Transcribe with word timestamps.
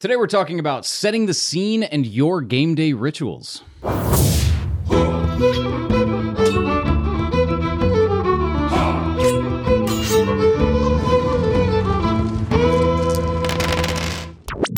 Today 0.00 0.16
we're 0.16 0.28
talking 0.28 0.58
about 0.58 0.86
setting 0.86 1.26
the 1.26 1.34
scene 1.34 1.82
and 1.82 2.06
your 2.06 2.40
game 2.40 2.74
day 2.74 2.94
rituals. 2.94 3.62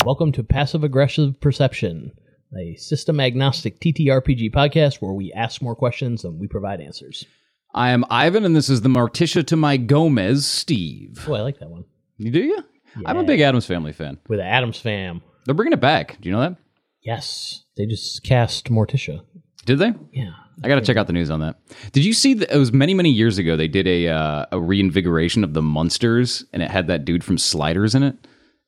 Welcome 0.05 0.33
to 0.33 0.43
Passive 0.43 0.83
Aggressive 0.83 1.41
Perception, 1.41 2.11
a 2.59 2.75
system 2.75 3.21
agnostic 3.21 3.79
TTRPG 3.79 4.53
podcast 4.53 4.97
where 4.97 5.13
we 5.13 5.33
ask 5.35 5.63
more 5.63 5.77
questions 5.77 6.23
than 6.23 6.41
we 6.41 6.49
provide 6.49 6.81
answers. 6.81 7.27
I 7.73 7.91
am 7.91 8.05
Ivan, 8.11 8.45
and 8.45 8.57
this 8.57 8.69
is 8.69 8.81
the 8.81 8.89
Morticia 8.89 9.47
to 9.47 9.57
my 9.57 9.77
Gomez, 9.77 10.45
Steve. 10.47 11.25
Oh, 11.29 11.35
I 11.35 11.43
like 11.43 11.61
that 11.61 11.71
one. 11.71 11.85
You 12.19 12.33
do 12.33 12.41
you? 12.41 12.65
I'm 13.07 13.17
a 13.17 13.25
big 13.25 13.41
Addams 13.41 13.67
Family 13.67 13.93
fan. 13.93 14.19
With 14.29 14.39
the 14.39 14.45
Addams 14.45 14.79
fam. 14.79 15.23
They're 15.45 15.55
bringing 15.55 15.73
it 15.73 15.81
back. 15.81 16.19
Do 16.21 16.29
you 16.29 16.35
know 16.35 16.41
that? 16.41 16.57
Yes, 17.03 17.65
they 17.77 17.87
just 17.87 18.23
cast 18.23 18.71
Morticia. 18.71 19.23
Did 19.65 19.79
they? 19.79 19.93
Yeah. 20.13 20.31
I 20.63 20.69
got 20.69 20.77
to 20.77 20.81
check 20.83 20.97
out 20.97 21.07
the 21.09 21.13
news 21.13 21.31
on 21.31 21.41
that. 21.41 21.57
Did 21.93 22.05
you 22.05 22.13
see 22.13 22.35
that? 22.35 22.55
It 22.55 22.59
was 22.59 22.73
many, 22.73 22.95
many 22.95 23.11
years 23.11 23.39
ago. 23.39 23.57
They 23.57 23.67
did 23.69 23.87
a 23.89 24.09
uh, 24.09 24.47
a 24.53 24.61
reinvigoration 24.61 25.43
of 25.43 25.55
the 25.55 25.63
Munsters, 25.63 26.45
and 26.53 26.63
it 26.63 26.71
had 26.71 26.87
that 26.89 27.05
dude 27.05 27.25
from 27.25 27.39
Sliders 27.39 27.95
in 27.95 28.03
it. 28.03 28.15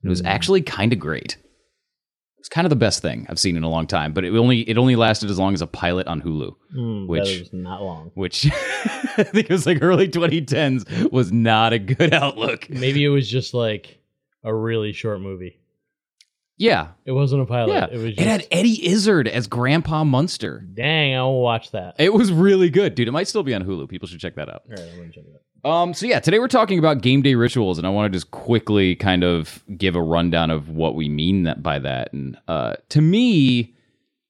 It 0.03 0.09
was 0.09 0.23
actually 0.25 0.63
kind 0.63 0.93
of 0.93 0.99
great. 0.99 1.37
It's 2.39 2.49
kind 2.49 2.67
of 2.67 2.71
the 2.71 2.77
best 2.77 3.01
thing 3.01 3.27
I've 3.31 3.39
seen 3.39 3.57
in 3.57 3.63
a 3.63 3.71
long 3.71 3.87
time, 3.87 4.13
but 4.13 4.25
it 4.25 4.35
only 4.37 4.61
it 4.69 4.77
only 4.77 4.97
lasted 4.97 5.31
as 5.31 5.39
long 5.39 5.55
as 5.55 5.63
a 5.63 5.67
pilot 5.67 6.07
on 6.09 6.21
Hulu, 6.21 6.55
Mm, 6.77 7.07
which 7.09 7.39
was 7.41 7.51
not 7.53 7.81
long. 7.83 8.11
which 8.15 8.47
I 8.53 9.23
think 9.23 9.49
it 9.49 9.51
was 9.51 9.65
like 9.67 9.79
early 9.81 10.09
2010s 10.09 11.11
was 11.13 11.33
not 11.33 11.73
a 11.73 11.79
good 11.79 12.13
outlook. 12.13 12.69
Maybe 12.69 13.05
it 13.05 13.09
was 13.09 13.29
just 13.29 13.55
like 13.55 13.99
a 14.45 14.55
really 14.55 14.93
short 14.93 15.21
movie. 15.21 15.59
Yeah, 16.57 16.89
It 17.05 17.11
wasn't 17.11 17.43
a 17.43 17.47
pilot. 17.47 17.73
yeah. 17.73 17.87
It 17.91 17.97
was 17.97 18.05
It 18.13 18.19
had 18.21 18.47
Eddie 18.53 18.87
Izzard 18.87 19.27
as 19.27 19.49
Grandpa 19.49 20.05
Munster. 20.05 20.65
dang, 20.73 21.17
I 21.17 21.23
will 21.23 21.43
watch 21.43 21.73
that. 21.73 21.97
It 21.99 22.15
was 22.15 22.31
really 22.33 22.71
good, 22.71 22.95
dude. 22.95 23.09
It 23.09 23.11
might 23.11 23.27
still 23.27 23.43
be 23.43 23.53
on 23.55 23.65
Hulu. 23.65 23.89
People 23.89 24.07
should 24.07 24.21
check 24.21 24.37
that 24.37 24.49
out. 24.49 24.63
All 24.69 24.77
right, 24.77 24.91
I'm 24.93 24.99
gonna 25.01 25.11
check 25.11 25.25
it 25.25 25.33
out. 25.65 25.69
Um, 25.69 25.95
so 25.95 26.07
yeah, 26.07 26.21
today 26.21 26.39
we're 26.39 26.47
talking 26.47 26.79
about 26.79 27.01
game 27.03 27.23
day 27.23 27.35
rituals, 27.35 27.77
and 27.79 27.87
I 27.87 27.91
want 27.91 28.13
to 28.13 28.17
just 28.17 28.31
quickly 28.31 28.95
kind 28.95 29.25
of 29.25 29.65
give 29.77 29.97
a 29.97 30.03
rundown 30.03 30.51
of 30.51 30.69
what 30.69 30.95
we 30.95 31.09
mean 31.09 31.43
that 31.45 31.61
by 31.63 31.81
that. 31.81 32.13
And 32.13 32.37
uh, 32.47 32.75
to 32.91 33.01
me, 33.01 33.75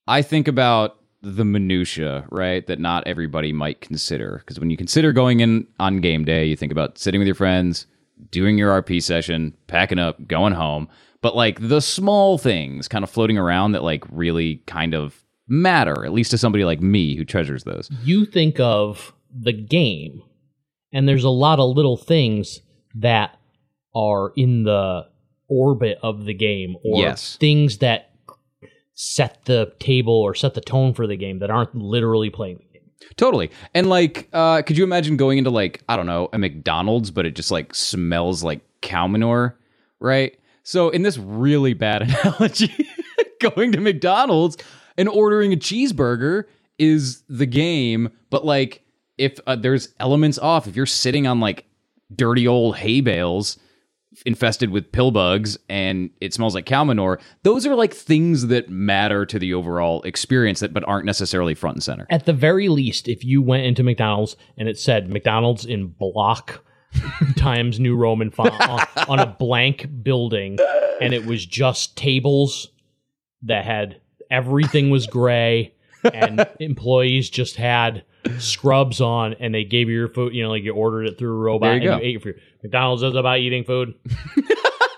I 0.06 0.22
think 0.22 0.48
about 0.48 0.96
the 1.20 1.44
minutia, 1.44 2.24
right? 2.30 2.66
That 2.66 2.78
not 2.78 3.06
everybody 3.06 3.52
might 3.52 3.80
consider, 3.82 4.38
because 4.38 4.58
when 4.58 4.70
you 4.70 4.76
consider 4.78 5.12
going 5.12 5.40
in 5.40 5.66
on 5.78 6.00
game 6.00 6.24
day, 6.24 6.46
you 6.46 6.56
think 6.56 6.72
about 6.72 6.96
sitting 6.98 7.18
with 7.18 7.26
your 7.26 7.34
friends, 7.34 7.86
doing 8.30 8.58
your 8.58 8.82
RP 8.82 9.02
session, 9.02 9.54
packing 9.66 9.98
up, 9.98 10.26
going 10.26 10.52
home. 10.54 10.88
But 11.20 11.34
like 11.34 11.68
the 11.68 11.80
small 11.80 12.36
things 12.38 12.86
kind 12.88 13.02
of 13.02 13.10
floating 13.10 13.38
around 13.38 13.72
that 13.72 13.82
like 13.82 14.04
really 14.10 14.56
kind 14.66 14.94
of 14.94 15.22
matter, 15.48 16.04
at 16.04 16.12
least 16.12 16.30
to 16.32 16.38
somebody 16.38 16.64
like 16.64 16.80
me 16.80 17.16
who 17.16 17.24
treasures 17.24 17.64
those. 17.64 17.90
you 18.02 18.24
think 18.26 18.58
of 18.60 19.12
the 19.36 19.52
game, 19.52 20.22
and 20.92 21.08
there's 21.08 21.24
a 21.24 21.30
lot 21.30 21.58
of 21.60 21.74
little 21.76 21.96
things 21.96 22.60
that 22.94 23.36
are 23.94 24.32
in 24.36 24.64
the 24.64 25.06
orbit 25.48 25.98
of 26.02 26.24
the 26.24 26.34
game, 26.34 26.76
or 26.84 27.00
Yes. 27.00 27.36
things 27.36 27.78
that 27.78 28.10
set 28.94 29.44
the 29.46 29.72
table 29.80 30.14
or 30.14 30.34
set 30.34 30.54
the 30.54 30.60
tone 30.60 30.94
for 30.94 31.06
the 31.06 31.16
game 31.16 31.40
that 31.40 31.50
aren't 31.50 31.74
literally 31.74 32.30
playing. 32.30 32.60
Totally. 33.16 33.50
And 33.74 33.88
like, 33.88 34.28
uh, 34.32 34.62
could 34.62 34.76
you 34.76 34.84
imagine 34.84 35.16
going 35.16 35.38
into 35.38 35.50
like, 35.50 35.82
I 35.88 35.96
don't 35.96 36.06
know, 36.06 36.28
a 36.32 36.38
McDonald's, 36.38 37.10
but 37.10 37.26
it 37.26 37.34
just 37.34 37.50
like 37.50 37.74
smells 37.74 38.42
like 38.42 38.60
cow 38.80 39.06
manure, 39.06 39.56
right? 40.00 40.38
So 40.62 40.88
in 40.88 41.02
this 41.02 41.18
really 41.18 41.74
bad 41.74 42.02
analogy, 42.24 42.88
going 43.40 43.72
to 43.72 43.80
McDonald's 43.80 44.56
and 44.96 45.08
ordering 45.08 45.52
a 45.52 45.56
cheeseburger 45.56 46.44
is 46.78 47.22
the 47.28 47.46
game, 47.46 48.10
but 48.30 48.44
like 48.44 48.82
if 49.18 49.38
uh, 49.46 49.56
there's 49.56 49.90
elements 50.00 50.38
off, 50.38 50.66
if 50.66 50.74
you're 50.74 50.86
sitting 50.86 51.26
on 51.26 51.40
like 51.40 51.66
dirty 52.14 52.46
old 52.48 52.76
hay 52.76 53.00
bales 53.00 53.58
infested 54.26 54.70
with 54.70 54.92
pill 54.92 55.10
bugs 55.10 55.58
and 55.68 56.10
it 56.20 56.34
smells 56.34 56.54
like 56.54 56.66
cow 56.66 56.84
manure, 56.84 57.20
those 57.42 57.66
are 57.66 57.74
like 57.74 57.94
things 57.94 58.48
that 58.48 58.68
matter 58.68 59.26
to 59.26 59.38
the 59.38 59.54
overall 59.54 60.02
experience 60.02 60.60
that 60.60 60.72
but 60.72 60.84
aren't 60.86 61.06
necessarily 61.06 61.54
front 61.54 61.76
and 61.76 61.82
center. 61.82 62.06
At 62.10 62.26
the 62.26 62.32
very 62.32 62.68
least, 62.68 63.08
if 63.08 63.24
you 63.24 63.42
went 63.42 63.64
into 63.64 63.82
McDonald's 63.82 64.36
and 64.56 64.68
it 64.68 64.78
said 64.78 65.10
McDonald's 65.10 65.64
in 65.64 65.88
block 65.88 66.64
times 67.36 67.80
New 67.80 67.96
Roman 67.96 68.30
font 68.30 68.58
on, 68.60 68.86
on 69.08 69.18
a 69.18 69.26
blank 69.26 69.88
building, 70.02 70.58
and 71.00 71.12
it 71.12 71.26
was 71.26 71.44
just 71.44 71.96
tables 71.96 72.68
that 73.42 73.64
had 73.64 74.00
everything 74.30 74.90
was 74.90 75.06
gray, 75.06 75.74
and 76.02 76.46
employees 76.60 77.30
just 77.30 77.56
had 77.56 78.04
scrubs 78.38 79.00
on, 79.00 79.34
and 79.34 79.54
they 79.54 79.64
gave 79.64 79.88
you 79.88 79.96
your 79.96 80.08
food. 80.08 80.34
You 80.34 80.44
know, 80.44 80.50
like 80.50 80.62
you 80.62 80.74
ordered 80.74 81.06
it 81.06 81.18
through 81.18 81.36
a 81.36 81.38
robot 81.38 81.68
you 81.68 81.74
and 81.74 81.82
go. 81.84 81.96
you 81.96 82.02
ate 82.02 82.12
your 82.12 82.20
food. 82.20 82.40
McDonald's 82.64 83.02
is 83.02 83.14
about 83.14 83.38
eating 83.40 83.62
food. 83.62 83.94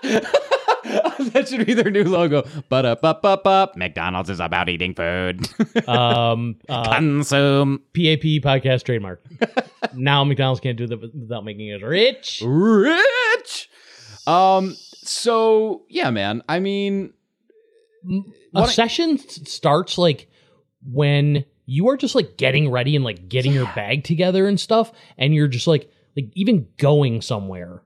that 0.03 1.47
should 1.49 1.65
be 1.65 1.73
their 1.73 1.91
new 1.91 2.05
logo. 2.05 2.47
But 2.69 2.85
up, 2.85 3.03
up, 3.03 3.25
up, 3.25 3.45
up. 3.45 3.75
McDonald's 3.75 4.29
is 4.29 4.39
about 4.39 4.69
eating 4.69 4.93
food. 4.93 5.47
Um, 5.87 6.55
uh, 6.67 6.95
Consume 6.95 7.79
PAP 7.93 8.41
podcast 8.43 8.83
trademark. 8.83 9.23
now 9.93 10.23
McDonald's 10.23 10.59
can't 10.59 10.77
do 10.77 10.85
that 10.87 10.99
without 11.01 11.45
making 11.45 11.71
us 11.73 11.81
rich. 11.81 12.41
rich. 12.45 13.69
Um. 14.25 14.75
So 14.77 15.83
yeah, 15.87 16.09
man. 16.09 16.41
I 16.49 16.59
mean, 16.59 17.13
a 18.09 18.21
What 18.51 18.69
I- 18.69 18.73
session 18.73 19.17
starts 19.17 19.97
like 19.97 20.27
when 20.89 21.45
you 21.65 21.89
are 21.89 21.97
just 21.97 22.15
like 22.15 22.37
getting 22.37 22.69
ready 22.71 22.95
and 22.95 23.05
like 23.05 23.29
getting 23.29 23.51
your 23.53 23.69
bag 23.75 24.03
together 24.03 24.47
and 24.47 24.59
stuff 24.59 24.91
and 25.17 25.33
you're 25.33 25.47
just 25.49 25.67
like 25.67 25.89
like 26.17 26.31
even 26.33 26.67
going 26.77 27.21
somewhere 27.21 27.83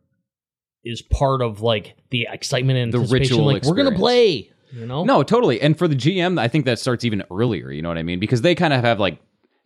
is 0.83 1.01
part 1.01 1.41
of 1.43 1.61
like 1.61 1.95
the 2.09 2.27
excitement 2.31 2.79
and 2.79 2.91
The 2.91 2.99
ritual 2.99 3.45
like 3.45 3.63
we're 3.63 3.75
gonna 3.75 3.95
play 3.95 4.51
you 4.71 4.85
know 4.85 5.03
no, 5.03 5.21
totally. 5.21 5.61
And 5.61 5.77
for 5.77 5.87
the 5.87 5.95
GM, 5.95 6.39
I 6.39 6.47
think 6.47 6.65
that 6.65 6.79
starts 6.79 7.03
even 7.03 7.23
earlier. 7.29 7.71
You 7.71 7.81
know 7.81 7.89
what 7.89 7.97
I 7.97 8.03
mean? 8.03 8.19
Because 8.19 8.41
they 8.41 8.55
kind 8.55 8.73
of 8.73 8.83
have 8.83 8.99
like. 8.99 9.19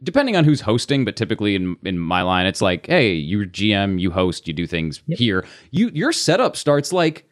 Depending 0.03 0.35
on 0.35 0.43
who's 0.43 0.59
hosting, 0.59 1.05
but 1.05 1.15
typically 1.15 1.55
in 1.55 1.77
in 1.85 1.97
my 1.97 2.21
line, 2.21 2.47
it's 2.47 2.61
like, 2.61 2.85
hey, 2.87 3.13
you're 3.13 3.45
GM, 3.45 3.99
you 3.99 4.11
host, 4.11 4.45
you 4.45 4.53
do 4.53 4.67
things 4.67 5.01
here. 5.07 5.45
You 5.71 5.89
your 5.93 6.11
setup 6.11 6.57
starts 6.57 6.91
like 6.91 7.25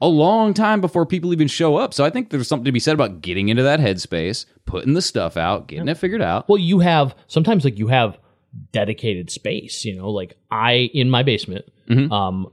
a 0.00 0.08
long 0.08 0.54
time 0.54 0.80
before 0.80 1.06
people 1.06 1.32
even 1.32 1.46
show 1.46 1.76
up. 1.76 1.94
So 1.94 2.04
I 2.04 2.10
think 2.10 2.30
there's 2.30 2.48
something 2.48 2.64
to 2.64 2.72
be 2.72 2.80
said 2.80 2.94
about 2.94 3.20
getting 3.20 3.48
into 3.48 3.62
that 3.62 3.78
headspace, 3.78 4.44
putting 4.66 4.94
the 4.94 5.02
stuff 5.02 5.36
out, 5.36 5.68
getting 5.68 5.86
it 5.86 5.96
figured 5.96 6.20
out. 6.20 6.48
well 6.48 6.58
you 6.58 6.80
have 6.80 7.14
sometimes 7.28 7.64
like 7.64 7.78
you 7.78 7.86
have 7.86 8.18
dedicated 8.72 9.30
space 9.30 9.84
you 9.84 9.94
know 9.96 10.10
like 10.10 10.36
i 10.50 10.90
in 10.94 11.10
my 11.10 11.22
basement 11.22 11.64
Mhm. 11.88 12.10
um 12.12 12.46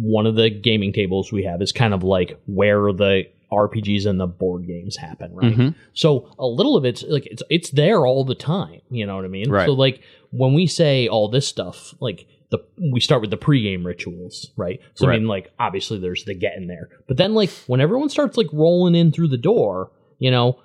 one 0.00 0.26
of 0.26 0.34
the 0.36 0.50
gaming 0.50 0.92
tables 0.92 1.32
we 1.32 1.44
have 1.44 1.62
is 1.62 1.72
kind 1.72 1.94
of 1.94 2.02
like 2.02 2.38
where 2.46 2.92
the 2.92 3.24
rpgs 3.52 4.04
and 4.06 4.18
the 4.20 4.26
board 4.26 4.66
games 4.66 4.96
happen 4.96 5.32
right 5.34 5.56
Mhm. 5.56 5.74
so 5.92 6.28
a 6.38 6.46
little 6.46 6.76
of 6.76 6.84
it's 6.84 7.02
like 7.04 7.26
it's 7.26 7.42
it's 7.50 7.70
there 7.70 8.04
all 8.06 8.24
the 8.24 8.34
time 8.34 8.80
you 8.90 9.06
know 9.06 9.16
what 9.16 9.24
i 9.24 9.28
mean 9.28 9.48
Right. 9.50 9.66
so 9.66 9.72
like 9.72 10.00
when 10.30 10.54
we 10.54 10.66
say 10.66 11.06
all 11.08 11.28
this 11.28 11.46
stuff 11.46 11.94
like 12.00 12.26
the 12.50 12.58
we 12.92 13.00
start 13.00 13.20
with 13.20 13.30
the 13.30 13.36
pregame 13.38 13.84
rituals 13.84 14.50
right 14.56 14.80
so 14.94 15.06
Right. 15.06 15.14
i 15.14 15.18
mean 15.18 15.28
like 15.28 15.52
obviously 15.58 15.98
there's 15.98 16.24
the 16.24 16.34
getting 16.34 16.66
there 16.66 16.88
but 17.06 17.16
then 17.16 17.34
like 17.34 17.50
when 17.68 17.80
everyone 17.80 18.08
starts 18.08 18.36
like 18.36 18.48
rolling 18.52 18.94
in 18.94 19.12
through 19.12 19.28
the 19.28 19.38
door 19.38 19.90
you 20.18 20.30
know 20.30 20.58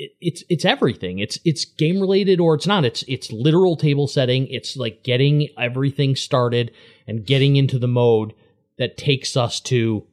it, 0.00 0.12
it's 0.20 0.42
it's 0.48 0.64
everything. 0.64 1.18
It's 1.18 1.38
it's 1.44 1.64
game 1.64 2.00
related 2.00 2.40
or 2.40 2.54
it's 2.54 2.66
not. 2.66 2.84
It's 2.84 3.02
it's 3.06 3.30
literal 3.30 3.76
table 3.76 4.06
setting. 4.06 4.46
It's 4.48 4.76
like 4.76 5.04
getting 5.04 5.48
everything 5.58 6.16
started 6.16 6.72
and 7.06 7.24
getting 7.26 7.56
into 7.56 7.78
the 7.78 7.88
mode 7.88 8.32
that 8.78 8.96
takes 8.96 9.36
us 9.36 9.60
to 9.60 10.06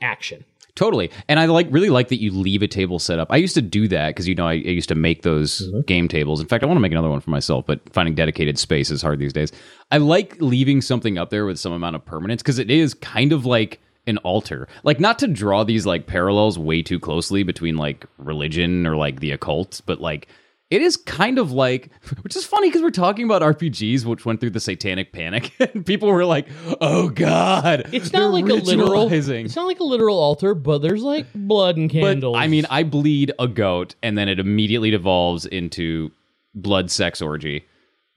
action. 0.00 0.44
Totally. 0.74 1.10
And 1.26 1.40
I 1.40 1.46
like 1.46 1.68
really 1.70 1.88
like 1.88 2.08
that 2.08 2.20
you 2.20 2.30
leave 2.30 2.62
a 2.62 2.68
table 2.68 2.98
set 2.98 3.18
up. 3.18 3.28
I 3.30 3.36
used 3.36 3.54
to 3.54 3.62
do 3.62 3.88
that 3.88 4.08
because 4.10 4.28
you 4.28 4.34
know 4.34 4.46
I, 4.46 4.52
I 4.52 4.76
used 4.80 4.90
to 4.90 4.94
make 4.94 5.22
those 5.22 5.62
Mm-hmm. 5.62 5.80
game 5.82 6.06
tables. 6.08 6.40
In 6.40 6.46
fact, 6.46 6.62
I 6.62 6.66
want 6.66 6.76
to 6.76 6.82
make 6.82 6.92
another 6.92 7.08
one 7.08 7.20
for 7.20 7.30
myself, 7.30 7.64
but 7.66 7.80
finding 7.94 8.14
dedicated 8.14 8.58
space 8.58 8.90
is 8.90 9.00
hard 9.00 9.18
these 9.18 9.32
days. 9.32 9.52
I 9.90 9.98
like 9.98 10.36
leaving 10.40 10.82
something 10.82 11.16
up 11.16 11.30
there 11.30 11.46
with 11.46 11.58
some 11.58 11.72
amount 11.72 11.96
of 11.96 12.04
permanence 12.04 12.42
because 12.42 12.58
it 12.58 12.70
is 12.70 12.92
kind 12.92 13.32
of 13.32 13.46
like 13.46 13.80
an 14.06 14.18
altar. 14.18 14.68
Like 14.84 15.00
not 15.00 15.18
to 15.20 15.26
draw 15.26 15.64
these 15.64 15.86
like 15.86 16.06
parallels 16.06 16.58
way 16.58 16.82
too 16.82 17.00
closely 17.00 17.42
between 17.42 17.76
like 17.76 18.06
religion 18.18 18.86
or 18.86 18.96
like 18.96 19.20
the 19.20 19.32
occult, 19.32 19.80
but 19.86 20.00
like 20.00 20.28
it 20.68 20.82
is 20.82 20.96
kind 20.96 21.38
of 21.38 21.52
like 21.52 21.90
which 22.22 22.34
is 22.36 22.44
funny 22.44 22.68
because 22.68 22.82
we're 22.82 22.90
talking 22.90 23.24
about 23.24 23.42
RPGs 23.42 24.04
which 24.04 24.24
went 24.24 24.40
through 24.40 24.50
the 24.50 24.60
satanic 24.60 25.12
panic 25.12 25.52
and 25.60 25.86
people 25.86 26.08
were 26.08 26.24
like, 26.24 26.48
"Oh 26.80 27.08
god." 27.08 27.88
It's 27.92 28.12
not 28.12 28.32
like 28.32 28.44
a 28.44 28.54
literal. 28.54 29.12
It's 29.12 29.56
not 29.56 29.66
like 29.66 29.80
a 29.80 29.84
literal 29.84 30.18
altar, 30.18 30.54
but 30.54 30.78
there's 30.78 31.02
like 31.02 31.26
blood 31.34 31.76
and 31.76 31.88
But 31.88 32.00
candles. 32.00 32.36
I 32.38 32.46
mean, 32.48 32.66
I 32.70 32.82
bleed 32.82 33.32
a 33.38 33.48
goat, 33.48 33.94
and 34.02 34.16
then 34.16 34.28
it 34.28 34.38
immediately 34.38 34.90
devolves 34.90 35.46
into 35.46 36.10
blood 36.54 36.90
sex 36.90 37.20
orgy. 37.22 37.66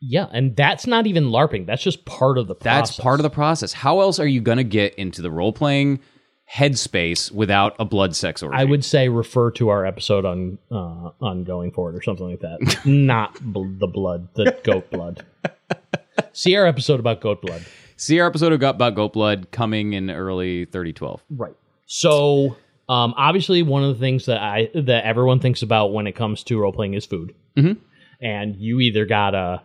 Yeah, 0.02 0.28
and 0.32 0.56
that's 0.56 0.88
not 0.88 1.08
even 1.08 1.26
LARPing. 1.26 1.66
That's 1.66 1.82
just 1.84 2.06
part 2.06 2.38
of 2.38 2.48
the 2.48 2.56
process. 2.56 2.90
That's 2.90 3.00
part 3.00 3.20
of 3.20 3.24
the 3.24 3.30
process. 3.30 3.74
How 3.74 4.00
else 4.02 4.20
are 4.20 4.28
you 4.28 4.42
going 4.42 4.58
to 4.58 4.64
get 4.64 4.96
into 4.96 5.22
the 5.22 5.32
role 5.32 5.52
playing 5.54 6.00
headspace 6.52 7.32
without 7.32 7.76
a 7.80 7.86
blood 7.86 8.16
sex 8.16 8.42
orgy. 8.42 8.58
I 8.58 8.64
would 8.64 8.84
say 8.84 9.08
refer 9.10 9.52
to 9.52 9.70
our 9.70 9.86
episode 9.86 10.26
on 10.26 10.58
uh, 10.72 11.12
on 11.22 11.44
going 11.44 11.72
forward 11.72 11.96
or 11.96 12.02
something 12.02 12.28
like 12.28 12.40
that. 12.40 12.82
Not 12.86 13.40
bl- 13.42 13.66
the 13.78 13.88
blood, 13.88 14.30
the 14.34 14.58
goat 14.64 14.90
blood. 14.90 15.26
See 16.34 16.56
our 16.56 16.66
episode 16.66 17.00
about 17.00 17.22
goat 17.22 17.42
blood. 17.42 17.66
see 17.98 18.20
our 18.20 18.28
episode 18.28 18.52
About 18.54 18.96
Goat 18.96 19.14
Blood 19.14 19.52
coming 19.52 19.94
in 19.94 20.10
early 20.10 20.66
3012. 20.66 21.24
Right. 21.30 21.54
So, 21.86 22.58
um, 22.90 23.14
obviously, 23.18 23.62
one 23.64 23.84
of 23.84 23.94
the 23.94 24.00
things 24.00 24.26
that 24.26 24.42
I 24.42 24.70
that 24.74 25.06
everyone 25.06 25.40
thinks 25.40 25.62
about 25.62 25.94
when 25.94 26.08
it 26.08 26.14
comes 26.14 26.44
to 26.46 26.60
role 26.60 26.74
playing 26.74 26.94
is 26.94 27.06
food. 27.06 27.34
Mhm. 27.58 27.78
And 28.22 28.56
you 28.58 28.80
either 28.82 29.06
got 29.06 29.34
a 29.34 29.62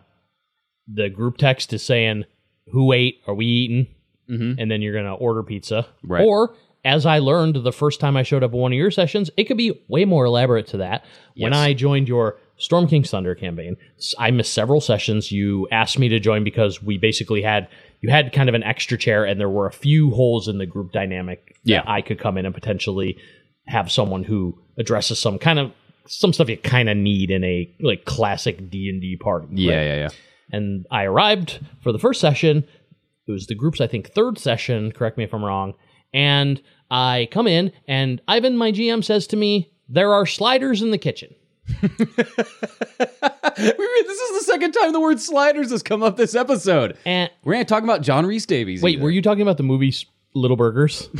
the 0.87 1.09
group 1.09 1.37
text 1.37 1.73
is 1.73 1.83
saying 1.83 2.25
who 2.71 2.91
ate, 2.93 3.21
are 3.27 3.33
we 3.35 3.45
eating, 3.45 3.87
Mhm. 4.29 4.55
and 4.59 4.71
then 4.71 4.81
you're 4.81 4.93
gonna 4.95 5.13
order 5.15 5.43
pizza, 5.43 5.87
Right. 6.03 6.23
or 6.25 6.55
as 6.83 7.05
I 7.05 7.19
learned 7.19 7.55
the 7.57 7.71
first 7.71 7.99
time 7.99 8.15
I 8.17 8.23
showed 8.23 8.43
up 8.43 8.51
at 8.53 8.57
one 8.57 8.71
of 8.71 8.77
your 8.77 8.91
sessions, 8.91 9.29
it 9.37 9.45
could 9.45 9.57
be 9.57 9.73
way 9.87 10.05
more 10.05 10.25
elaborate 10.25 10.67
to 10.67 10.77
that. 10.77 11.03
When 11.35 11.53
I 11.53 11.73
joined 11.73 12.07
your 12.07 12.37
Storm 12.57 12.87
King's 12.87 13.09
Thunder 13.09 13.35
campaign, 13.35 13.75
I 14.19 14.31
missed 14.31 14.53
several 14.53 14.79
sessions. 14.81 15.31
You 15.31 15.67
asked 15.71 15.97
me 15.99 16.07
to 16.09 16.19
join 16.19 16.43
because 16.43 16.81
we 16.81 16.97
basically 16.97 17.41
had 17.41 17.67
you 18.01 18.09
had 18.11 18.31
kind 18.33 18.47
of 18.49 18.53
an 18.55 18.61
extra 18.61 18.99
chair, 18.99 19.25
and 19.25 19.39
there 19.39 19.49
were 19.49 19.65
a 19.65 19.71
few 19.71 20.11
holes 20.11 20.47
in 20.47 20.59
the 20.59 20.65
group 20.67 20.91
dynamic 20.91 21.55
Yeah. 21.63 21.77
that 21.81 21.89
I 21.89 22.01
could 22.01 22.19
come 22.19 22.37
in 22.37 22.45
and 22.45 22.53
potentially 22.53 23.17
have 23.67 23.91
someone 23.91 24.23
who 24.23 24.59
addresses 24.77 25.17
some 25.17 25.39
kind 25.39 25.57
of 25.57 25.71
some 26.07 26.31
stuff 26.31 26.47
you 26.49 26.57
kind 26.57 26.87
of 26.87 26.95
need 26.97 27.31
in 27.31 27.43
a 27.43 27.67
like 27.81 28.05
classic 28.05 28.69
D 28.69 28.89
and 28.89 29.01
D 29.01 29.15
party. 29.15 29.47
Yeah, 29.53 29.75
right? 29.75 29.83
yeah, 29.83 29.95
yeah. 29.95 30.09
And 30.51 30.85
I 30.91 31.03
arrived 31.05 31.59
for 31.81 31.91
the 31.91 31.99
first 31.99 32.21
session. 32.21 32.65
It 33.27 33.31
was 33.31 33.47
the 33.47 33.55
group's, 33.55 33.81
I 33.81 33.87
think, 33.87 34.09
third 34.11 34.37
session. 34.37 34.91
Correct 34.91 35.17
me 35.17 35.23
if 35.23 35.33
I'm 35.33 35.43
wrong. 35.43 35.73
And 36.13 36.61
I 36.91 37.27
come 37.31 37.47
in, 37.47 37.71
and 37.87 38.21
Ivan, 38.27 38.55
my 38.57 38.71
GM, 38.71 39.03
says 39.03 39.25
to 39.27 39.35
me, 39.35 39.71
"There 39.89 40.13
are 40.13 40.25
sliders 40.25 40.81
in 40.81 40.91
the 40.91 40.97
kitchen." 40.99 41.33
this 41.81 41.89
is 44.19 44.39
the 44.39 44.43
second 44.45 44.71
time 44.73 44.93
the 44.93 44.99
word 44.99 45.19
sliders 45.19 45.71
has 45.71 45.81
come 45.81 46.03
up 46.03 46.15
this 46.15 46.35
episode. 46.35 46.97
And 47.05 47.31
We're 47.43 47.53
going 47.53 47.65
to 47.65 47.69
talk 47.69 47.83
about 47.83 48.01
John 48.03 48.25
Rhys-Davies. 48.25 48.83
wait, 48.83 48.95
either. 48.95 49.03
were 49.03 49.09
you 49.09 49.21
talking 49.23 49.41
about 49.41 49.57
the 49.57 49.63
movie 49.63 49.93
Little 50.35 50.57
Burgers? 50.57 51.09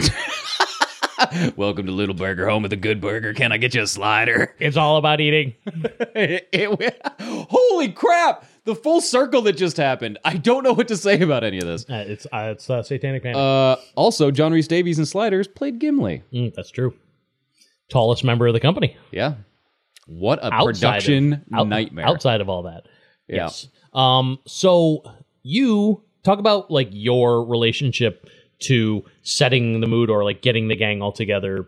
Welcome 1.56 1.86
to 1.88 1.92
Little 1.92 2.13
Burger, 2.16 2.48
home 2.48 2.63
of 2.66 2.69
the 2.69 2.75
good 2.75 3.00
burger. 3.01 3.33
Can 3.33 3.51
I 3.51 3.57
get 3.57 3.74
you 3.74 3.81
a 3.81 3.88
slider? 3.88 4.54
it's 4.60 4.78
all 4.78 4.98
about 4.98 5.19
eating. 5.21 5.56
It- 5.66 6.48
it- 6.51 7.01
holy 7.19 7.92
crap! 7.92 8.45
The 8.65 8.75
full 8.75 9.00
circle 9.00 9.41
that 9.44 9.53
just 9.53 9.77
happened. 9.77 10.17
I 10.25 10.38
don't 10.38 10.63
know 10.63 10.73
what 10.73 10.88
to 10.89 10.97
say 10.97 11.21
about 11.21 11.44
any 11.44 11.59
of 11.59 11.65
this. 11.65 11.85
Uh, 11.89 12.03
it's 12.07 12.25
uh, 12.25 12.50
it's 12.53 12.69
uh, 12.69 12.81
satanic 12.83 13.23
panic. 13.23 13.38
Uh, 13.38 13.75
also, 13.95 14.31
John 14.31 14.51
Rhys-Davies 14.51 14.97
and 14.97 15.07
Sliders 15.07 15.47
played 15.47 15.79
Gimli. 15.79 16.23
Mm, 16.33 16.53
that's 16.56 16.71
true. 16.71 16.94
Tallest 17.89 18.23
member 18.23 18.47
of 18.47 18.53
the 18.53 18.59
company. 18.59 18.97
Yeah. 19.12 19.35
What 20.07 20.39
a 20.39 20.53
Outside 20.53 20.65
production 20.65 21.33
of, 21.53 21.59
out- 21.59 21.67
nightmare. 21.67 22.07
Outside 22.07 22.41
of 22.41 22.50
all 22.50 22.63
that. 22.63 22.88
Yeah. 23.27 23.35
Yes. 23.45 23.67
Um. 23.94 24.39
So 24.47 25.03
you 25.44 26.03
talk 26.23 26.39
about 26.39 26.71
like 26.71 26.89
your 26.91 27.45
relationship 27.45 28.27
to 28.63 29.03
setting 29.21 29.79
the 29.81 29.88
mood 29.88 30.09
or 30.09 30.23
like 30.23 30.41
getting 30.41 30.68
the 30.69 30.75
gang 30.75 31.01
all 31.03 31.11
together 31.11 31.68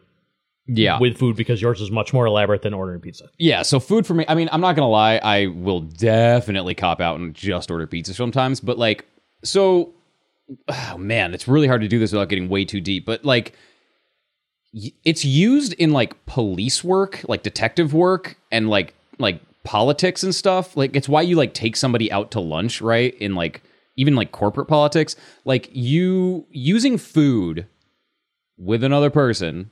Yeah. 0.67 0.99
with 0.99 1.17
food 1.17 1.35
because 1.35 1.61
yours 1.61 1.79
is 1.81 1.91
much 1.91 2.13
more 2.13 2.25
elaborate 2.25 2.61
than 2.61 2.73
ordering 2.73 2.99
pizza. 2.99 3.29
Yeah, 3.37 3.61
so 3.61 3.79
food 3.79 4.05
for 4.05 4.13
me. 4.13 4.25
I 4.27 4.35
mean, 4.35 4.49
I'm 4.51 4.61
not 4.61 4.75
gonna 4.75 4.89
lie. 4.89 5.17
I 5.17 5.47
will 5.47 5.81
definitely 5.81 6.75
cop 6.75 6.99
out 6.99 7.19
and 7.19 7.33
just 7.33 7.71
order 7.71 7.87
pizza 7.87 8.13
sometimes. 8.13 8.59
But 8.59 8.77
like, 8.77 9.05
so, 9.43 9.93
oh 10.67 10.97
man, 10.97 11.33
it's 11.33 11.47
really 11.47 11.67
hard 11.67 11.81
to 11.81 11.87
do 11.87 11.99
this 11.99 12.11
without 12.11 12.29
getting 12.29 12.49
way 12.49 12.65
too 12.65 12.81
deep. 12.81 13.05
But 13.05 13.23
like, 13.23 13.53
it's 15.03 15.23
used 15.23 15.73
in 15.73 15.91
like 15.91 16.25
police 16.25 16.83
work, 16.83 17.23
like 17.27 17.43
detective 17.43 17.93
work, 17.93 18.37
and 18.51 18.69
like 18.69 18.93
like 19.19 19.41
politics 19.63 20.23
and 20.23 20.35
stuff. 20.35 20.75
Like, 20.75 20.95
it's 20.95 21.09
why 21.09 21.21
you 21.21 21.35
like 21.35 21.53
take 21.53 21.75
somebody 21.75 22.11
out 22.11 22.31
to 22.31 22.39
lunch, 22.39 22.81
right? 22.81 23.13
In 23.15 23.35
like 23.35 23.61
even 23.95 24.15
like 24.15 24.31
corporate 24.31 24.67
politics, 24.67 25.15
like 25.45 25.69
you 25.71 26.45
using 26.51 26.97
food 26.97 27.67
with 28.57 28.83
another 28.83 29.09
person 29.09 29.71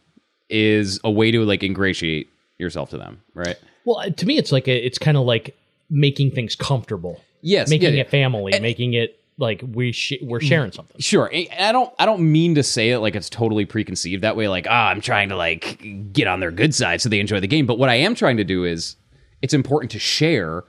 is 0.50 1.00
a 1.04 1.12
way 1.12 1.32
to 1.32 1.44
like 1.44 1.64
ingratiate 1.64 2.30
yourself 2.58 2.90
to 2.92 2.98
them, 2.98 3.22
right? 3.34 3.58
Well, 3.86 4.12
to 4.12 4.26
me, 4.26 4.38
it's 4.38 4.52
like 4.52 4.68
a, 4.68 4.86
it's 4.86 4.98
kind 4.98 5.18
of 5.18 5.26
like 5.26 5.56
making 5.90 6.32
things 6.32 6.56
comfortable, 6.56 7.22
Yes, 7.42 7.70
making 7.70 7.90
yeah, 7.90 7.96
yeah. 7.96 8.02
it 8.02 8.10
family, 8.10 8.60
making 8.60 8.94
it 8.94 9.20
like 9.38 9.62
we 9.74 9.92
sh- 9.92 10.14
we're 10.22 10.40
sharing 10.40 10.72
something. 10.72 11.00
Sure. 11.00 11.30
I 11.34 11.48
I 11.60 11.72
don't 11.72 11.94
I 12.00 12.06
don't 12.06 12.32
mean 12.32 12.56
to 12.56 12.64
say 12.64 12.92
it 12.92 13.00
like 13.00 13.16
it's 13.16 13.30
totally 13.30 13.66
preconceived 13.66 14.24
that 14.24 14.36
way 14.36 14.48
like 14.48 14.66
ah 14.70 14.88
I'm 14.88 15.02
trying 15.02 15.30
to 15.30 15.36
like 15.36 16.14
get 16.14 16.28
on 16.28 16.40
their 16.40 16.52
good 16.52 16.74
side 16.74 17.02
so 17.02 17.10
they 17.10 17.20
enjoy 17.20 17.40
the 17.40 17.48
game, 17.48 17.66
but 17.66 17.78
what 17.78 17.90
I 17.90 17.96
am 17.96 18.16
trying 18.16 18.38
to 18.38 18.44
do 18.44 18.64
is 18.64 18.96
it's 19.42 19.54
important 19.54 19.92
to 19.92 20.00
share 20.00 20.64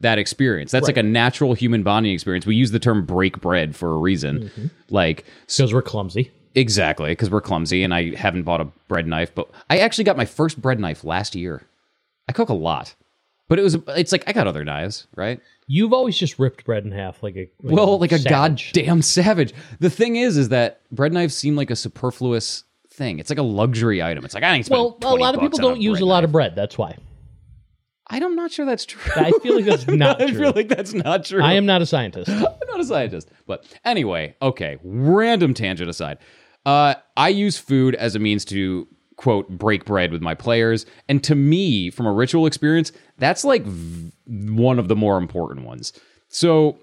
that 0.00 0.18
experience. 0.18 0.70
That's 0.70 0.86
like 0.86 0.96
a 0.96 1.02
natural 1.02 1.54
human 1.54 1.82
bonding 1.82 2.12
experience. 2.12 2.46
We 2.46 2.56
use 2.56 2.70
the 2.70 2.78
term 2.78 3.04
break 3.04 3.40
bread 3.40 3.74
for 3.74 3.92
a 3.94 3.98
reason. 3.98 4.70
Like 4.90 5.24
because 5.46 5.74
we're 5.74 5.82
clumsy. 5.82 6.30
Exactly 6.54 7.10
because 7.10 7.30
we're 7.30 7.40
clumsy 7.40 7.82
and 7.82 7.92
I 7.94 8.14
haven't 8.14 8.42
bought 8.42 8.60
a 8.60 8.66
bread 8.88 9.06
knife, 9.06 9.34
but 9.34 9.48
I 9.70 9.78
actually 9.78 10.04
got 10.04 10.16
my 10.16 10.24
first 10.24 10.60
bread 10.60 10.78
knife 10.80 11.04
last 11.04 11.34
year. 11.34 11.62
I 12.28 12.32
cook 12.32 12.48
a 12.48 12.54
lot. 12.54 12.94
But 13.46 13.58
it 13.58 13.62
was 13.62 13.76
it's 13.88 14.10
like 14.10 14.24
I 14.26 14.32
got 14.32 14.46
other 14.46 14.64
knives, 14.64 15.06
right? 15.16 15.38
You've 15.66 15.92
always 15.92 16.16
just 16.16 16.38
ripped 16.38 16.64
bread 16.64 16.84
in 16.84 16.92
half 16.92 17.22
like 17.22 17.36
a 17.36 17.50
like 17.62 17.76
well, 17.76 17.98
like 17.98 18.12
a 18.12 18.18
savage. 18.18 18.72
goddamn 18.72 19.02
savage. 19.02 19.52
The 19.80 19.90
thing 19.90 20.16
is, 20.16 20.38
is 20.38 20.48
that 20.48 20.80
bread 20.90 21.12
knives 21.12 21.34
seem 21.34 21.54
like 21.54 21.70
a 21.70 21.76
superfluous 21.76 22.64
thing. 22.88 23.18
It's 23.18 23.28
like 23.28 23.38
a 23.38 23.42
luxury 23.42 24.02
item. 24.02 24.24
It's 24.24 24.34
like 24.34 24.44
I 24.44 24.54
ain't 24.54 24.68
Well, 24.70 24.98
a 25.02 25.14
lot 25.14 25.34
of 25.34 25.40
people 25.40 25.58
don't 25.58 25.80
use 25.80 26.00
a 26.00 26.06
lot 26.06 26.20
knife. 26.20 26.24
of 26.28 26.32
bread. 26.32 26.56
That's 26.56 26.78
why. 26.78 26.96
I'm 28.06 28.36
not 28.36 28.50
sure 28.52 28.64
that's 28.66 28.84
true. 28.84 29.12
I 29.16 29.32
feel 29.42 29.56
like 29.56 29.64
that's 29.64 29.86
not 29.88 30.18
true. 30.18 30.26
I 30.26 30.30
true. 30.30 30.38
feel 30.40 30.52
like 30.52 30.68
that's 30.68 30.94
not 30.94 31.24
true. 31.24 31.42
I 31.42 31.54
am 31.54 31.66
not 31.66 31.82
a 31.82 31.86
scientist. 31.86 32.30
I'm 32.30 32.42
not 32.42 32.80
a 32.80 32.84
scientist. 32.84 33.28
But 33.46 33.64
anyway, 33.84 34.36
okay, 34.40 34.78
random 34.82 35.54
tangent 35.54 35.90
aside. 35.90 36.18
Uh, 36.66 36.94
I 37.16 37.28
use 37.28 37.58
food 37.58 37.94
as 37.94 38.14
a 38.14 38.18
means 38.18 38.44
to 38.46 38.86
quote 39.16 39.48
break 39.48 39.84
bread 39.84 40.12
with 40.12 40.22
my 40.22 40.34
players, 40.34 40.86
and 41.08 41.22
to 41.24 41.34
me, 41.34 41.90
from 41.90 42.06
a 42.06 42.12
ritual 42.12 42.46
experience, 42.46 42.92
that's 43.18 43.44
like 43.44 43.64
v- 43.64 44.12
one 44.26 44.78
of 44.78 44.88
the 44.88 44.96
more 44.96 45.18
important 45.18 45.66
ones. 45.66 45.92
So 46.28 46.78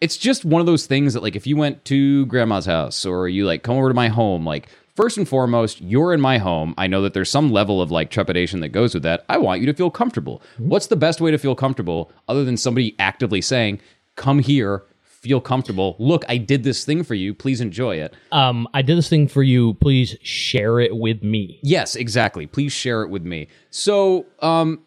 it's 0.00 0.16
just 0.16 0.44
one 0.44 0.60
of 0.60 0.66
those 0.66 0.86
things 0.86 1.14
that 1.14 1.22
like 1.22 1.36
if 1.36 1.46
you 1.46 1.56
went 1.56 1.84
to 1.86 2.26
grandma's 2.26 2.66
house 2.66 3.06
or 3.06 3.28
you 3.28 3.46
like 3.46 3.62
come 3.62 3.76
over 3.76 3.88
to 3.88 3.94
my 3.94 4.08
home, 4.08 4.44
like 4.44 4.68
first 4.94 5.16
and 5.16 5.28
foremost, 5.28 5.80
you're 5.80 6.12
in 6.12 6.20
my 6.20 6.38
home. 6.38 6.74
I 6.76 6.86
know 6.86 7.00
that 7.02 7.14
there's 7.14 7.30
some 7.30 7.50
level 7.50 7.80
of 7.80 7.90
like 7.90 8.10
trepidation 8.10 8.60
that 8.60 8.70
goes 8.70 8.92
with 8.92 9.02
that. 9.04 9.24
I 9.28 9.38
want 9.38 9.60
you 9.60 9.66
to 9.66 9.74
feel 9.74 9.90
comfortable. 9.90 10.42
What's 10.58 10.88
the 10.88 10.96
best 10.96 11.20
way 11.20 11.30
to 11.30 11.38
feel 11.38 11.54
comfortable 11.54 12.10
other 12.28 12.44
than 12.44 12.56
somebody 12.56 12.94
actively 12.98 13.40
saying, 13.40 13.80
"Come 14.16 14.40
here, 14.40 14.82
feel 15.26 15.40
comfortable. 15.40 15.96
Look, 15.98 16.24
I 16.28 16.36
did 16.36 16.62
this 16.62 16.84
thing 16.84 17.02
for 17.02 17.14
you. 17.14 17.34
Please 17.34 17.60
enjoy 17.60 17.96
it." 17.96 18.14
Um, 18.32 18.68
I 18.74 18.82
did 18.82 18.96
this 18.96 19.08
thing 19.08 19.28
for 19.28 19.42
you. 19.42 19.74
Please 19.74 20.16
share 20.22 20.80
it 20.80 20.96
with 20.96 21.22
me. 21.22 21.58
Yes, 21.62 21.96
exactly. 21.96 22.46
Please 22.46 22.72
share 22.72 23.02
it 23.02 23.10
with 23.10 23.24
me. 23.24 23.48
So, 23.70 24.26
um, 24.40 24.80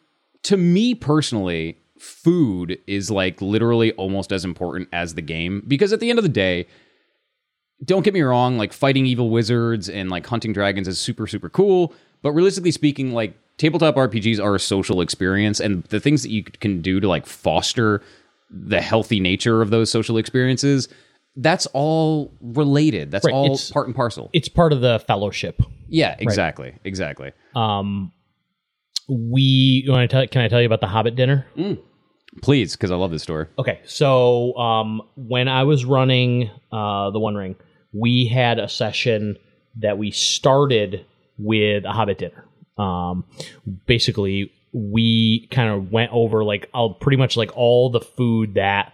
to 0.43 0.57
me 0.57 0.95
personally, 0.95 1.77
food 1.97 2.79
is 2.87 3.11
like 3.11 3.41
literally 3.41 3.91
almost 3.93 4.31
as 4.31 4.45
important 4.45 4.87
as 4.93 5.15
the 5.15 5.21
game 5.21 5.63
because 5.67 5.91
at 5.91 5.99
the 5.99 6.09
end 6.09 6.17
of 6.17 6.23
the 6.23 6.29
day, 6.29 6.65
don't 7.83 8.03
get 8.03 8.13
me 8.13 8.21
wrong, 8.21 8.57
like 8.57 8.73
fighting 8.73 9.05
evil 9.05 9.29
wizards 9.29 9.89
and 9.89 10.09
like 10.09 10.25
hunting 10.25 10.53
dragons 10.53 10.87
is 10.87 10.99
super, 10.99 11.27
super 11.27 11.49
cool. 11.49 11.93
But 12.21 12.31
realistically 12.31 12.71
speaking, 12.71 13.13
like 13.13 13.37
tabletop 13.57 13.95
RPGs 13.95 14.43
are 14.43 14.55
a 14.55 14.59
social 14.59 15.01
experience, 15.01 15.59
and 15.59 15.83
the 15.85 15.99
things 15.99 16.23
that 16.23 16.31
you 16.31 16.43
can 16.43 16.81
do 16.81 16.99
to 16.99 17.07
like 17.07 17.25
foster 17.25 18.01
the 18.49 18.81
healthy 18.81 19.19
nature 19.19 19.61
of 19.61 19.69
those 19.69 19.91
social 19.91 20.17
experiences, 20.17 20.87
that's 21.35 21.65
all 21.67 22.33
related. 22.41 23.11
That's 23.11 23.25
Right, 23.25 23.33
all 23.33 23.45
it's- 23.45 23.71
part 23.71 23.87
and 23.87 23.95
parcel. 23.95 24.29
It's 24.33 24.49
part 24.49 24.73
of 24.73 24.81
the 24.81 24.99
fellowship. 25.07 25.61
yeah, 25.87 26.15
exactly. 26.19 26.73
Exactly. 26.83 27.31
Um, 27.55 28.11
we 29.07 29.85
want 29.87 30.09
to 30.09 30.15
tell? 30.15 30.27
Can 30.27 30.41
I 30.41 30.47
tell 30.47 30.59
you 30.59 30.67
about 30.67 30.81
the 30.81 30.87
Hobbit 30.87 31.15
dinner? 31.15 31.47
Please, 32.43 32.75
because 32.75 32.91
I 32.91 32.95
love 32.95 33.09
this 33.11 33.23
story. 33.23 33.47
Okay, 33.57 33.79
so 33.85 34.55
um, 34.55 35.01
when 35.15 35.47
I 35.47 35.63
was 35.63 35.83
running 35.85 36.49
uh, 36.71 37.09
the 37.09 37.19
One 37.19 37.35
Ring, 37.35 37.55
we 37.91 38.27
had 38.27 38.59
a 38.59 38.69
session 38.69 39.35
that 39.79 39.97
we 39.97 40.11
started 40.11 41.05
with 41.39 41.85
a 41.85 41.91
Hobbit 41.91 42.19
dinner. 42.19 42.45
Um, 42.77 43.25
basically, 43.87 44.51
we 44.73 45.47
kind 45.51 45.69
of 45.69 45.91
went 45.91 46.11
over 46.13 46.43
like 46.43 46.69
all, 46.73 46.93
pretty 46.95 47.17
much 47.17 47.35
like 47.37 47.51
all 47.55 47.89
the 47.89 48.01
food 48.01 48.53
that 48.55 48.93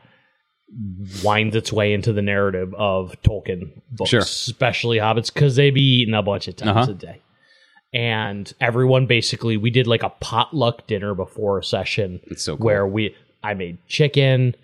winds 1.23 1.55
its 1.55 1.71
way 1.71 1.93
into 1.93 2.11
the 2.13 2.21
narrative 2.21 2.73
of 2.75 3.15
Tolkien 3.23 3.81
books, 3.91 4.09
Sure. 4.09 4.19
especially 4.21 4.97
Hobbits, 4.97 5.33
because 5.33 5.55
they 5.55 5.69
be 5.71 6.01
eaten 6.01 6.13
a 6.13 6.23
bunch 6.23 6.47
of 6.47 6.55
times 6.55 6.77
Uh-huh. 6.89 6.91
a 6.91 6.95
day. 6.95 7.21
And 7.93 8.51
everyone 8.59 9.05
basically, 9.05 9.57
we 9.57 9.69
did 9.69 9.87
like 9.87 10.03
a 10.03 10.09
potluck 10.09 10.85
dinner 10.87 11.13
before 11.13 11.59
a 11.59 11.63
session 11.63 12.19
It's 12.25 12.43
so 12.43 12.57
cool. 12.57 12.65
where 12.65 12.87
we 12.87 13.15
I 13.43 13.53
made 13.53 13.77
chicken. 13.87 14.55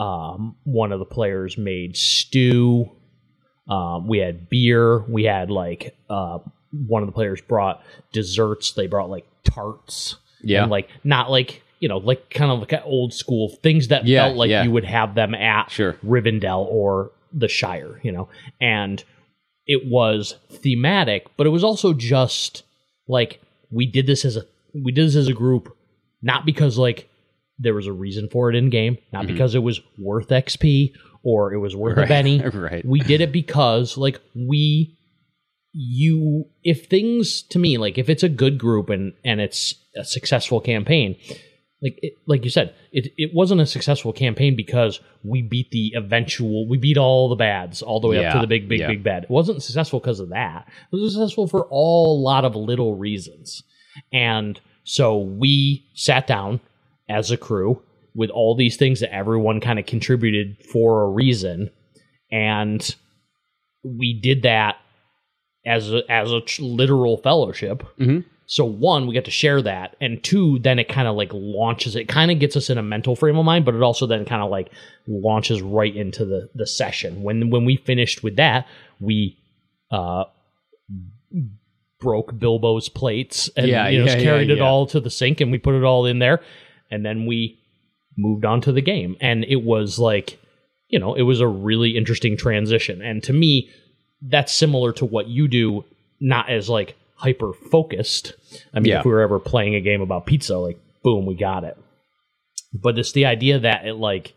Um, 0.00 0.56
one 0.64 0.90
of 0.92 0.98
the 0.98 1.04
players 1.04 1.56
made 1.56 1.96
stew. 1.96 2.90
Um, 3.68 4.08
we 4.08 4.18
had 4.18 4.48
beer. 4.50 5.02
We 5.08 5.22
had 5.24 5.50
like 5.50 5.96
uh, 6.10 6.40
one 6.72 7.02
of 7.02 7.06
the 7.06 7.12
players 7.12 7.40
brought 7.40 7.80
desserts. 8.12 8.72
They 8.72 8.86
brought 8.88 9.08
like 9.08 9.24
tarts. 9.44 10.16
Yeah. 10.44 10.62
and, 10.62 10.70
like 10.70 10.88
not 11.04 11.30
like 11.30 11.62
you 11.80 11.88
know 11.88 11.98
like 11.98 12.30
kind 12.30 12.50
of 12.50 12.60
like 12.60 12.72
old 12.84 13.12
school 13.12 13.48
things 13.62 13.88
that 13.88 14.06
Yeah, 14.06 14.24
felt 14.26 14.36
like 14.36 14.50
yeah. 14.50 14.62
you 14.64 14.70
would 14.70 14.84
have 14.84 15.14
them 15.14 15.34
at 15.34 15.70
Sure. 15.70 15.94
Rivendell 16.04 16.66
or 16.68 17.10
the 17.32 17.48
Shire. 17.48 18.00
You 18.02 18.12
know, 18.12 18.28
and 18.60 19.02
it 19.66 19.86
was 19.86 20.36
thematic, 20.50 21.26
but 21.36 21.46
it 21.46 21.50
was 21.50 21.64
also 21.64 21.92
just 21.92 22.62
like 23.08 23.40
we 23.70 23.86
did 23.86 24.06
this 24.06 24.24
as 24.24 24.36
a 24.36 24.44
we 24.74 24.92
did 24.92 25.06
this 25.08 25.16
as 25.16 25.28
a 25.28 25.32
group, 25.32 25.76
not 26.22 26.44
because 26.46 26.78
like 26.78 27.08
there 27.58 27.74
was 27.74 27.86
a 27.86 27.92
reason 27.92 28.28
for 28.30 28.50
it 28.50 28.56
in 28.56 28.68
game, 28.70 28.98
not 29.12 29.24
mm-hmm. 29.24 29.32
because 29.32 29.54
it 29.54 29.60
was 29.62 29.80
worth 29.98 30.28
XP 30.28 30.92
or 31.22 31.52
it 31.54 31.58
was 31.58 31.74
worth 31.76 31.96
a 31.96 32.00
Right, 32.00 32.08
penny. 32.08 32.40
right. 32.52 32.84
We 32.84 33.00
did 33.00 33.20
it 33.20 33.32
because 33.32 33.96
like 33.96 34.20
we 34.34 34.96
you 35.74 36.44
if 36.62 36.86
things 36.86 37.42
to 37.42 37.58
me 37.58 37.76
like 37.78 37.98
if 37.98 38.08
it's 38.08 38.22
a 38.22 38.28
good 38.28 38.58
group 38.58 38.88
and 38.88 39.12
and 39.24 39.40
it's 39.40 39.74
a 39.96 40.04
successful 40.04 40.60
campaign 40.60 41.16
like 41.84 41.98
it, 42.00 42.14
like 42.26 42.44
you 42.44 42.50
said 42.50 42.74
it 42.92 43.12
it 43.18 43.30
wasn't 43.34 43.60
a 43.60 43.66
successful 43.66 44.12
campaign 44.12 44.56
because 44.56 45.00
we 45.22 45.42
beat 45.42 45.70
the 45.70 45.92
eventual 45.94 46.66
we 46.66 46.78
beat 46.78 46.96
all 46.96 47.28
the 47.28 47.36
bads 47.36 47.82
all 47.82 48.00
the 48.00 48.08
way 48.08 48.24
up 48.24 48.32
to 48.32 48.40
the 48.40 48.46
big 48.46 48.68
big 48.68 48.80
yeah. 48.80 48.88
big 48.88 49.04
bad. 49.04 49.24
It 49.24 49.30
wasn't 49.30 49.62
successful 49.62 50.00
because 50.00 50.18
of 50.18 50.30
that. 50.30 50.66
It 50.92 50.96
was 50.96 51.12
successful 51.12 51.46
for 51.46 51.66
all 51.70 52.22
lot 52.22 52.44
of 52.44 52.56
little 52.56 52.96
reasons. 52.96 53.62
And 54.12 54.60
so 54.84 55.18
we 55.18 55.86
sat 55.94 56.26
down 56.26 56.60
as 57.08 57.30
a 57.30 57.36
crew 57.36 57.82
with 58.14 58.30
all 58.30 58.54
these 58.54 58.76
things 58.76 59.00
that 59.00 59.14
everyone 59.14 59.60
kind 59.60 59.78
of 59.78 59.86
contributed 59.86 60.56
for 60.72 61.02
a 61.02 61.08
reason. 61.08 61.70
And 62.30 62.94
we 63.82 64.18
did 64.18 64.42
that 64.42 64.76
as 65.66 65.92
a, 65.92 66.02
as 66.10 66.30
a 66.30 66.42
literal 66.60 67.16
fellowship. 67.18 67.82
Mhm. 67.98 68.24
So 68.46 68.64
one, 68.66 69.06
we 69.06 69.14
get 69.14 69.24
to 69.24 69.30
share 69.30 69.62
that, 69.62 69.96
and 70.02 70.22
two, 70.22 70.58
then 70.58 70.78
it 70.78 70.86
kind 70.88 71.08
of 71.08 71.16
like 71.16 71.30
launches. 71.32 71.96
It 71.96 72.08
kind 72.08 72.30
of 72.30 72.38
gets 72.38 72.56
us 72.56 72.68
in 72.68 72.76
a 72.76 72.82
mental 72.82 73.16
frame 73.16 73.38
of 73.38 73.44
mind, 73.46 73.64
but 73.64 73.74
it 73.74 73.82
also 73.82 74.06
then 74.06 74.26
kind 74.26 74.42
of 74.42 74.50
like 74.50 74.70
launches 75.06 75.62
right 75.62 75.94
into 75.94 76.26
the 76.26 76.50
the 76.54 76.66
session. 76.66 77.22
When 77.22 77.48
when 77.48 77.64
we 77.64 77.76
finished 77.76 78.22
with 78.22 78.36
that, 78.36 78.66
we 79.00 79.38
uh 79.90 80.24
broke 82.00 82.38
Bilbo's 82.38 82.90
plates 82.90 83.48
and 83.56 83.66
Yeah, 83.66 83.88
you 83.88 84.00
know, 84.00 84.04
yeah, 84.04 84.20
carried 84.22 84.48
yeah, 84.50 84.56
it 84.56 84.60
all 84.60 84.86
to 84.88 85.00
the 85.00 85.10
sink, 85.10 85.40
and 85.40 85.50
we 85.50 85.58
put 85.58 85.74
it 85.74 85.84
all 85.84 86.04
in 86.04 86.18
there, 86.18 86.40
and 86.90 87.04
then 87.04 87.24
we 87.24 87.58
moved 88.16 88.44
on 88.44 88.60
to 88.60 88.72
the 88.72 88.82
game, 88.82 89.16
and 89.20 89.44
it 89.44 89.62
was 89.62 89.98
like 89.98 90.38
you 90.88 90.98
know, 90.98 91.14
it 91.14 91.22
was 91.22 91.40
a 91.40 91.48
really 91.48 91.96
interesting 91.96 92.36
transition. 92.36 93.00
And 93.02 93.22
to 93.24 93.32
me, 93.32 93.70
that's 94.26 94.52
similar 94.52 94.92
to 94.94 95.04
what 95.04 95.28
you 95.28 95.48
do, 95.48 95.84
not 96.20 96.48
as 96.50 96.68
like 96.68 96.96
hyper 97.16 97.52
focused. 97.52 98.32
I 98.72 98.80
mean, 98.80 98.90
Yeah. 98.90 98.98
if 99.00 99.04
we 99.04 99.10
were 99.12 99.20
ever 99.20 99.38
playing 99.38 99.74
a 99.74 99.80
game 99.80 100.00
about 100.00 100.26
pizza, 100.26 100.56
like 100.58 100.78
boom, 101.02 101.26
we 101.26 101.34
got 101.34 101.64
it. 101.64 101.76
But 102.72 102.98
it's 102.98 103.12
the 103.12 103.26
idea 103.26 103.58
that 103.58 103.86
it 103.86 103.94
like 103.94 104.34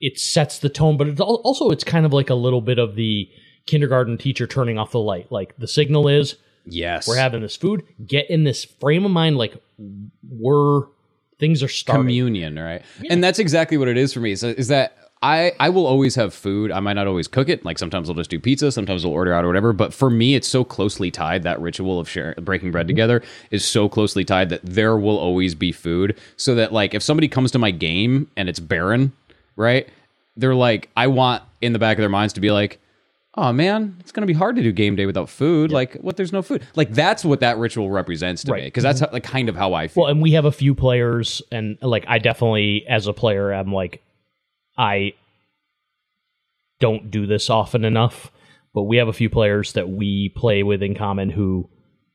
it 0.00 0.18
sets 0.18 0.58
the 0.58 0.68
tone, 0.68 0.96
but 0.96 1.08
it's 1.08 1.20
also 1.20 1.70
it's 1.70 1.84
kind 1.84 2.04
of 2.04 2.12
like 2.12 2.28
a 2.30 2.34
little 2.34 2.60
bit 2.60 2.78
of 2.78 2.96
the 2.96 3.28
kindergarten 3.66 4.18
teacher 4.18 4.46
turning 4.46 4.78
off 4.78 4.90
the 4.92 5.00
light. 5.00 5.30
Like 5.32 5.56
the 5.56 5.66
signal 5.68 6.08
is 6.08 6.36
Yes. 6.66 7.06
we're 7.08 7.16
having 7.16 7.40
this 7.42 7.56
food, 7.56 7.82
get 8.06 8.28
in 8.28 8.44
this 8.44 8.64
frame 8.64 9.04
of 9.04 9.10
mind, 9.10 9.36
like 9.38 9.54
we're 10.28 10.82
things 11.38 11.62
are 11.62 11.68
starting. 11.68 12.02
communion, 12.04 12.58
right? 12.58 12.82
And 13.10 13.22
that's 13.22 13.38
exactly 13.38 13.76
what 13.76 13.88
it 13.88 13.96
is 13.96 14.12
for 14.12 14.20
me. 14.20 14.32
Is, 14.32 14.42
is 14.42 14.68
that 14.68 14.96
I 15.22 15.52
I 15.58 15.70
will 15.70 15.86
always 15.86 16.14
have 16.16 16.34
food. 16.34 16.70
I 16.70 16.80
might 16.80 16.92
not 16.92 17.06
always 17.06 17.26
cook 17.26 17.48
it. 17.48 17.64
Like 17.64 17.78
sometimes 17.78 18.08
I'll 18.08 18.14
just 18.14 18.30
do 18.30 18.38
pizza. 18.38 18.70
Sometimes 18.70 19.04
I'll 19.04 19.12
order 19.12 19.32
out 19.32 19.44
or 19.44 19.46
whatever. 19.46 19.72
But 19.72 19.94
for 19.94 20.10
me, 20.10 20.34
it's 20.34 20.48
so 20.48 20.62
closely 20.62 21.10
tied. 21.10 21.42
That 21.42 21.60
ritual 21.60 21.98
of 21.98 22.08
sharing, 22.08 22.34
breaking 22.44 22.70
bread 22.70 22.82
mm-hmm. 22.82 22.88
together 22.88 23.22
is 23.50 23.64
so 23.64 23.88
closely 23.88 24.24
tied 24.24 24.50
that 24.50 24.60
there 24.62 24.96
will 24.96 25.18
always 25.18 25.54
be 25.54 25.72
food. 25.72 26.18
So 26.36 26.54
that 26.56 26.72
like 26.72 26.94
if 26.94 27.02
somebody 27.02 27.28
comes 27.28 27.50
to 27.52 27.58
my 27.58 27.70
game 27.70 28.30
and 28.36 28.48
it's 28.48 28.60
barren, 28.60 29.12
right? 29.56 29.88
They're 30.36 30.54
like, 30.54 30.90
I 30.96 31.06
want 31.06 31.42
in 31.62 31.72
the 31.72 31.78
back 31.78 31.96
of 31.96 32.02
their 32.02 32.10
minds 32.10 32.34
to 32.34 32.40
be 32.40 32.50
like, 32.50 32.78
oh 33.36 33.52
man, 33.52 33.96
it's 34.00 34.12
gonna 34.12 34.26
be 34.26 34.34
hard 34.34 34.56
to 34.56 34.62
do 34.62 34.70
game 34.70 34.96
day 34.96 35.06
without 35.06 35.30
food. 35.30 35.72
Like, 35.72 35.94
what? 35.94 36.16
There's 36.16 36.32
no 36.32 36.42
food. 36.42 36.62
Like 36.74 36.92
that's 36.92 37.24
what 37.24 37.40
that 37.40 37.56
ritual 37.56 37.90
represents 37.90 38.44
to 38.44 38.52
me 38.52 38.64
because 38.64 38.82
that's 38.82 39.00
mm-hmm. 39.00 39.10
how, 39.10 39.14
like 39.14 39.24
kind 39.24 39.48
of 39.48 39.56
how 39.56 39.72
I 39.72 39.88
feel. 39.88 40.04
Well, 40.04 40.10
and 40.10 40.20
we 40.20 40.32
have 40.32 40.44
a 40.44 40.52
few 40.52 40.74
players, 40.74 41.40
and 41.50 41.78
like 41.80 42.04
I 42.06 42.18
definitely, 42.18 42.86
as 42.86 43.06
a 43.06 43.14
player, 43.14 43.52
I'm 43.52 43.72
like, 43.72 44.02
I 44.76 45.14
don't 46.80 47.10
do 47.10 47.26
this 47.26 47.48
often 47.50 47.84
enough, 47.84 48.30
but 48.74 48.82
we 48.82 48.98
have 48.98 49.08
a 49.08 49.12
few 49.12 49.30
players 49.30 49.72
that 49.72 49.88
we 49.88 50.30
play 50.30 50.62
with 50.62 50.82
in 50.82 50.94
common 50.94 51.30
who 51.30 51.68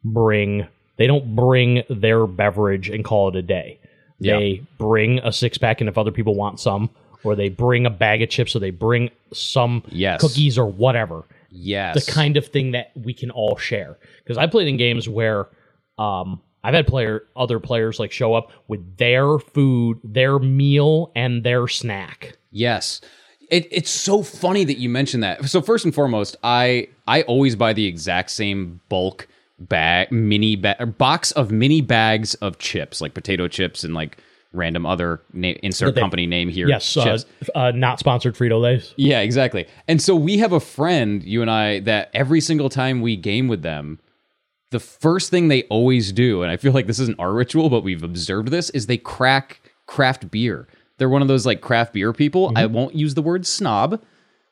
bring, 0.03 0.67
they 0.97 1.07
don't 1.07 1.35
bring 1.35 1.83
their 1.89 2.27
beverage 2.27 2.89
and 2.89 3.03
call 3.03 3.29
it 3.29 3.35
a 3.35 3.41
day. 3.41 3.79
Yeah. 4.19 4.37
They 4.37 4.61
bring 4.77 5.19
a 5.19 5.31
six 5.31 5.57
pack, 5.57 5.81
and 5.81 5.89
if 5.89 5.97
other 5.97 6.11
people 6.11 6.35
want 6.35 6.59
some, 6.59 6.91
or 7.23 7.35
they 7.35 7.49
bring 7.49 7.85
a 7.85 7.89
bag 7.89 8.21
of 8.21 8.29
chips, 8.29 8.55
or 8.55 8.59
they 8.59 8.69
bring 8.69 9.09
some 9.33 9.83
Yes. 9.89 10.21
cookies 10.21 10.57
or 10.57 10.67
whatever 10.67 11.25
yes, 11.51 12.05
the 12.05 12.11
kind 12.11 12.37
of 12.37 12.47
thing 12.47 12.71
that 12.71 12.91
we 12.95 13.13
can 13.13 13.31
all 13.31 13.57
share. 13.57 13.97
Because 14.23 14.37
I 14.37 14.47
played 14.47 14.67
in 14.67 14.77
games 14.77 15.07
where 15.07 15.47
um, 15.97 16.41
I've 16.63 16.73
had 16.73 16.87
player 16.87 17.23
other 17.35 17.59
players 17.59 17.99
like 17.99 18.11
show 18.11 18.33
up 18.33 18.51
with 18.67 18.97
their 18.97 19.37
food, 19.39 19.99
their 20.03 20.39
meal, 20.39 21.11
and 21.15 21.43
their 21.43 21.67
snack. 21.67 22.37
Yes. 22.51 23.01
It, 23.49 23.67
it's 23.71 23.89
so 23.89 24.23
funny 24.23 24.63
that 24.63 24.77
you 24.77 24.87
mentioned 24.89 25.23
that. 25.23 25.45
So 25.49 25.61
first 25.61 25.83
and 25.83 25.93
foremost, 25.93 26.37
I 26.43 26.87
I 27.07 27.23
always 27.23 27.55
buy 27.55 27.73
the 27.73 27.85
exact 27.85 28.31
same 28.31 28.79
bulk 28.87 29.27
bag, 29.59 30.11
mini 30.11 30.55
ba- 30.55 30.85
box 30.97 31.31
of 31.31 31.51
mini 31.51 31.81
bags 31.81 32.33
of 32.35 32.57
chips, 32.59 33.01
like 33.01 33.13
potato 33.13 33.47
chips 33.47 33.83
and 33.83 33.93
like 33.93 34.17
random 34.53 34.85
other 34.85 35.21
insert 35.33 35.95
they- 35.95 36.01
company 36.01 36.27
name 36.27 36.49
here. 36.49 36.67
Yes, 36.67 36.95
uh, 36.95 37.17
uh, 37.55 37.71
not 37.71 37.99
sponsored 37.99 38.35
Frito 38.35 38.59
Lay's. 38.59 38.93
Yeah, 38.97 39.19
exactly. 39.19 39.67
And 39.87 40.01
so 40.01 40.15
we 40.15 40.37
have 40.37 40.51
a 40.51 40.59
friend, 40.59 41.23
you 41.23 41.41
and 41.41 41.49
I, 41.51 41.79
that 41.81 42.09
every 42.13 42.41
single 42.41 42.69
time 42.69 43.01
we 43.01 43.15
game 43.15 43.47
with 43.47 43.61
them, 43.61 43.99
the 44.71 44.79
first 44.79 45.29
thing 45.29 45.47
they 45.47 45.63
always 45.63 46.11
do, 46.11 46.41
and 46.41 46.51
I 46.51 46.57
feel 46.57 46.71
like 46.71 46.87
this 46.87 46.99
isn't 46.99 47.19
our 47.19 47.33
ritual, 47.33 47.69
but 47.69 47.83
we've 47.83 48.03
observed 48.03 48.49
this, 48.49 48.69
is 48.71 48.87
they 48.87 48.97
crack 48.97 49.61
craft 49.85 50.31
beer. 50.31 50.67
They're 51.01 51.09
one 51.09 51.23
of 51.23 51.27
those 51.27 51.47
like 51.47 51.61
craft 51.61 51.93
beer 51.93 52.13
people. 52.13 52.51
I 52.55 52.65
mm-hmm. 52.65 52.75
won't 52.75 52.93
use 52.93 53.15
the 53.15 53.23
word 53.23 53.47
snob, 53.47 54.03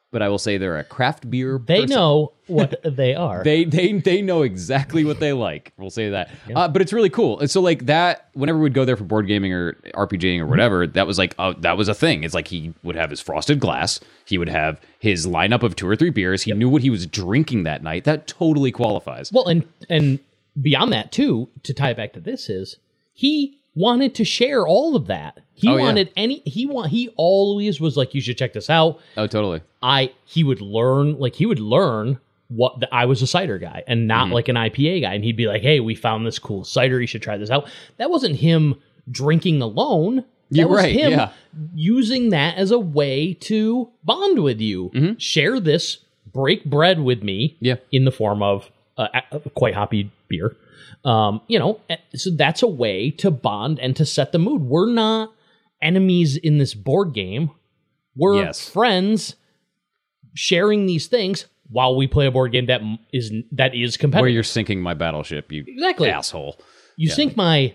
but 0.09 0.23
I 0.23 0.29
will 0.29 0.39
say 0.39 0.57
they're 0.57 0.79
a 0.79 0.83
craft 0.83 1.29
beer. 1.29 1.61
They 1.63 1.81
person. 1.81 1.95
know 1.95 2.33
what 2.47 2.81
they 2.83 3.13
are. 3.13 3.43
They 3.43 3.65
they 3.65 3.93
they 3.99 4.23
know 4.23 4.41
exactly 4.41 5.05
what 5.05 5.19
they 5.19 5.31
like. 5.31 5.73
We'll 5.77 5.91
say 5.91 6.09
that. 6.09 6.31
Uh, 6.55 6.67
but 6.67 6.81
it's 6.81 6.91
really 6.91 7.11
cool. 7.11 7.39
And 7.39 7.51
so 7.51 7.61
like 7.61 7.85
that, 7.85 8.29
whenever 8.33 8.57
we'd 8.57 8.73
go 8.73 8.83
there 8.83 8.97
for 8.97 9.03
board 9.03 9.27
gaming 9.27 9.53
or 9.53 9.73
RPGing 9.93 10.39
or 10.39 10.41
mm-hmm. 10.41 10.49
whatever, 10.49 10.87
that 10.87 11.05
was 11.05 11.19
like 11.19 11.35
oh, 11.37 11.53
that 11.59 11.77
was 11.77 11.87
a 11.87 11.93
thing. 11.93 12.23
It's 12.23 12.33
like 12.33 12.47
he 12.47 12.73
would 12.81 12.95
have 12.95 13.11
his 13.11 13.21
frosted 13.21 13.59
glass. 13.59 13.99
He 14.25 14.39
would 14.39 14.49
have 14.49 14.81
his 14.97 15.27
lineup 15.27 15.61
of 15.61 15.75
two 15.75 15.87
or 15.87 15.95
three 15.95 16.09
beers. 16.09 16.41
He 16.41 16.51
knew 16.53 16.67
what 16.67 16.81
he 16.81 16.89
was 16.89 17.05
drinking 17.05 17.61
that 17.65 17.83
night. 17.83 18.05
That 18.05 18.25
totally 18.25 18.71
qualifies. 18.71 19.31
well, 19.31 19.45
and 19.45 19.67
and 19.87 20.17
beyond 20.59 20.93
that 20.93 21.11
too, 21.11 21.49
to 21.61 21.75
tie 21.75 21.91
it 21.91 21.97
back 21.97 22.13
to 22.13 22.19
this 22.19 22.49
is 22.49 22.77
he 23.13 23.59
wanted 23.75 24.13
to 24.15 24.25
share 24.25 24.67
all 24.67 24.95
of 24.95 25.07
that. 25.07 25.39
He 25.59 25.67
Oh, 25.69 25.75
yeah. 25.77 25.83
wanted 25.83 26.11
any. 26.15 26.41
He 26.45 26.65
want. 26.65 26.89
He 26.91 27.09
always 27.17 27.79
was 27.81 27.97
like, 27.97 28.13
you 28.15 28.21
should 28.21 28.37
check 28.37 28.53
this 28.53 28.69
out. 28.69 28.99
Oh, 29.17 29.27
totally. 29.27 29.61
I 29.83 30.11
he 30.25 30.43
would 30.43 30.61
learn 30.61 31.17
like 31.19 31.35
he 31.35 31.45
would 31.45 31.59
learn 31.59 32.19
what 32.47 32.79
the, 32.79 32.93
I 32.93 33.05
was 33.05 33.21
a 33.21 33.27
cider 33.27 33.57
guy 33.59 33.83
and 33.87 34.07
not 34.07 34.25
Mm-hmm. 34.25 34.33
like 34.33 34.47
an 34.47 34.55
IPA 34.55 35.01
guy, 35.01 35.13
and 35.13 35.23
he'd 35.23 35.35
be 35.37 35.47
like, 35.47 35.61
"Hey, 35.61 35.79
we 35.79 35.95
found 35.95 36.25
this 36.25 36.39
cool 36.39 36.63
cider. 36.63 36.99
You 36.99 37.07
should 37.07 37.21
try 37.21 37.37
this 37.37 37.49
out." 37.49 37.69
That 37.97 38.09
wasn't 38.09 38.37
him 38.37 38.75
drinking 39.11 39.61
alone. 39.61 40.23
That 40.51 40.57
You're 40.57 40.67
was 40.69 40.77
right, 40.83 40.95
him 40.95 41.11
yeah. 41.11 41.29
using 41.75 42.29
that 42.29 42.57
as 42.57 42.71
a 42.71 42.79
way 42.79 43.33
to 43.41 43.89
bond 44.03 44.41
with 44.41 44.59
you, 44.59 45.15
share 45.19 45.59
this, 45.59 45.97
break 46.33 46.65
bread 46.65 46.99
with 47.01 47.21
me, 47.21 47.49
Mm-hmm. 47.55 47.65
Yeah. 47.65 47.75
in 47.91 48.05
the 48.05 48.11
form 48.11 48.41
of 48.41 48.69
uh, 48.97 49.07
a- 49.31 49.39
quite 49.51 49.75
hoppy 49.75 50.09
beer. 50.27 50.55
Um, 51.05 51.41
you 51.47 51.59
know, 51.59 51.79
eh, 51.89 51.97
so 52.15 52.31
that's 52.31 52.61
a 52.63 52.67
way 52.67 53.11
to 53.11 53.29
bond 53.31 53.79
and 53.79 53.95
to 53.95 54.05
set 54.05 54.31
the 54.31 54.39
mood. 54.39 54.63
We're 54.63 54.91
not 54.91 55.31
enemies 55.81 56.35
in 56.37 56.57
this 56.57 56.73
board 56.73 57.13
game. 57.13 57.51
We're 58.15 58.35
Yes. 58.43 58.67
friends 58.69 59.35
sharing 60.35 60.85
these 60.85 61.07
things 61.07 61.45
while 61.69 61.95
we 61.95 62.07
play 62.07 62.25
a 62.25 62.31
board 62.31 62.51
game 62.51 62.65
that 62.67 62.81
is 63.13 63.31
that 63.51 63.75
is 63.75 63.97
competitive. 63.97 64.21
Where 64.23 64.29
you're 64.29 64.43
sinking 64.43 64.81
my 64.81 64.93
battleship, 64.93 65.51
you 65.51 65.63
Exactly. 65.67 66.09
asshole. 66.09 66.57
you 66.97 67.09
sink 67.09 67.37
my 67.37 67.73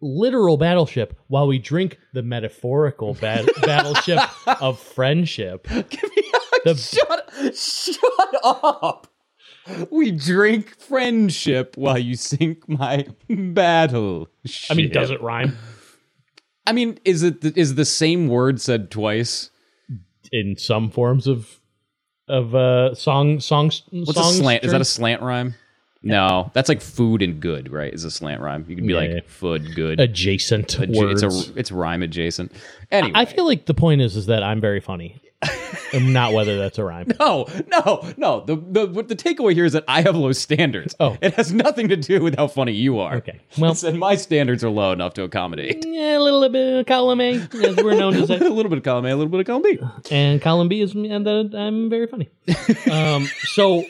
literal 0.00 0.56
battleship 0.56 1.18
while 1.28 1.46
we 1.46 1.58
drink 1.58 1.98
the 2.12 2.22
metaphorical 2.22 3.14
ba- 3.14 3.46
battleship 3.62 4.20
of 4.60 4.78
friendship. 4.78 5.66
The- 6.64 6.74
Shut 6.76 7.54
shut 7.54 8.34
up. 8.42 9.06
We 9.90 10.10
drink 10.12 10.74
friendship 10.78 11.76
while 11.76 11.98
you 11.98 12.16
sink 12.16 12.66
my 12.68 13.06
battle. 13.28 14.28
I 14.70 14.74
mean, 14.74 14.90
does 14.90 15.10
it 15.10 15.20
rhyme? 15.20 15.58
I 16.66 16.72
mean, 16.72 16.98
is 17.04 17.22
it 17.22 17.40
the, 17.42 17.52
is 17.58 17.74
the 17.74 17.84
same 17.84 18.28
word 18.28 18.60
said 18.60 18.90
twice? 18.90 19.50
In 20.32 20.56
some 20.56 20.90
forms 20.90 21.26
of 21.26 21.60
of 22.26 22.54
uh 22.54 22.94
song 22.94 23.38
songs 23.40 23.82
What's 23.90 24.18
a 24.18 24.22
slant? 24.24 24.64
Is 24.64 24.72
that 24.72 24.80
a 24.80 24.84
slant 24.84 25.20
rhyme? 25.22 25.54
No, 26.02 26.50
that's 26.52 26.68
like 26.68 26.80
food 26.82 27.22
and 27.22 27.40
good, 27.40 27.70
right? 27.72 27.92
Is 27.92 28.04
a 28.04 28.10
slant 28.10 28.40
rhyme. 28.42 28.64
You 28.68 28.76
can 28.76 28.86
be 28.86 28.92
Yeah. 28.92 28.98
like 29.00 29.28
food 29.28 29.74
good. 29.74 30.00
adjacent 30.00 30.68
Adja- 30.68 30.94
words? 30.96 31.22
it's 31.22 31.50
a 31.50 31.58
it's 31.58 31.72
rhyme 31.72 32.02
adjacent. 32.02 32.52
Anyway, 32.90 33.12
I 33.14 33.24
feel 33.24 33.46
like 33.46 33.66
the 33.66 33.74
point 33.74 34.00
is 34.02 34.16
is 34.16 34.26
that 34.26 34.42
I'm 34.42 34.60
very 34.60 34.80
funny, 34.80 35.20
not 35.94 36.32
whether 36.32 36.58
that's 36.58 36.78
a 36.78 36.84
rhyme. 36.84 37.06
no, 37.20 37.46
no, 37.68 38.12
no. 38.16 38.44
The 38.44 38.56
the 38.56 38.86
what 38.86 39.08
the 39.08 39.16
takeaway 39.16 39.54
here 39.54 39.64
is 39.64 39.72
that 39.74 39.84
I 39.88 40.02
have 40.02 40.16
low 40.16 40.32
standards. 40.32 40.94
Oh. 41.00 41.16
it 41.20 41.34
has 41.34 41.52
nothing 41.52 41.88
to 41.88 41.96
do 41.96 42.22
with 42.22 42.36
how 42.36 42.46
funny 42.48 42.72
you 42.72 42.98
are. 42.98 43.16
Okay, 43.16 43.40
well, 43.58 43.76
and 43.84 43.98
my 43.98 44.16
standards 44.16 44.64
are 44.64 44.70
low 44.70 44.92
enough 44.92 45.14
to 45.14 45.22
accommodate 45.22 45.84
yeah, 45.88 46.18
a 46.18 46.20
little 46.20 46.48
bit 46.48 46.80
of 46.80 46.86
column 46.86 47.20
A, 47.20 47.34
as 47.34 47.76
we're 47.76 47.94
known 47.96 48.12
to 48.14 48.22
a 48.22 48.48
little 48.48 48.68
bit 48.70 48.78
of 48.78 48.84
column 48.84 49.04
A, 49.06 49.10
a 49.10 49.16
little 49.16 49.30
bit 49.30 49.40
of 49.40 49.46
column 49.46 49.62
B. 49.62 49.78
and 50.10 50.40
column 50.42 50.68
B 50.68 50.80
is 50.80 50.94
and 50.94 51.26
that 51.26 51.54
I'm 51.56 51.88
very 51.90 52.06
funny. 52.06 52.28
um, 52.90 53.26
so, 53.44 53.84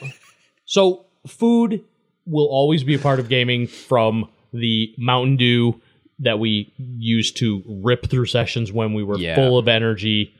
so 0.67 1.07
food 1.27 1.83
will 2.27 2.47
always 2.47 2.85
be 2.85 2.95
a 2.95 2.99
part 2.99 3.21
of 3.21 3.29
gaming 3.29 3.67
from 3.67 4.29
the 4.53 4.95
Mountain 4.99 5.37
Dew 5.37 5.81
that 6.21 6.39
we 6.39 6.73
used 6.79 7.37
to 7.39 7.63
rip 7.67 8.09
through 8.09 8.27
sessions 8.27 8.73
when 8.73 8.95
we 8.95 9.03
were 9.03 9.19
Yeah. 9.19 9.35
full 9.35 9.59
of 9.59 9.67
energy 9.69 10.33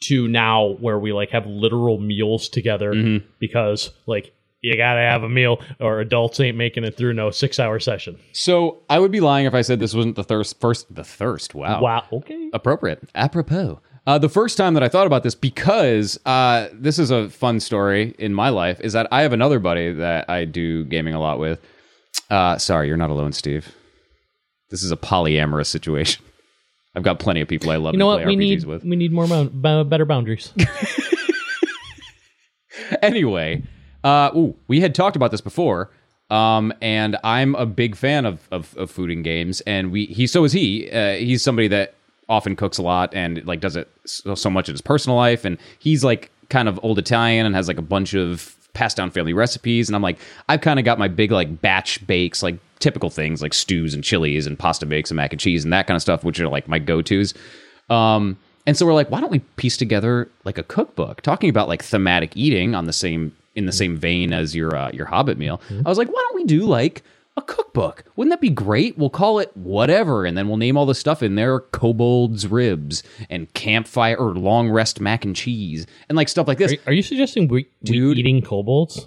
to 0.00 0.28
now 0.28 0.76
where 0.80 0.98
we 0.98 1.12
like 1.12 1.30
have 1.30 1.46
literal 1.46 1.98
meals 1.98 2.48
together 2.48 2.92
Mm-hmm. 2.92 3.26
because 3.38 3.90
like 4.06 4.32
you 4.62 4.76
gotta 4.76 5.00
have 5.00 5.22
a 5.22 5.28
meal 5.28 5.60
or 5.80 6.00
adults 6.00 6.40
ain't 6.40 6.56
making 6.56 6.82
it 6.84 6.96
through 6.96 7.12
no 7.14 7.30
six 7.30 7.58
hour 7.60 7.78
session. 7.78 8.18
So 8.32 8.82
I 8.90 8.98
would 8.98 9.12
be 9.12 9.20
lying 9.20 9.46
if 9.46 9.54
I 9.54 9.60
said 9.62 9.78
this 9.80 9.94
wasn't 9.94 10.16
the 10.16 10.24
thirst 10.24 10.60
first. 10.60 10.92
The 10.94 11.04
thirst. 11.04 11.54
Wow. 11.54 11.80
Wow. 11.80 12.04
Okay. 12.12 12.50
appropriate. 12.52 13.08
Apropos. 13.14 13.80
Uh, 14.06 14.18
the 14.18 14.28
first 14.28 14.56
time 14.56 14.74
that 14.74 14.82
I 14.84 14.88
thought 14.88 15.06
about 15.08 15.24
this, 15.24 15.34
because 15.34 16.16
uh, 16.26 16.68
this 16.72 16.98
is 16.98 17.10
a 17.10 17.28
fun 17.28 17.58
story 17.58 18.14
in 18.20 18.32
my 18.34 18.50
life, 18.50 18.80
is 18.80 18.92
that 18.92 19.08
I 19.10 19.22
have 19.22 19.32
another 19.32 19.58
buddy 19.58 19.92
that 19.92 20.30
I 20.30 20.44
do 20.44 20.84
gaming 20.84 21.14
a 21.14 21.18
lot 21.20 21.40
with. 21.40 21.60
Uh, 22.30 22.56
sorry, 22.56 22.86
you're 22.86 22.96
not 22.96 23.10
alone, 23.10 23.32
Steve. 23.32 23.74
This 24.70 24.82
is 24.84 24.92
a 24.92 24.96
polyamorous 24.96 25.66
situation. 25.66 26.24
I've 26.96 27.02
got 27.02 27.18
plenty 27.20 27.42
of 27.42 27.48
people 27.48 27.70
I 27.70 27.76
love 27.76 27.92
You 27.94 27.98
know 27.98 28.06
to 28.06 28.16
what? 28.16 28.22
play 28.24 28.34
We 28.34 28.36
RPGs 28.36 28.38
need 28.38 28.64
with. 28.64 28.84
we 28.84 28.96
need 28.96 29.12
more 29.12 29.26
b- 29.26 29.84
better 29.84 30.04
boundaries. 30.06 30.52
anyway, 33.02 33.62
uh, 34.04 34.30
ooh, 34.34 34.54
we 34.68 34.80
had 34.80 34.94
talked 34.94 35.16
about 35.16 35.30
this 35.30 35.40
before, 35.40 35.90
um, 36.30 36.72
and 36.80 37.16
I'm 37.22 37.54
a 37.54 37.66
big 37.66 37.96
fan 37.96 38.26
of, 38.26 38.46
of, 38.50 38.76
of 38.76 38.90
food 38.90 39.10
and 39.10 39.22
games, 39.24 39.60
and 39.62 39.90
we 39.92 40.06
he 40.06 40.26
so 40.26 40.44
is 40.44 40.52
he. 40.52 40.90
Uh, 40.90 41.14
he's 41.14 41.42
somebody 41.42 41.68
that 41.68 41.94
often 42.28 42.56
cooks 42.56 42.78
a 42.78 42.82
lot 42.82 43.14
and 43.14 43.44
like 43.46 43.60
does 43.60 43.76
it 43.76 43.88
so, 44.04 44.34
so 44.34 44.50
much 44.50 44.68
in 44.68 44.74
his 44.74 44.82
personal 44.82 45.16
life, 45.16 45.44
and 45.44 45.58
he's 45.78 46.04
like 46.04 46.30
kind 46.48 46.68
of 46.68 46.78
old 46.82 46.98
Italian 46.98 47.46
and 47.46 47.54
has 47.54 47.68
like 47.68 47.78
a 47.78 47.82
bunch 47.82 48.14
of 48.14 48.56
passed 48.76 48.96
down 48.96 49.10
family 49.10 49.32
recipes, 49.32 49.88
and 49.88 49.96
I'm 49.96 50.02
like 50.02 50.18
I've 50.48 50.60
kind 50.60 50.78
of 50.78 50.84
got 50.84 50.98
my 50.98 51.08
big 51.08 51.32
like 51.32 51.60
batch 51.60 52.06
bakes, 52.06 52.42
like 52.42 52.58
typical 52.78 53.10
things 53.10 53.42
like 53.42 53.54
stews 53.54 53.94
and 53.94 54.04
chilies 54.04 54.46
and 54.46 54.58
pasta 54.58 54.86
bakes 54.86 55.10
and 55.10 55.16
mac 55.16 55.32
and 55.32 55.40
cheese 55.40 55.64
and 55.64 55.72
that 55.72 55.86
kind 55.86 55.96
of 55.96 56.02
stuff, 56.02 56.22
which 56.22 56.38
are 56.38 56.48
like 56.48 56.68
my 56.68 56.78
go 56.78 57.02
tos. 57.02 57.34
Um, 57.88 58.36
and 58.66 58.76
so 58.76 58.84
we're 58.84 58.94
like, 58.94 59.10
why 59.10 59.20
don't 59.20 59.30
we 59.30 59.38
piece 59.56 59.76
together 59.76 60.28
like 60.44 60.58
a 60.58 60.62
cookbook 60.62 61.22
talking 61.22 61.48
about 61.48 61.68
like 61.68 61.82
thematic 61.82 62.36
eating 62.36 62.74
on 62.74 62.84
the 62.84 62.92
same 62.92 63.34
in 63.54 63.64
the 63.64 63.72
same 63.72 63.96
vein 63.96 64.32
as 64.32 64.54
your 64.54 64.76
uh, 64.76 64.90
your 64.92 65.06
Hobbit 65.06 65.38
meal? 65.38 65.60
I 65.84 65.88
was 65.88 65.98
like, 65.98 66.08
why 66.08 66.24
don't 66.28 66.36
we 66.36 66.44
do 66.44 66.66
like 66.66 67.02
a 67.36 67.42
cookbook? 67.42 68.04
Wouldn't 68.16 68.32
that 68.32 68.40
be 68.40 68.48
great? 68.50 68.96
We'll 68.96 69.10
call 69.10 69.38
it 69.38 69.54
whatever, 69.56 70.24
and 70.24 70.36
then 70.38 70.48
we'll 70.48 70.56
name 70.56 70.76
all 70.76 70.86
the 70.86 70.94
stuff 70.94 71.22
in 71.22 71.34
there: 71.34 71.60
kobold's 71.60 72.46
ribs 72.46 73.02
and 73.28 73.52
campfire 73.54 74.16
or 74.16 74.34
long 74.34 74.70
rest 74.70 75.00
mac 75.00 75.24
and 75.24 75.36
cheese 75.36 75.86
and 76.08 76.16
like 76.16 76.28
stuff 76.28 76.48
like 76.48 76.58
this. 76.58 76.72
Are, 76.72 76.78
are 76.88 76.92
you 76.92 77.02
suggesting 77.02 77.48
we, 77.48 77.68
we 77.88 78.12
eating 78.14 78.42
kobolds? 78.42 79.06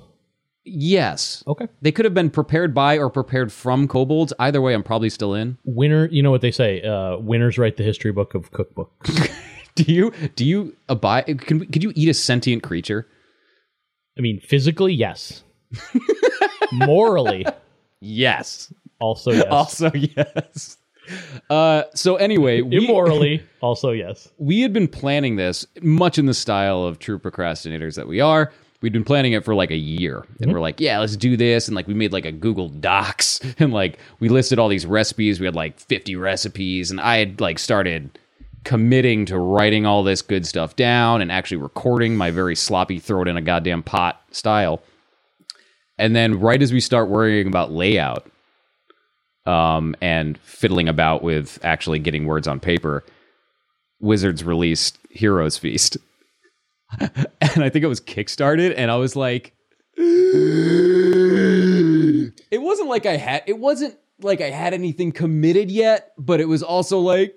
yes, 0.72 1.44
Okay. 1.48 1.68
they 1.82 1.92
could 1.92 2.06
have 2.06 2.14
been 2.14 2.30
prepared 2.30 2.76
by 2.76 2.98
or 3.00 3.10
prepared 3.10 3.52
from 3.52 3.88
kobolds. 3.88 4.32
Either 4.38 4.62
way, 4.62 4.76
I'm 4.76 4.84
probably 4.84 5.10
still 5.10 5.34
in. 5.34 5.58
Winner, 5.66 6.08
you 6.12 6.22
know 6.22 6.30
what 6.30 6.42
they 6.42 6.52
say? 6.52 6.84
Uh, 6.84 7.18
winners 7.18 7.58
write 7.58 7.78
the 7.78 7.84
history 7.84 8.12
book 8.12 8.36
of 8.36 8.52
cookbooks. 8.52 9.32
Do 9.76 9.84
you 9.92 10.12
do 10.36 10.46
you 10.46 10.76
abide? 10.90 11.26
Can 11.46 11.62
could 11.66 11.82
you 11.84 11.94
eat 11.96 12.10
a 12.10 12.14
sentient 12.14 12.64
creature? 12.64 13.08
I 14.18 14.22
mean, 14.22 14.42
physically, 14.42 14.94
yes. 14.94 15.44
Morally, 16.74 17.46
Yes. 18.02 18.74
also 19.00 19.32
yes. 19.34 19.48
Also, 19.48 19.92
yes. 19.94 20.78
Uh, 21.50 21.84
so 21.96 22.16
anyway, 22.18 22.62
we, 22.62 22.78
Immorally, 22.78 23.44
also 23.62 23.92
yes. 23.92 24.30
we 24.38 24.62
had 24.62 24.74
been 24.74 24.88
planning 24.88 25.36
this 25.36 25.66
much 25.82 26.18
in 26.18 26.26
the 26.26 26.34
style 26.34 26.84
of 26.84 27.00
true 27.00 27.18
procrastinators 27.18 27.96
that 27.96 28.08
we 28.08 28.22
are. 28.22 28.52
We'd 28.82 28.94
been 28.94 29.04
planning 29.04 29.34
it 29.34 29.44
for 29.44 29.56
like 29.56 29.72
a 29.72 29.78
year, 29.78 30.26
and 30.40 30.54
we're 30.54 30.62
like, 30.62 30.80
yeah, 30.80 31.00
let's 31.00 31.18
do 31.18 31.36
this. 31.36 31.68
And 31.68 31.76
like, 31.76 31.88
we 31.88 31.94
made 31.94 32.14
like 32.14 32.26
a 32.26 32.32
Google 32.32 32.70
Docs, 32.70 33.42
and 33.60 33.74
like, 33.74 34.00
we 34.20 34.30
listed 34.30 34.58
all 34.60 34.70
these 34.70 34.86
recipes. 34.86 35.40
We 35.40 35.46
had 35.46 35.56
like 35.56 35.80
50 35.80 36.16
recipes, 36.16 36.90
and 36.92 37.02
I 37.02 37.18
had 37.18 37.42
like 37.42 37.60
started 37.60 38.18
committing 38.64 39.26
to 39.26 39.38
writing 39.38 39.86
all 39.86 40.04
this 40.04 40.22
good 40.22 40.46
stuff 40.46 40.76
down 40.76 41.22
and 41.22 41.32
actually 41.32 41.58
recording 41.58 42.16
my 42.16 42.30
very 42.30 42.56
sloppy, 42.56 43.00
throw 43.00 43.22
it 43.22 43.28
in 43.28 43.38
a 43.38 43.42
goddamn 43.42 43.84
pot 43.84 44.22
style. 44.32 44.82
And 46.00 46.16
then, 46.16 46.40
right 46.40 46.62
as 46.62 46.74
we 46.74 46.80
start 46.80 47.10
worrying 47.10 47.48
about 47.48 47.72
layout, 47.72 48.26
um, 49.46 49.96
and 50.02 50.38
fiddling 50.40 50.88
about 50.88 51.24
with 51.24 51.60
actually 51.64 52.00
getting 52.00 52.26
words 52.26 52.48
on 52.48 52.60
paper, 52.60 53.04
Wizards 54.00 54.44
released 54.44 54.98
Heroes 55.10 55.58
Feast. 55.58 55.98
and 57.00 57.28
I 57.42 57.70
think 57.70 57.84
it 57.84 57.88
was 57.88 58.02
kickstarted, 58.02 58.74
and 58.78 58.90
I 58.90 58.96
was 58.96 59.16
like, 59.16 59.54
it 59.98 62.32
wasn't 62.62 62.90
like 62.90 63.06
I 63.06 63.18
had, 63.18 63.44
it 63.46 63.60
wasn't 63.60 63.98
like 64.22 64.42
I 64.42 64.50
had 64.50 64.74
anything 64.74 65.12
committed 65.12 65.70
yet, 65.70 66.14
but 66.18 66.40
it 66.40 66.48
was 66.48 66.64
also 66.64 67.00
like, 67.00 67.36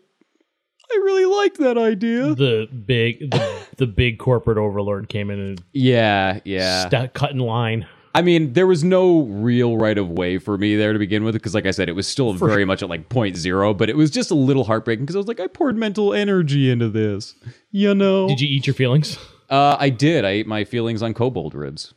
I 0.91 0.95
really 1.05 1.25
liked 1.25 1.59
that 1.59 1.79
idea. 1.79 2.35
The 2.35 2.67
big, 2.67 3.31
the, 3.31 3.67
the 3.79 3.87
big 3.87 4.19
corporate 4.19 4.59
overlord 4.59 5.09
came 5.09 5.31
in 5.31 5.41
and 5.41 5.63
Yeah, 5.73 6.41
yeah. 6.45 6.87
sta- 6.87 7.09
cut 7.09 7.31
in 7.33 7.39
line. 7.39 7.87
I 8.15 8.21
mean, 8.21 8.53
there 8.53 8.67
was 8.67 8.85
no 8.85 9.23
real 9.23 9.79
right 9.79 9.97
of 9.97 10.11
way 10.11 10.39
for 10.39 10.59
me 10.59 10.77
there 10.77 10.93
to 10.93 10.99
begin 10.99 11.25
with, 11.25 11.35
because 11.35 11.55
like 11.55 11.65
I 11.67 11.71
said, 11.71 11.89
it 11.89 11.93
was 11.93 12.07
still 12.07 12.35
very 12.35 12.65
much 12.65 12.83
at 12.83 12.89
like 12.89 13.09
point 13.09 13.37
zero, 13.37 13.73
but 13.73 13.89
it 13.89 13.97
was 13.97 14.11
just 14.11 14.31
a 14.31 14.35
little 14.35 14.65
heartbreaking 14.65 15.05
because 15.05 15.17
I 15.17 15.19
was 15.19 15.29
like, 15.29 15.41
I 15.41 15.47
poured 15.47 15.77
mental 15.77 16.13
energy 16.13 16.71
into 16.71 16.91
this, 16.91 17.35
you 17.71 17.95
know. 17.95 18.29
Did 18.29 18.41
you 18.41 18.49
eat 18.49 18.67
your 18.67 18.75
feelings? 18.75 19.19
Uh, 19.49 19.77
I 19.79 19.89
did. 19.89 20.25
I 20.25 20.31
ate 20.31 20.47
my 20.47 20.65
feelings 20.65 21.03
on 21.03 21.15
kobold 21.15 21.55
ribs. 21.55 21.95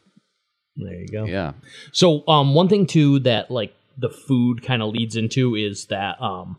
There 0.77 0.93
you 0.93 1.07
go. 1.07 1.25
Yeah. 1.25 1.53
So, 1.91 2.27
um, 2.27 2.53
one 2.53 2.69
thing 2.69 2.85
too 2.85 3.19
that 3.19 3.51
like 3.51 3.73
the 3.97 4.09
food 4.09 4.61
kind 4.61 4.81
of 4.81 4.89
leads 4.89 5.15
into 5.15 5.55
is 5.55 5.87
that 5.87 6.21
um, 6.21 6.57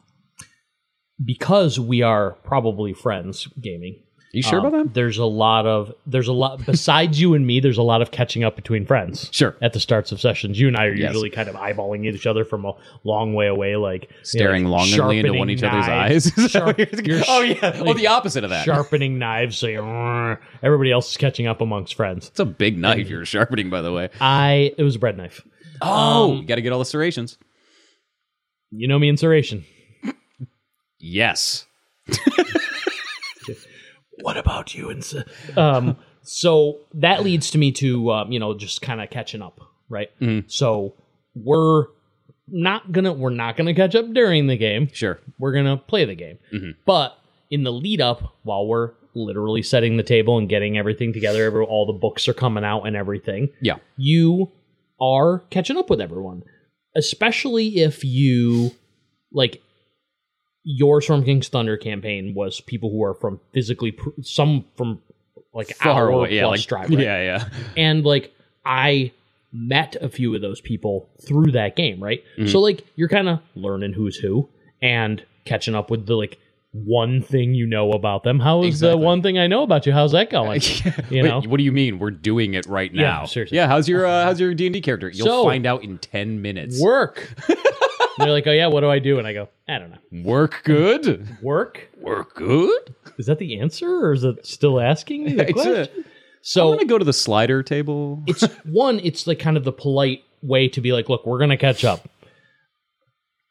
because 1.22 1.78
we 1.78 2.02
are 2.02 2.32
probably 2.44 2.92
friends 2.92 3.46
gaming. 3.60 4.02
You 4.36 4.42
sure 4.42 4.60
um, 4.60 4.66
about 4.66 4.84
that? 4.84 4.94
There's 4.94 5.16
a 5.16 5.24
lot 5.24 5.64
of 5.66 5.94
there's 6.06 6.28
a 6.28 6.32
lot 6.34 6.64
besides 6.66 7.18
you 7.18 7.32
and 7.32 7.46
me. 7.46 7.58
There's 7.58 7.78
a 7.78 7.82
lot 7.82 8.02
of 8.02 8.10
catching 8.10 8.44
up 8.44 8.54
between 8.54 8.84
friends. 8.84 9.30
Sure. 9.32 9.56
At 9.62 9.72
the 9.72 9.80
starts 9.80 10.12
of 10.12 10.20
sessions, 10.20 10.60
you 10.60 10.68
and 10.68 10.76
I 10.76 10.84
are 10.84 10.94
Yes. 10.94 11.08
usually 11.08 11.30
kind 11.30 11.48
of 11.48 11.54
eyeballing 11.54 12.04
each 12.04 12.26
other 12.26 12.44
from 12.44 12.66
a 12.66 12.74
long 13.02 13.32
way 13.32 13.46
away, 13.46 13.76
like 13.76 14.10
Staring 14.24 14.64
you 14.64 14.68
know, 14.68 14.76
like 14.76 14.90
longingly 14.90 15.18
into 15.20 15.32
one 15.32 15.48
each 15.48 15.62
other's 15.62 15.88
eyes. 15.88 16.30
Sharp- 16.50 16.78
oh 17.28 17.40
yeah. 17.40 17.78
oh, 17.80 17.84
like, 17.84 17.96
the 17.96 18.08
opposite 18.08 18.44
of 18.44 18.50
that. 18.50 18.66
sharpening 18.66 19.18
knives. 19.18 19.56
So 19.56 19.68
you're, 19.68 20.38
everybody 20.62 20.92
else 20.92 21.10
is 21.12 21.16
catching 21.16 21.46
up 21.46 21.62
amongst 21.62 21.94
friends. 21.94 22.28
It's 22.28 22.40
a 22.40 22.44
big 22.44 22.76
knife 22.76 23.08
you're 23.08 23.24
sharpening, 23.24 23.70
by 23.70 23.80
the 23.80 23.92
way. 23.92 24.10
I 24.20 24.74
it 24.76 24.82
was 24.82 24.96
a 24.96 24.98
bread 24.98 25.16
knife. 25.16 25.40
Oh, 25.80 26.32
Um, 26.32 26.36
you 26.42 26.44
got 26.46 26.56
to 26.56 26.62
get 26.62 26.74
all 26.74 26.78
the 26.78 26.84
serrations. 26.84 27.38
You 28.70 28.86
know 28.86 28.98
me 28.98 29.08
in 29.08 29.14
serration. 29.16 29.64
Yes. 30.98 31.64
what 34.22 34.36
about 34.36 34.74
you? 34.74 34.90
And 34.90 35.04
so, 35.04 35.22
um 35.56 35.96
so 36.22 36.80
that 36.94 37.22
leads 37.22 37.50
to 37.52 37.58
me 37.58 37.70
to 37.72 38.10
um, 38.10 38.32
you 38.32 38.38
know 38.40 38.52
just 38.56 38.82
kind 38.82 39.00
of 39.00 39.10
catching 39.10 39.42
up 39.42 39.60
right? 39.88 40.10
So 40.48 40.94
we're 41.36 41.84
not 42.48 42.90
gonna 42.92 43.12
we're 43.12 43.30
not 43.30 43.56
gonna 43.56 43.74
catch 43.74 43.94
up 43.94 44.12
during 44.12 44.46
the 44.48 44.56
game. 44.56 44.88
Sure. 44.92 45.20
we're 45.38 45.52
gonna 45.52 45.76
play 45.76 46.04
the 46.04 46.14
game. 46.16 46.38
But 46.84 47.16
in 47.50 47.62
the 47.62 47.72
lead 47.72 48.00
up 48.00 48.34
while 48.42 48.66
we're 48.66 48.92
literally 49.14 49.62
setting 49.62 49.96
the 49.96 50.02
table 50.02 50.36
and 50.38 50.48
getting 50.48 50.76
everything 50.76 51.12
together 51.12 51.44
every, 51.44 51.64
all 51.64 51.86
the 51.86 51.92
books 51.92 52.26
are 52.28 52.34
coming 52.34 52.64
out 52.64 52.82
and 52.82 52.96
everything 52.96 53.48
Yeah. 53.60 53.76
you 53.96 54.50
are 55.00 55.40
catching 55.50 55.76
up 55.76 55.88
with 55.88 56.00
everyone. 56.00 56.42
Especially 56.96 57.78
if 57.78 58.02
you 58.04 58.72
like 59.32 59.62
your 60.68 61.00
storm 61.00 61.24
king's 61.24 61.48
thunder 61.48 61.76
campaign 61.76 62.34
was 62.34 62.60
people 62.60 62.90
who 62.90 63.02
are 63.04 63.14
from 63.14 63.38
physically 63.52 63.92
pr- 63.92 64.08
some 64.22 64.64
from 64.76 65.00
like 65.54 65.74
Far 65.76 66.12
hour. 66.12 66.28
Yeah. 66.28 66.42
plus 66.42 66.58
Like, 66.60 66.66
drive 66.68 66.90
right? 66.90 66.98
Yeah. 66.98 67.22
Yeah. 67.22 67.48
and 67.76 68.04
like 68.04 68.34
i 68.64 69.12
met 69.52 69.94
a 70.02 70.08
few 70.08 70.34
of 70.34 70.40
those 70.42 70.60
people 70.60 71.08
through 71.24 71.52
that 71.52 71.76
game 71.76 72.02
right 72.02 72.24
Mm-hmm. 72.36 72.48
so 72.48 72.58
like 72.60 72.84
you're 72.96 73.08
kind 73.08 73.28
of 73.28 73.38
learning 73.54 73.92
who's 73.92 74.16
who 74.16 74.48
and 74.82 75.24
catching 75.44 75.76
up 75.76 75.88
with 75.88 76.06
the 76.06 76.14
like 76.16 76.38
one 76.72 77.22
thing 77.22 77.54
you 77.54 77.64
know 77.64 77.92
about 77.92 78.22
them. 78.22 78.38
How 78.38 78.62
is 78.62 78.80
the 78.80 78.98
one 78.98 79.22
thing 79.22 79.38
I 79.38 79.46
know 79.46 79.62
about 79.62 79.86
you? 79.86 79.92
How's 79.94 80.12
that 80.12 80.28
going? 80.28 80.60
You 81.10 81.22
Wait, 81.22 81.28
know? 81.28 81.40
what 81.40 81.56
do 81.56 81.62
you 81.62 81.72
mean? 81.72 81.98
We're 81.98 82.10
doing 82.10 82.52
it 82.52 82.66
right 82.66 82.92
Yeah, 82.92 83.02
now. 83.02 83.24
seriously. 83.24 83.56
Yeah, 83.56 83.66
how's 83.66 83.88
your 83.88 84.04
uh, 84.04 84.24
how's 84.24 84.38
your 84.38 84.52
D 84.52 84.66
and 84.66 84.74
D 84.74 84.82
character? 84.82 85.08
You'll 85.08 85.26
So- 85.26 85.44
find 85.44 85.64
out 85.64 85.84
in 85.84 85.96
ten 85.96 86.42
minutes. 86.42 86.78
Work. 86.78 87.32
They're 88.18 88.30
like, 88.30 88.46
oh 88.46 88.52
yeah, 88.52 88.66
what 88.68 88.80
do 88.80 88.88
I 88.90 88.98
do? 88.98 89.18
And 89.18 89.26
I 89.26 89.32
go, 89.32 89.48
I 89.68 89.78
don't 89.78 89.90
know. 89.90 90.22
Work 90.24 90.62
good. 90.64 91.36
Work. 91.42 91.88
Work 92.00 92.34
good. 92.34 92.94
Is 93.18 93.26
that 93.26 93.38
the 93.38 93.60
answer, 93.60 93.88
or 93.88 94.12
is 94.12 94.24
it 94.24 94.46
still 94.46 94.80
asking 94.80 95.24
me 95.24 95.32
the 95.34 95.42
It's 95.48 95.50
a- 95.50 95.54
question? 95.54 96.04
I'm 96.56 96.70
gonna 96.76 96.84
go 96.86 96.96
to 96.98 97.04
the 97.04 97.12
slider 97.12 97.62
table. 97.64 98.22
it's 98.26 98.42
one 98.64 99.00
it's 99.02 99.26
like 99.26 99.38
kind 99.40 99.56
of 99.56 99.64
the 99.64 99.72
polite 99.72 100.22
way 100.42 100.68
to 100.68 100.80
be 100.80 100.92
like 100.92 101.08
look 101.08 101.26
we're 101.26 101.38
gonna 101.40 101.56
catch 101.56 101.84
up 101.84 102.08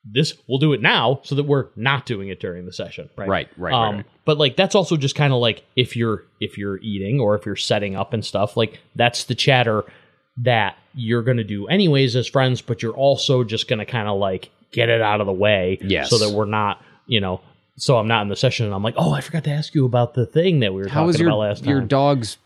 this 0.09 0.33
we'll 0.47 0.59
do 0.59 0.71
it 0.71 0.81
now 0.81 1.19
so 1.23 1.33
that 1.35 1.43
we're 1.43 1.67
not 1.75 2.05
doing 2.05 2.29
it 2.29 2.39
during 2.39 2.65
the 2.65 2.71
session 2.71 3.09
right 3.17 3.27
Right, 3.27 3.49
right, 3.57 3.71
right, 3.71 3.87
um 3.89 3.95
right. 3.97 4.05
but 4.23 4.37
like 4.37 4.55
that's 4.55 4.75
also 4.75 4.95
just 4.97 5.15
kind 5.15 5.33
of 5.33 5.39
like 5.39 5.63
if 5.75 5.95
you're 5.97 6.23
if 6.39 6.57
you're 6.57 6.77
eating 6.77 7.19
or 7.19 7.35
if 7.35 7.45
you're 7.45 7.55
setting 7.55 7.95
up 7.95 8.13
and 8.13 8.23
stuff 8.23 8.55
like 8.55 8.79
that's 8.95 9.23
the 9.25 9.35
chatter 9.35 9.83
that 10.43 10.77
you're 10.93 11.23
gonna 11.23 11.43
do 11.43 11.67
anyways 11.67 12.15
as 12.15 12.27
friends 12.27 12.61
but 12.61 12.81
you're 12.83 12.93
also 12.93 13.43
just 13.43 13.67
gonna 13.67 13.85
kind 13.85 14.07
of 14.07 14.17
like 14.19 14.51
get 14.71 14.89
it 14.89 15.01
out 15.01 15.21
of 15.21 15.27
the 15.27 15.33
way 15.33 15.77
Yes. 15.81 16.09
so 16.09 16.17
that 16.17 16.29
we're 16.31 16.45
not 16.45 16.81
you 17.07 17.19
know 17.21 17.41
so 17.77 17.97
i'm 17.97 18.07
not 18.07 18.21
in 18.23 18.29
the 18.29 18.35
session 18.35 18.65
and 18.65 18.73
i'm 18.75 18.83
like 18.83 18.95
oh 18.97 19.11
i 19.13 19.21
forgot 19.21 19.43
to 19.45 19.51
ask 19.51 19.73
you 19.75 19.85
about 19.85 20.13
the 20.13 20.25
thing 20.25 20.59
that 20.61 20.73
we 20.73 20.81
were 20.81 20.87
How 20.87 21.01
talking 21.01 21.07
was 21.07 21.19
your 21.19 21.29
about 21.29 21.37
last 21.39 21.63
time 21.63 21.69
your 21.71 21.81
dog's? 21.81 22.37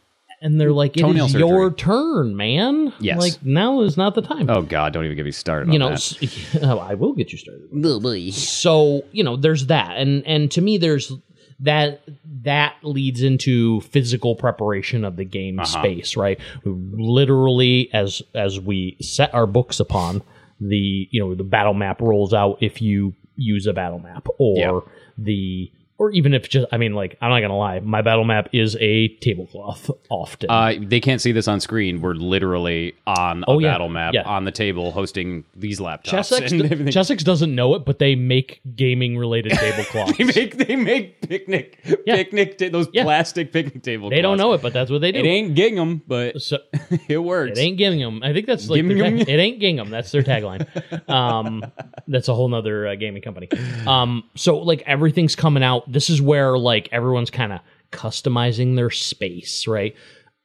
and 0.42 0.60
they're 0.62 0.72
like, 0.72 0.96
"It 0.96 1.04
is 1.06 1.32
surgery. 1.34 1.50
your 1.50 1.70
turn, 1.74 2.38
man. 2.38 2.94
Yes. 3.02 3.20
like 3.20 3.44
now 3.44 3.82
is 3.82 3.98
not 3.98 4.16
the 4.16 4.22
time. 4.22 4.50
Oh 4.50 4.62
God, 4.62 4.94
don't 4.94 5.04
even 5.04 5.18
get 5.18 5.26
me 5.26 5.32
started. 5.32 5.68
you 5.68 5.74
on 5.74 5.80
know, 5.80 5.90
that. 5.90 6.24
s- 6.24 6.58
oh, 6.64 6.80
I 6.80 6.94
will 6.94 7.12
get 7.12 7.34
you 7.34 7.38
started. 7.38 7.68
So 8.34 9.04
you 9.12 9.22
know, 9.26 9.36
there's 9.36 9.66
that, 9.66 9.98
and 9.98 10.26
and 10.26 10.50
to 10.52 10.62
me, 10.62 10.78
there's 10.78 11.12
that 11.60 12.04
that 12.44 12.76
leads 12.84 13.22
into 13.22 13.82
physical 13.82 14.34
preparation 14.34 15.04
of 15.04 15.18
the 15.18 15.26
game 15.26 15.60
Uh-huh. 15.60 15.80
space, 15.82 16.16
right? 16.16 16.40
Literally, 16.64 17.90
as 17.94 18.22
as 18.34 18.60
we 18.60 18.98
set 19.02 19.34
our 19.34 19.46
books 19.48 19.80
upon 19.80 20.22
the 20.60 21.08
you 21.12 21.20
know 21.22 21.36
the 21.36 21.44
battle 21.44 21.74
map 21.74 22.02
rolls 22.02 22.34
out 22.34 22.58
if 22.62 22.82
you 22.82 23.14
use 23.36 23.66
a 23.66 23.74
battle 23.74 24.00
map 24.00 24.28
or 24.38 24.90
the 25.18 25.72
or 26.00 26.10
even 26.12 26.34
if 26.34 26.50
just 26.50 26.66
I 26.72 26.78
mean 26.78 26.94
like 26.94 27.16
I'm 27.22 27.30
not 27.30 27.42
gonna 27.42 27.56
lie, 27.58 27.80
my 27.82 28.02
battle 28.02 28.24
map 28.24 28.50
is 28.54 28.76
a 28.80 29.10
tablecloth 29.20 29.92
often. 30.10 30.50
Uh, 30.50 30.74
they 30.82 31.00
can't 31.00 31.22
see 31.22 31.32
this 31.32 31.48
on 31.48 31.60
screen. 31.60 32.02
We're 32.02 32.14
literally 32.16 32.96
on 33.06 33.44
a 33.44 33.46
Oh, 33.52 33.60
yeah. 33.60 33.72
battle 33.74 33.90
map 33.90 34.14
Yeah. 34.16 34.24
on 34.24 34.46
the 34.46 34.52
table 34.52 34.92
hosting 34.92 35.44
these 35.56 35.80
laptops 35.80 36.06
Chessex, 36.06 36.52
and 36.52 36.64
everything. 36.64 36.92
Chessex 36.92 37.24
doesn't 37.24 37.54
know 37.54 37.76
it, 37.76 37.86
but 37.86 38.00
they 38.00 38.16
make 38.16 38.62
gaming 38.76 39.18
related 39.18 39.52
tablecloths. 39.56 40.18
they 40.18 40.24
make 40.24 40.58
they 40.58 40.76
make 40.76 41.22
picnic 41.22 41.80
Yeah. 42.06 42.16
picnic 42.16 42.58
ta- 42.58 42.70
those 42.72 42.88
plastic 42.88 43.52
picnic 43.52 43.84
table. 43.84 44.10
they 44.10 44.22
don't 44.22 44.38
know 44.38 44.54
it, 44.54 44.62
but 44.62 44.74
that's 44.74 44.90
what 44.90 45.02
they 45.02 45.12
do. 45.12 45.20
It 45.20 45.26
ain't 45.26 45.54
gingham, 45.56 46.02
but 46.08 46.42
so, 46.42 46.58
it 47.10 47.18
works. 47.20 47.60
it 47.60 47.62
ain't 47.62 47.78
Gingham. 47.78 48.22
I 48.24 48.34
think 48.34 48.48
that's 48.48 48.70
like 48.70 48.82
Gingham? 48.82 49.18
tag- 49.20 49.30
it 49.30 49.40
ain't 49.40 49.60
Gingham. 49.60 49.90
That's 49.90 50.12
their 50.12 50.24
tagline. 50.24 50.66
Um, 51.10 51.66
that's 52.08 52.28
a 52.28 52.36
whole 52.36 52.48
nother 52.48 52.88
uh, 52.88 52.96
gaming 52.96 53.22
company. 53.22 53.50
Um, 53.88 54.24
so 54.36 54.60
like 54.60 54.84
everything's 54.86 55.36
coming 55.36 55.64
out. 55.64 55.89
This 55.92 56.10
is 56.10 56.22
where 56.22 56.58
like 56.58 56.90
everyone's 56.92 57.30
kind 57.30 57.54
of 57.54 57.62
customizing 57.92 58.76
their 58.76 58.90
space, 58.90 59.68
right? 59.68 59.96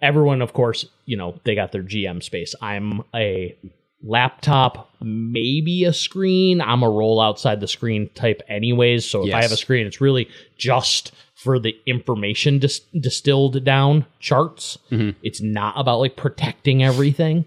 Everyone, 0.01 0.43
of 0.43 0.53
course, 0.53 0.87
you 1.07 1.17
know 1.17 1.41
they 1.45 1.55
got 1.55 1.73
their 1.73 1.83
GM 1.83 2.23
space. 2.23 2.55
I'm 2.61 3.03
a 3.15 3.57
laptop, 4.03 4.91
maybe 5.01 5.85
a 5.85 5.93
screen. 5.93 6.61
I'm 6.61 6.83
a 6.83 6.91
roll 6.91 7.21
outside 7.21 7.61
the 7.61 7.69
screen 7.69 8.11
type, 8.15 8.43
anyways. 8.49 9.09
So 9.09 9.27
if 9.27 9.35
I 9.35 9.43
have 9.43 9.53
a 9.53 9.57
screen, 9.57 9.87
it's 9.87 10.01
really 10.01 10.29
just 10.59 11.13
for 11.35 11.59
the 11.59 11.77
information 11.87 12.59
dis- 12.59 12.81
distilled 13.01 13.65
down 13.65 14.07
charts. 14.21 14.79
Mm-hmm. 14.91 15.19
It's 15.23 15.41
not 15.41 15.75
about 15.77 16.01
like 16.01 16.17
protecting 16.17 16.83
everything. 16.83 17.45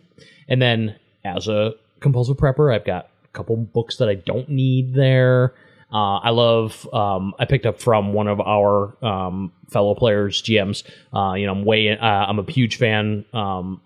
And 0.47 0.61
then 0.61 0.95
as 1.23 1.47
a 1.47 1.73
compulsive 1.99 2.37
prepper, 2.37 2.73
I've 2.73 2.85
got 2.85 3.09
a 3.25 3.27
couple 3.29 3.55
books 3.57 3.97
that 3.97 4.09
I 4.09 4.15
don't 4.15 4.49
need 4.49 4.93
there. 4.93 5.53
Uh, 5.91 6.17
I 6.17 6.29
love. 6.31 6.87
Um, 6.93 7.33
I 7.39 7.45
picked 7.45 7.65
up 7.65 7.79
from 7.79 8.13
one 8.13 8.27
of 8.27 8.41
our 8.41 8.97
um, 9.03 9.53
fellow 9.69 9.95
players, 9.95 10.41
GMs. 10.41 10.83
Uh, 11.13 11.35
you 11.35 11.45
know, 11.45 11.53
I'm 11.53 11.63
way. 11.63 11.97
Uh, 11.97 12.05
I'm 12.05 12.39
a 12.39 12.51
huge 12.51 12.77
fan 12.77 13.25
um, 13.33 13.81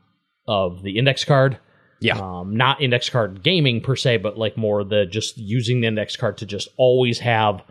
of 0.48 0.82
the 0.82 0.98
index 0.98 1.24
card. 1.24 1.60
Yeah. 2.00 2.18
Um, 2.18 2.58
not 2.58 2.82
index 2.82 3.10
card 3.10 3.44
gaming 3.44 3.82
per 3.82 3.96
se, 3.96 4.18
but 4.18 4.38
like 4.38 4.58
more 4.58 4.84
the 4.84 5.06
just 5.06 5.38
using 5.38 5.82
the 5.82 5.88
index 5.88 6.16
card 6.16 6.38
to 6.40 6.48
just 6.48 6.68
always 6.76 7.20
have 7.20 7.62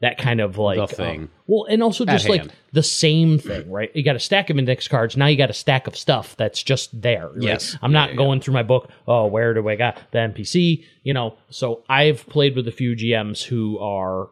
that 0.00 0.18
kind 0.18 0.40
of 0.40 0.58
like 0.58 0.76
The 0.76 0.86
thing. 0.86 1.20
um, 1.22 1.30
well, 1.46 1.64
and 1.70 1.82
also 1.82 2.04
just 2.04 2.28
like 2.28 2.40
hand. 2.42 2.52
the 2.72 2.82
same 2.82 3.38
thing, 3.38 3.70
right? 3.70 3.90
You 3.94 4.02
got 4.02 4.14
a 4.16 4.20
stack 4.20 4.50
of 4.50 4.58
index 4.58 4.86
cards. 4.88 5.16
Now 5.16 5.26
you 5.26 5.36
got 5.38 5.48
a 5.48 5.54
stack 5.54 5.86
of 5.86 5.96
stuff 5.96 6.36
that's 6.36 6.62
just 6.62 7.00
there. 7.00 7.28
right? 7.28 7.42
Yes. 7.42 7.78
I'm 7.80 7.92
not 7.92 8.14
going 8.16 8.40
through 8.40 8.54
my 8.54 8.62
book. 8.62 8.90
Oh, 9.08 9.26
where 9.26 9.54
do 9.54 9.66
I 9.68 9.76
got 9.76 9.96
the 10.10 10.18
NPC? 10.18 10.84
You 11.02 11.14
know, 11.14 11.36
so 11.48 11.82
I've 11.88 12.26
played 12.28 12.56
with 12.56 12.68
a 12.68 12.72
few 12.72 12.94
GMs 12.94 13.42
who 13.42 13.78
are 13.78 14.28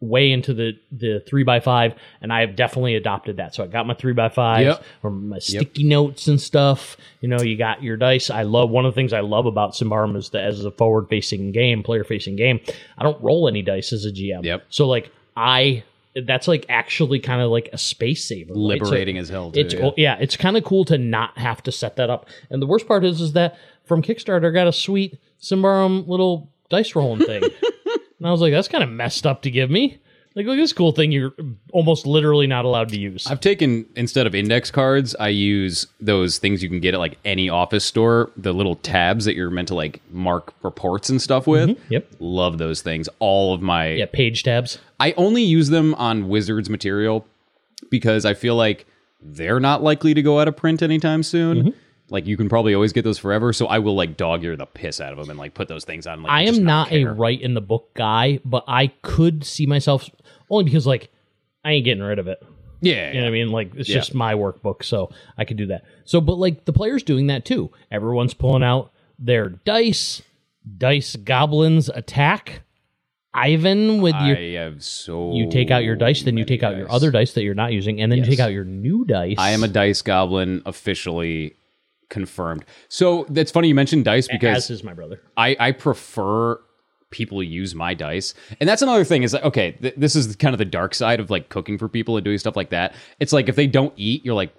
way 0.00 0.30
into 0.30 0.54
the 0.54 0.78
the 0.92 1.20
three 1.26 1.42
by 1.42 1.58
five, 1.60 1.94
and 2.20 2.32
I 2.32 2.40
have 2.42 2.54
definitely 2.54 2.94
adopted 2.94 3.38
that. 3.38 3.54
So 3.54 3.64
I 3.64 3.66
got 3.66 3.86
my 3.86 3.94
three 3.94 4.12
by 4.12 4.28
five 4.28 4.66
Yep. 4.66 4.84
or 5.02 5.10
my 5.10 5.38
sticky 5.40 5.84
notes 5.84 6.28
and 6.28 6.40
stuff. 6.40 6.96
You 7.20 7.28
know, 7.28 7.40
you 7.40 7.56
got 7.56 7.82
your 7.82 7.96
dice. 7.96 8.30
I 8.30 8.42
love 8.42 8.70
one 8.70 8.84
of 8.86 8.94
the 8.94 8.96
things 8.98 9.12
I 9.12 9.20
love 9.20 9.46
about 9.46 9.72
Symbaroum 9.72 10.16
is 10.16 10.30
that 10.30 10.44
as 10.44 10.64
a 10.64 10.70
forward 10.70 11.08
facing 11.08 11.50
game, 11.52 11.82
player 11.82 12.04
facing 12.04 12.36
game, 12.36 12.60
I 12.96 13.02
don't 13.02 13.20
roll 13.22 13.48
any 13.48 13.62
dice 13.62 13.92
as 13.92 14.04
a 14.04 14.12
GM. 14.12 14.44
Yep. 14.44 14.66
So 14.70 14.86
like 14.86 15.10
I. 15.36 15.82
That's 16.26 16.48
like 16.48 16.66
actually 16.68 17.20
kind 17.20 17.40
of 17.42 17.50
like 17.50 17.68
a 17.72 17.78
space 17.78 18.24
saver. 18.24 18.52
right? 18.52 18.56
So- 18.80 18.84
Liberating 18.86 19.18
as 19.18 19.28
hell. 19.28 19.52
Too, 19.52 19.60
it's 19.60 19.74
yeah. 19.74 19.90
Yeah, 19.96 20.16
it's 20.18 20.36
kind 20.36 20.56
of 20.56 20.64
cool 20.64 20.84
to 20.86 20.98
not 20.98 21.38
have 21.38 21.62
to 21.64 21.70
set 21.70 21.94
that 21.96 22.10
up. 22.10 22.26
And 22.50 22.60
the 22.60 22.66
worst 22.66 22.88
part 22.88 23.04
is, 23.04 23.20
is 23.20 23.34
that 23.34 23.56
from 23.84 24.02
Kickstarter, 24.02 24.48
I 24.48 24.50
got 24.52 24.66
a 24.66 24.72
sweet 24.72 25.18
Symbaroum 25.40 26.08
little 26.08 26.50
dice 26.70 26.96
rolling 26.96 27.24
thing, 27.24 27.42
and 28.18 28.28
I 28.28 28.30
was 28.30 28.40
like, 28.40 28.52
that's 28.52 28.68
kind 28.68 28.84
of 28.84 28.90
messed 28.90 29.26
up 29.26 29.42
to 29.42 29.50
give 29.50 29.70
me. 29.70 29.98
Like, 30.34 30.46
look 30.46 30.56
at 30.56 30.60
this 30.60 30.72
cool 30.72 30.92
thing 30.92 31.10
you're 31.10 31.32
almost 31.72 32.06
literally 32.06 32.46
not 32.46 32.64
allowed 32.64 32.90
to 32.90 32.98
use. 33.00 33.26
I've 33.26 33.40
taken 33.40 33.86
instead 33.96 34.24
of 34.26 34.36
index 34.36 34.70
cards, 34.70 35.16
I 35.18 35.28
use 35.28 35.88
those 36.00 36.38
things 36.38 36.62
you 36.62 36.68
can 36.68 36.78
get 36.78 36.94
at 36.94 37.00
like 37.00 37.18
any 37.24 37.48
office 37.48 37.84
store, 37.84 38.30
the 38.36 38.52
little 38.52 38.76
tabs 38.76 39.24
that 39.24 39.34
you're 39.34 39.50
meant 39.50 39.66
to 39.68 39.74
like 39.74 40.00
mark 40.12 40.52
reports 40.62 41.08
and 41.08 41.20
stuff 41.20 41.48
with. 41.48 41.76
Yep. 41.88 42.06
Love 42.20 42.58
those 42.58 42.82
things. 42.82 43.08
All 43.18 43.52
of 43.52 43.62
my 43.62 43.88
Yeah, 43.88 44.06
page 44.06 44.44
tabs. 44.44 44.78
I 45.00 45.12
only 45.16 45.42
use 45.42 45.70
them 45.70 45.94
on 45.96 46.28
Wizards 46.28 46.70
material 46.70 47.26
because 47.90 48.24
I 48.24 48.34
feel 48.34 48.54
like 48.54 48.86
they're 49.20 49.58
not 49.60 49.82
likely 49.82 50.14
to 50.14 50.22
go 50.22 50.38
out 50.38 50.46
of 50.46 50.56
print 50.56 50.82
anytime 50.82 51.24
soon. 51.24 51.58
Mm-hmm. 51.58 51.70
Like 52.10 52.26
you 52.26 52.36
can 52.36 52.48
probably 52.48 52.74
always 52.74 52.92
get 52.92 53.02
those 53.04 53.18
forever, 53.18 53.52
so 53.52 53.66
I 53.66 53.78
will 53.80 53.94
like 53.94 54.16
dog 54.16 54.44
ear 54.44 54.56
the 54.56 54.66
piss 54.66 55.00
out 55.00 55.12
of 55.12 55.18
them 55.18 55.28
and 55.30 55.38
like 55.38 55.54
put 55.54 55.68
those 55.68 55.84
things 55.84 56.06
on. 56.06 56.22
Like, 56.22 56.32
I 56.32 56.42
am 56.42 56.64
not 56.64 56.88
a 56.88 57.02
care. 57.02 57.12
right 57.14 57.40
in 57.40 57.54
the 57.54 57.60
book 57.60 57.92
guy, 57.94 58.40
but 58.44 58.64
I 58.66 58.88
could 59.02 59.44
see 59.44 59.66
myself 59.66 60.08
only 60.50 60.64
because 60.64 60.86
like 60.86 61.10
I 61.64 61.72
ain't 61.72 61.84
getting 61.84 62.02
rid 62.02 62.18
of 62.18 62.26
it. 62.28 62.42
yeah, 62.80 63.08
You 63.12 63.18
know 63.18 63.22
what 63.24 63.28
I 63.28 63.32
mean? 63.32 63.50
Like 63.50 63.74
it's 63.74 63.88
Yeah. 63.88 63.96
just 63.96 64.14
my 64.14 64.34
workbook, 64.34 64.84
so 64.84 65.10
I 65.36 65.44
could 65.44 65.56
do 65.58 65.66
that. 65.66 65.84
So, 66.04 66.20
but 66.20 66.38
like 66.38 66.64
the 66.64 66.72
players 66.72 67.02
doing 67.02 67.26
that 67.26 67.44
too. 67.44 67.70
Everyone's 67.90 68.32
pulling 68.34 68.62
out 68.62 68.90
their 69.18 69.48
dice. 69.50 70.22
Dice 70.78 71.16
goblins 71.16 71.88
attack. 71.88 72.62
Ivan 73.34 74.00
with 74.00 74.14
your 74.14 74.36
I 74.36 74.52
have 74.54 74.82
so 74.82 75.32
you 75.34 75.50
take 75.50 75.70
out 75.70 75.84
your 75.84 75.96
dice, 75.96 76.22
then 76.22 76.36
you 76.36 76.44
take 76.44 76.62
out 76.62 76.76
your 76.76 76.90
other 76.90 77.10
dice 77.10 77.34
that 77.34 77.42
you're 77.42 77.54
not 77.54 77.72
using, 77.72 78.00
and 78.00 78.10
then 78.10 78.18
you 78.18 78.24
take 78.24 78.40
out 78.40 78.52
your 78.52 78.64
new 78.64 79.04
dice. 79.04 79.36
I 79.38 79.50
am 79.50 79.62
a 79.62 79.68
dice 79.68 80.02
goblin 80.02 80.62
officially 80.66 81.54
confirmed. 82.08 82.64
So 82.88 83.26
that's 83.28 83.50
funny 83.50 83.68
you 83.68 83.74
mentioned 83.74 84.04
dice 84.04 84.28
because 84.28 84.64
as 84.64 84.70
is 84.70 84.84
my 84.84 84.94
brother. 84.94 85.20
I, 85.36 85.56
I 85.58 85.72
prefer 85.72 86.60
people 87.10 87.42
use 87.42 87.74
my 87.74 87.94
dice 87.94 88.34
and 88.60 88.68
that's 88.68 88.82
another 88.82 89.02
thing 89.02 89.22
is 89.22 89.32
like 89.32 89.42
okay 89.42 89.72
th- 89.72 89.94
this 89.96 90.14
is 90.14 90.36
kind 90.36 90.54
of 90.54 90.58
the 90.58 90.64
dark 90.66 90.94
side 90.94 91.20
of 91.20 91.30
like 91.30 91.48
cooking 91.48 91.78
for 91.78 91.88
people 91.88 92.18
and 92.18 92.24
doing 92.24 92.36
stuff 92.36 92.54
like 92.54 92.68
that 92.68 92.94
it's 93.18 93.32
like 93.32 93.48
if 93.48 93.56
they 93.56 93.66
don't 93.66 93.94
eat 93.96 94.22
you're 94.26 94.34
like 94.34 94.54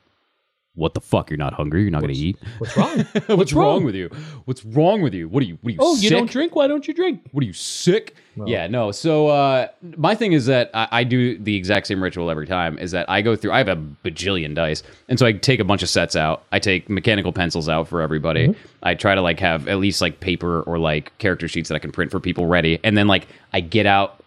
what 0.79 0.93
the 0.93 1.01
fuck? 1.01 1.29
You're 1.29 1.37
not 1.37 1.53
hungry. 1.53 1.81
You're 1.81 1.91
not 1.91 2.01
gonna 2.01 2.13
eat. 2.13 2.37
What's 2.57 2.75
wrong? 2.75 2.99
what's 3.37 3.53
wrong 3.53 3.83
with 3.83 3.95
you? 3.95 4.09
What's 4.45 4.65
wrong 4.65 5.01
with 5.01 5.13
you? 5.13 5.27
What 5.27 5.43
are 5.43 5.45
you 5.45 5.59
what 5.61 5.71
are 5.71 5.73
you 5.73 5.79
oh, 5.81 5.95
sick? 5.95 6.03
you 6.03 6.09
don't 6.09 6.29
drink? 6.29 6.55
Why 6.55 6.67
don't 6.67 6.87
you 6.87 6.93
drink? 6.93 7.21
what 7.31 7.43
are 7.43 7.47
you 7.47 7.53
sick? 7.53 8.15
Yeah 8.45 8.67
no. 8.67 8.91
So 8.91 9.27
uh 9.27 9.67
my 9.97 10.15
thing 10.15 10.33
is 10.33 10.45
that 10.45 10.71
I, 10.73 10.87
I 10.91 11.03
do 11.03 11.37
the 11.37 11.55
exact 11.55 11.87
same 11.87 12.01
ritual 12.01 12.29
every 12.29 12.47
time 12.47 12.77
is 12.79 12.91
that 12.91 13.09
i 13.09 13.21
go 13.21 13.35
through 13.35 13.51
i 13.51 13.57
have 13.57 13.67
a 13.67 13.75
bajillion 13.75 14.55
dice 14.55 14.81
and 15.09 15.19
so 15.19 15.25
i 15.25 15.33
take 15.33 15.59
a 15.59 15.65
bunch 15.65 15.83
of 15.83 15.89
sets 15.89 16.15
out. 16.15 16.43
I 16.51 16.59
take 16.59 16.89
mechanical 16.89 17.33
pencils 17.33 17.67
out 17.67 17.87
for 17.87 18.01
everybody. 18.01 18.55
I 18.83 18.95
try 18.95 19.15
to 19.15 19.21
like 19.21 19.39
have 19.39 19.67
at 19.67 19.79
least 19.79 20.01
like 20.01 20.21
paper 20.21 20.61
or 20.61 20.79
like 20.79 21.17
character 21.17 21.47
sheets 21.47 21.69
that 21.69 21.75
i 21.75 21.79
can 21.79 21.91
print 21.91 22.11
for 22.11 22.19
people 22.19 22.45
ready 22.45 22.79
and 22.83 22.97
then 22.97 23.07
like 23.07 23.27
i 23.53 23.59
get 23.59 23.85
out 23.85 24.19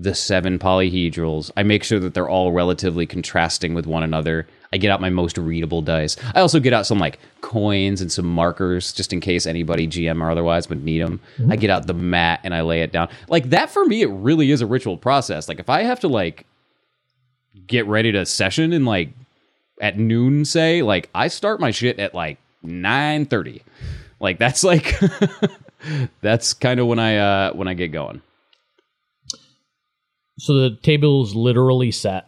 the 0.00 0.14
seven 0.14 0.58
polyhedrals. 0.58 1.50
I 1.56 1.64
make 1.64 1.82
sure 1.82 1.98
that 1.98 2.14
they're 2.14 2.28
all 2.28 2.52
relatively 2.52 3.04
contrasting 3.04 3.74
with 3.74 3.86
one 3.86 4.02
another 4.02 4.46
I 4.72 4.76
get 4.76 4.90
out 4.90 5.00
my 5.00 5.10
most 5.10 5.38
readable 5.38 5.82
dice. 5.82 6.16
I 6.34 6.40
also 6.40 6.60
get 6.60 6.72
out 6.72 6.86
some 6.86 6.98
like 6.98 7.18
coins 7.40 8.00
and 8.00 8.12
some 8.12 8.26
markers 8.26 8.92
just 8.92 9.12
in 9.12 9.20
case 9.20 9.46
anybody 9.46 9.86
GM 9.86 10.20
or 10.22 10.30
otherwise 10.30 10.68
would 10.68 10.84
need 10.84 11.00
them. 11.00 11.20
I 11.48 11.56
get 11.56 11.70
out 11.70 11.86
the 11.86 11.94
mat 11.94 12.40
and 12.44 12.54
I 12.54 12.60
lay 12.60 12.82
it 12.82 12.92
down. 12.92 13.08
Like 13.28 13.50
that 13.50 13.70
for 13.70 13.84
me, 13.86 14.02
it 14.02 14.10
really 14.10 14.50
is 14.50 14.60
a 14.60 14.66
ritual 14.66 14.98
process. 14.98 15.48
Like 15.48 15.58
if 15.58 15.70
I 15.70 15.82
have 15.84 16.00
to 16.00 16.08
like 16.08 16.46
get 17.66 17.86
ready 17.86 18.12
to 18.12 18.26
session 18.26 18.72
and 18.72 18.84
like 18.84 19.10
at 19.80 19.98
noon, 19.98 20.44
say, 20.44 20.82
like 20.82 21.08
I 21.14 21.28
start 21.28 21.60
my 21.60 21.70
shit 21.70 21.98
at 21.98 22.14
like 22.14 22.38
nine 22.62 23.26
thirty. 23.26 23.62
Like 24.20 24.38
that's 24.38 24.64
like 24.64 24.98
that's 26.20 26.52
kind 26.52 26.80
of 26.80 26.86
when 26.86 26.98
I 26.98 27.16
uh 27.16 27.52
when 27.52 27.68
I 27.68 27.74
get 27.74 27.88
going. 27.88 28.20
So 30.38 30.54
the 30.54 30.76
table 30.82 31.24
is 31.24 31.34
literally 31.34 31.90
set. 31.90 32.27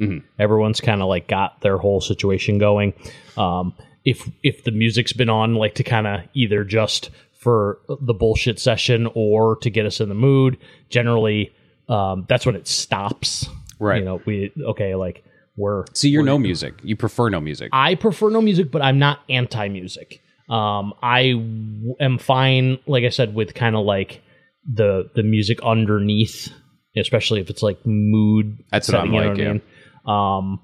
Mhm. 0.00 0.22
Everyone's 0.38 0.80
kind 0.80 1.02
of 1.02 1.08
like 1.08 1.28
got 1.28 1.60
their 1.60 1.78
whole 1.78 2.00
situation 2.00 2.58
going. 2.58 2.94
Um, 3.36 3.74
if 4.04 4.28
if 4.42 4.64
the 4.64 4.70
music's 4.70 5.12
been 5.12 5.28
on, 5.28 5.54
like 5.54 5.74
to 5.76 5.84
kind 5.84 6.06
of 6.06 6.20
either 6.34 6.64
just 6.64 7.10
for 7.38 7.78
the 7.88 8.14
bullshit 8.14 8.58
session 8.58 9.08
or 9.14 9.56
to 9.56 9.70
get 9.70 9.86
us 9.86 10.00
in 10.00 10.08
the 10.08 10.14
mood, 10.14 10.58
generally 10.88 11.52
um, 11.88 12.24
that's 12.28 12.46
when 12.46 12.54
it 12.54 12.66
stops. 12.66 13.48
Right. 13.78 13.98
You 13.98 14.04
know, 14.04 14.22
we 14.24 14.52
okay, 14.60 14.94
like 14.94 15.24
we're 15.56 15.84
So 15.92 16.08
you're 16.08 16.22
no 16.22 16.38
music. 16.38 16.74
You 16.82 16.96
prefer 16.96 17.28
no 17.28 17.40
music. 17.40 17.70
I 17.72 17.94
prefer 17.94 18.30
no 18.30 18.40
music, 18.40 18.70
but 18.70 18.82
I'm 18.82 18.98
not 18.98 19.20
anti 19.28 19.68
music. 19.68 20.22
Um, 20.48 20.94
I 21.02 21.30
w- 21.30 21.94
am 22.00 22.18
fine, 22.18 22.78
like 22.86 23.04
I 23.04 23.10
said, 23.10 23.34
with 23.34 23.54
kind 23.54 23.76
of 23.76 23.84
like 23.84 24.22
the 24.70 25.10
the 25.14 25.22
music 25.22 25.62
underneath, 25.62 26.48
especially 26.96 27.40
if 27.40 27.50
it's 27.50 27.62
like 27.62 27.78
mood. 27.84 28.58
That's 28.70 28.88
what 28.88 29.00
I'm 29.00 29.06
setting, 29.06 29.14
you 29.14 29.20
know 29.20 29.28
like, 29.28 29.40
I 29.40 29.52
mean? 29.52 29.62
Um, 30.06 30.60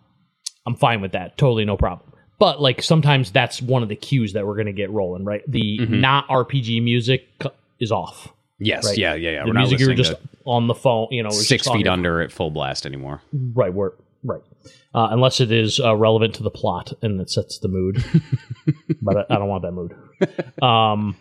I'm 0.66 0.74
fine 0.76 1.00
with 1.00 1.12
that. 1.12 1.36
Totally 1.38 1.64
no 1.64 1.76
problem. 1.76 2.12
But 2.38 2.60
like 2.60 2.82
sometimes 2.82 3.30
that's 3.32 3.62
one 3.62 3.82
of 3.82 3.88
the 3.88 3.96
cues 3.96 4.32
that 4.34 4.46
we're 4.46 4.56
gonna 4.56 4.72
get 4.72 4.90
rolling, 4.90 5.24
right? 5.24 5.42
The 5.50 5.78
Mm-hmm. 5.80 6.00
not 6.00 6.28
RPG 6.28 6.82
music 6.82 7.28
is 7.80 7.90
off. 7.92 8.28
yes. 8.58 8.84
Right. 8.86 8.98
Yeah. 8.98 9.14
Yeah. 9.14 9.30
Yeah. 9.30 9.42
The 9.44 9.48
We're 9.50 9.54
music 9.54 9.78
you're 9.80 9.94
just 9.94 10.14
on 10.44 10.66
the 10.66 10.74
phone, 10.74 11.08
you 11.10 11.22
know, 11.22 11.30
six 11.30 11.68
feet 11.68 11.86
under 11.86 12.20
at 12.20 12.30
full 12.32 12.50
blast 12.50 12.84
anymore. 12.86 13.20
Right, 13.32 13.72
we're 13.72 13.92
right. 14.22 14.40
Uh, 14.94 15.08
unless 15.10 15.40
it 15.40 15.50
is 15.52 15.78
uh, 15.80 15.94
relevant 15.96 16.34
to 16.36 16.42
the 16.42 16.50
plot 16.50 16.92
and 17.02 17.20
it 17.20 17.28
sets 17.30 17.58
the 17.58 17.68
mood. 17.68 18.02
but 19.02 19.16
I, 19.16 19.34
I 19.34 19.38
don't 19.38 19.48
want 19.48 19.62
that 19.62 19.72
mood. 19.72 19.94
Um, 20.62 21.16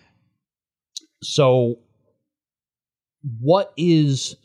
so, 1.23 1.80
what 3.41 3.73
is 3.78 4.36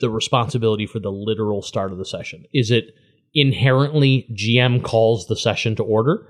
the 0.00 0.10
responsibility 0.10 0.86
for 0.86 0.98
the 1.00 1.10
literal 1.10 1.62
start 1.62 1.92
of 1.92 1.98
the 1.98 2.04
session? 2.04 2.44
Is 2.52 2.70
it 2.70 2.94
inherently 3.34 4.26
GM 4.32 4.82
calls 4.82 5.26
the 5.26 5.36
session 5.36 5.76
to 5.76 5.82
order? 5.82 6.26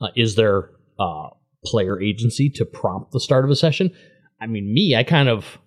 Uh, 0.00 0.08
is 0.16 0.34
there 0.34 0.70
uh, 0.98 1.28
player 1.64 2.00
agency 2.00 2.50
to 2.50 2.64
prompt 2.64 3.12
the 3.12 3.20
start 3.20 3.44
of 3.44 3.50
a 3.50 3.56
session? 3.56 3.90
I 4.40 4.46
mean, 4.46 4.72
me, 4.72 4.96
I 4.96 5.04
kind 5.04 5.28
of 5.28 5.58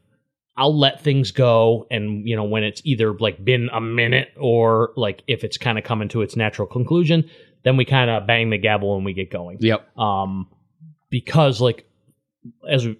I'll 0.57 0.77
let 0.77 1.01
things 1.01 1.31
go 1.31 1.85
and 1.91 2.27
you 2.27 2.35
know 2.35 2.43
when 2.43 2.63
it's 2.63 2.81
either 2.85 3.13
like 3.13 3.43
been 3.43 3.69
a 3.73 3.81
minute 3.81 4.29
or 4.37 4.91
like 4.95 5.23
if 5.27 5.43
it's 5.43 5.57
kind 5.57 5.77
of 5.77 5.83
coming 5.83 6.07
to 6.09 6.21
its 6.21 6.35
natural 6.35 6.67
conclusion, 6.67 7.29
then 7.63 7.77
we 7.77 7.85
kind 7.85 8.09
of 8.09 8.25
bang 8.27 8.49
the 8.49 8.57
gavel 8.57 8.95
and 8.95 9.05
we 9.05 9.13
get 9.13 9.31
going. 9.31 9.57
Yep. 9.61 9.97
Um 9.97 10.47
because 11.09 11.59
like 11.61 11.85
as 12.69 12.85
we- 12.85 12.99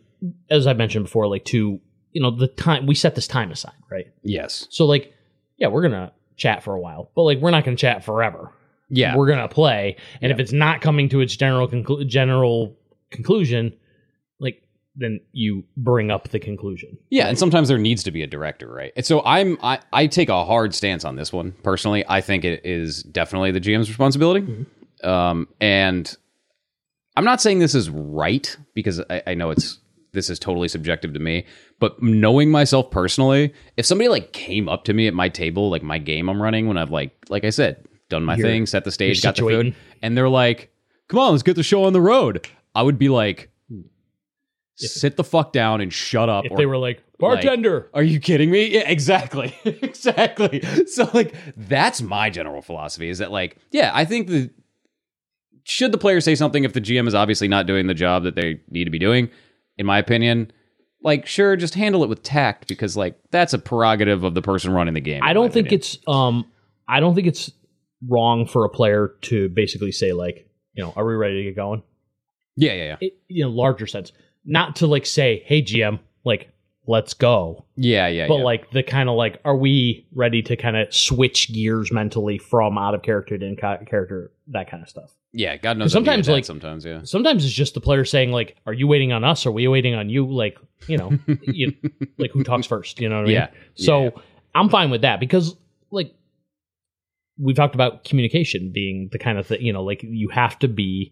as 0.49 0.65
I 0.65 0.73
mentioned 0.73 1.05
before 1.05 1.27
like 1.27 1.45
to 1.45 1.79
you 2.15 2.21
know 2.21 2.31
the 2.31 2.47
time 2.47 2.87
we 2.87 2.95
set 2.95 3.13
this 3.13 3.27
time 3.27 3.51
aside, 3.51 3.75
right? 3.91 4.07
Yes. 4.23 4.67
So 4.71 4.85
like 4.85 5.13
yeah, 5.57 5.67
we're 5.67 5.81
to 5.91 6.13
chat 6.37 6.63
for 6.63 6.73
a 6.73 6.79
while, 6.79 7.11
but 7.13 7.23
like 7.23 7.39
we're 7.39 7.51
not 7.51 7.65
to 7.75 7.81
chat 7.81 8.05
forever. 8.05 8.51
Yeah. 8.89 9.17
We're 9.17 9.27
to 9.39 9.53
play 9.53 9.97
and 10.21 10.31
if 10.31 10.39
it's 10.39 10.53
not 10.53 10.79
coming 10.79 11.09
to 11.09 11.19
its 11.19 11.35
general 11.35 11.67
conclu- 11.67 12.07
general 12.07 12.77
conclusion, 13.11 13.73
like 14.39 14.63
then 14.95 15.19
you 15.33 15.65
bring 15.75 16.09
up 16.09 16.29
the 16.29 16.39
conclusion. 16.39 16.97
Yeah, 17.09 17.27
and 17.27 17.37
sometimes 17.37 17.67
there 17.67 17.77
needs 17.77 18.03
to 18.03 18.11
be 18.11 18.21
a 18.21 18.27
director, 18.27 18.71
right? 18.71 18.93
And 18.95 19.05
so 19.05 19.21
I'm 19.25 19.57
I, 19.61 19.79
I 19.91 20.07
take 20.07 20.29
a 20.29 20.45
hard 20.45 20.73
stance 20.73 21.03
on 21.03 21.17
this 21.17 21.33
one 21.33 21.51
personally. 21.63 22.05
I 22.07 22.21
think 22.21 22.45
it 22.45 22.65
is 22.65 23.03
definitely 23.03 23.51
the 23.51 23.59
GM's 23.59 23.89
responsibility. 23.89 24.65
Um, 25.03 25.49
and 25.59 26.15
I'm 27.17 27.25
not 27.25 27.41
saying 27.41 27.59
this 27.59 27.75
is 27.75 27.89
right 27.89 28.55
because 28.73 29.01
I, 29.09 29.21
I 29.27 29.33
know 29.33 29.49
it's 29.49 29.79
this 30.15 30.29
is 30.29 30.39
totally 30.39 30.67
subjective 30.67 31.13
to 31.13 31.19
me. 31.19 31.45
But 31.79 32.01
knowing 32.01 32.49
myself 32.49 32.89
personally, 32.89 33.53
if 33.77 33.85
somebody 33.85 34.07
like 34.07 34.33
came 34.33 34.67
up 34.67 34.83
to 34.85 34.93
me 34.93 35.07
at 35.07 35.13
my 35.13 35.29
table, 35.29 35.69
like 35.69 35.83
my 35.83 35.99
game 35.99 36.27
I'm 36.29 36.41
running, 36.41 36.67
when 36.67 36.77
I've 36.77 36.91
like 36.91 37.11
like 37.29 37.43
I 37.43 37.51
said, 37.51 37.85
done 38.09 38.23
my 38.23 38.35
You're- 38.35 38.49
thing, 38.49 38.65
set 38.65 38.83
the 38.83 38.91
stage, 38.91 39.21
got 39.21 39.35
the 39.35 39.43
food, 39.43 39.75
and 40.01 40.17
they're 40.17 40.29
like, 40.29 40.71
"Come 41.07 41.19
on, 41.19 41.31
let's 41.31 41.43
get 41.43 41.55
the 41.55 41.63
show 41.63 41.83
on 41.83 41.93
the 41.93 42.01
road," 42.01 42.47
I 42.73 42.81
would 42.81 42.97
be 42.97 43.09
like. 43.09 43.51
Sit 44.77 45.15
the 45.15 45.23
fuck 45.23 45.53
down 45.53 45.79
and 45.79 45.93
shut 45.93 46.27
up. 46.27 46.43
If 46.43 46.51
or 46.51 46.57
they 46.57 46.65
were 46.65 46.77
like 46.77 47.01
bartender, 47.17 47.89
are 47.93 48.03
you 48.03 48.19
kidding 48.19 48.51
me? 48.51 48.73
Yeah, 48.73 48.89
exactly. 48.89 49.55
exactly. 49.63 50.61
So 50.87 51.09
like 51.13 51.33
that's 51.55 52.01
my 52.01 52.29
general 52.29 52.61
philosophy 52.61 53.07
is 53.07 53.19
that 53.19 53.31
like, 53.31 53.55
yeah, 53.71 53.91
I 53.93 54.03
think 54.03 54.27
the 54.27 54.49
should 55.63 55.91
the 55.91 55.97
player 55.97 56.21
say 56.21 56.35
something 56.35 56.63
if 56.63 56.73
the 56.73 56.81
GM 56.81 57.07
is 57.07 57.15
obviously 57.15 57.47
not 57.47 57.65
doing 57.65 57.87
the 57.87 57.93
job 57.93 58.23
that 58.23 58.35
they 58.35 58.59
need 58.69 58.83
to 58.83 58.89
be 58.89 58.99
doing, 58.99 59.29
in 59.77 59.85
my 59.85 59.97
opinion, 59.97 60.51
like 61.03 61.25
sure, 61.25 61.55
just 61.55 61.75
handle 61.75 62.03
it 62.03 62.09
with 62.09 62.23
tact 62.23 62.67
because 62.67 62.97
like 62.97 63.19
that's 63.31 63.53
a 63.53 63.59
prerogative 63.59 64.23
of 64.23 64.33
the 64.33 64.41
person 64.41 64.71
running 64.71 64.93
the 64.93 65.01
game. 65.01 65.21
I 65.23 65.33
don't 65.33 65.53
think 65.53 65.67
opinion. 65.67 65.79
it's 65.79 65.97
um 66.07 66.51
I 66.87 66.99
don't 66.99 67.15
think 67.15 67.27
it's 67.27 67.51
wrong 68.07 68.47
for 68.47 68.65
a 68.65 68.69
player 68.69 69.15
to 69.21 69.49
basically 69.49 69.91
say 69.91 70.13
like, 70.13 70.49
you 70.73 70.83
know, 70.83 70.93
are 70.95 71.05
we 71.05 71.13
ready 71.15 71.37
to 71.37 71.43
get 71.43 71.55
going? 71.55 71.83
Yeah, 72.55 72.73
yeah, 72.73 72.83
yeah. 72.83 72.97
It, 73.01 73.13
you 73.27 73.43
know, 73.43 73.51
larger 73.51 73.87
sense. 73.87 74.11
Not 74.45 74.77
to 74.77 74.87
like 74.87 75.05
say, 75.05 75.43
"Hey 75.45 75.61
GM, 75.61 75.99
like 76.23 76.49
let's 76.87 77.13
go." 77.13 77.65
Yeah, 77.75 78.07
yeah, 78.07 78.27
But 78.27 78.37
yeah. 78.39 78.43
like 78.43 78.71
the 78.71 78.83
kind 78.83 79.09
of 79.09 79.15
like 79.15 79.39
are 79.45 79.55
we 79.55 80.07
ready 80.13 80.41
to 80.43 80.55
kind 80.55 80.77
of 80.77 80.93
switch 80.93 81.51
gears 81.53 81.91
mentally 81.91 82.37
from 82.37 82.77
out 82.77 82.93
of 82.95 83.01
character 83.01 83.37
to 83.37 83.45
in 83.45 83.55
character 83.55 84.31
that 84.47 84.69
kind 84.69 84.83
of 84.83 84.89
stuff. 84.89 85.11
yeah, 85.33 85.57
God 85.57 85.77
knows. 85.77 85.91
sometimes, 85.91 86.07
I 86.09 86.15
needed 86.17 86.25
that 86.27 86.31
like- 86.33 86.45
sometimes, 86.45 86.85
yeah. 86.85 87.01
Sometimes 87.03 87.43
it's 87.43 87.53
just 87.53 87.73
the 87.73 87.81
player 87.81 88.05
saying 88.05 88.31
like, 88.31 88.55
"Are 88.65 88.73
you 88.73 88.87
waiting 88.87 89.11
on 89.11 89.23
us? 89.23 89.45
Or 89.45 89.49
are 89.49 89.51
we 89.51 89.67
waiting 89.67 89.93
on 89.95 90.09
you?" 90.09 90.25
Like, 90.25 90.57
you 90.87 90.97
know, 90.97 91.11
you, 91.43 91.73
like 92.17 92.31
who 92.31 92.43
talks 92.43 92.67
first, 92.67 92.99
you 93.01 93.09
know 93.09 93.19
what 93.21 93.29
I 93.29 93.31
Yeah, 93.33 93.45
mean? 93.51 93.59
So, 93.75 94.03
yeah. 94.03 94.09
I'm 94.53 94.69
fine 94.69 94.89
with 94.91 95.01
that 95.01 95.19
because 95.19 95.55
like 95.91 96.13
we've 97.37 97.55
talked 97.55 97.75
about 97.75 98.03
communication 98.05 98.71
being 98.73 99.09
the 99.11 99.19
kind 99.19 99.37
of 99.37 99.47
thing, 99.47 99.61
you 99.61 99.73
know, 99.73 99.83
like 99.83 100.01
you 100.03 100.29
have 100.29 100.57
to 100.59 100.67
be 100.67 101.11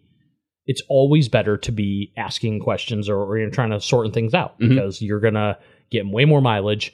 it's 0.65 0.81
always 0.87 1.27
better 1.29 1.57
to 1.57 1.71
be 1.71 2.11
asking 2.17 2.59
questions 2.59 3.09
or, 3.09 3.17
or 3.17 3.37
you're 3.37 3.49
trying 3.49 3.71
to 3.71 3.79
sort 3.81 4.13
things 4.13 4.33
out 4.33 4.57
Mhm. 4.59 4.69
because 4.69 5.01
you're 5.01 5.19
gonna 5.19 5.57
get 5.89 6.07
way 6.07 6.25
more 6.25 6.41
mileage 6.41 6.93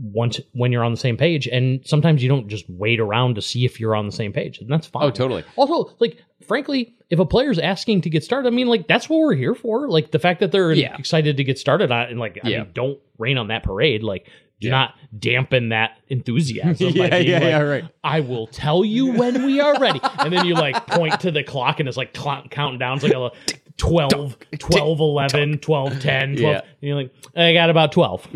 once 0.00 0.40
when 0.52 0.70
you're 0.70 0.84
on 0.84 0.92
the 0.92 0.96
same 0.98 1.16
page 1.16 1.48
and 1.48 1.80
sometimes 1.84 2.22
you 2.22 2.28
don't 2.28 2.46
just 2.48 2.64
wait 2.70 3.00
around 3.00 3.34
to 3.34 3.42
see 3.42 3.64
if 3.64 3.80
you're 3.80 3.96
on 3.96 4.06
the 4.06 4.12
same 4.12 4.32
page 4.32 4.60
and 4.60 4.70
that's 4.70 4.86
fine 4.86 5.02
Oh, 5.04 5.10
totally. 5.10 5.42
also 5.56 5.92
like 5.98 6.18
frankly 6.46 6.94
if 7.10 7.18
a 7.18 7.26
player's 7.26 7.58
asking 7.58 8.02
to 8.02 8.10
get 8.10 8.22
started 8.22 8.46
i 8.46 8.50
mean 8.54 8.68
like 8.68 8.86
that's 8.86 9.08
what 9.08 9.18
we're 9.18 9.34
here 9.34 9.56
for 9.56 9.88
like 9.88 10.12
the 10.12 10.20
fact 10.20 10.38
that 10.38 10.52
they're 10.52 10.72
Yeah. 10.72 10.96
excited 10.96 11.36
to 11.38 11.42
get 11.44 11.58
started 11.58 11.90
on 11.90 12.06
and 12.10 12.20
like 12.20 12.38
i 12.44 12.48
Yeah. 12.48 12.58
mean 12.62 12.70
don't 12.74 12.98
rain 13.18 13.38
on 13.38 13.48
that 13.48 13.64
parade 13.64 14.04
like 14.04 14.28
do 14.60 14.66
Yeah. 14.68 14.70
not 14.72 14.94
dampen 15.18 15.68
that 15.70 15.98
enthusiasm 16.08 16.88
yeah, 16.94 17.04
yeah, 17.04 17.16
like, 17.16 17.26
yeah, 17.26 17.60
right. 17.60 17.84
I 18.02 18.20
will 18.20 18.46
tell 18.48 18.84
you 18.84 19.12
when 19.12 19.44
we 19.46 19.60
are 19.60 19.78
ready. 19.78 20.00
And 20.18 20.32
then 20.32 20.44
you 20.46 20.54
like 20.54 20.86
point 20.86 21.20
to 21.20 21.30
the 21.30 21.42
clock 21.44 21.78
and 21.80 21.88
it's 21.88 21.96
like 21.96 22.16
cl- 22.16 22.46
counting 22.50 22.78
down. 22.78 22.94
It's 22.96 23.04
like 23.04 23.12
a 23.12 23.30
12, 23.76 24.36
12, 24.58 25.00
11, 25.00 25.58
12, 25.58 26.00
10, 26.00 26.36
12. 26.36 26.40
Yeah. 26.40 26.48
And 26.58 26.64
you're 26.80 26.96
like, 26.96 27.12
I 27.36 27.52
got 27.52 27.70
about 27.70 27.92
12, 27.92 28.28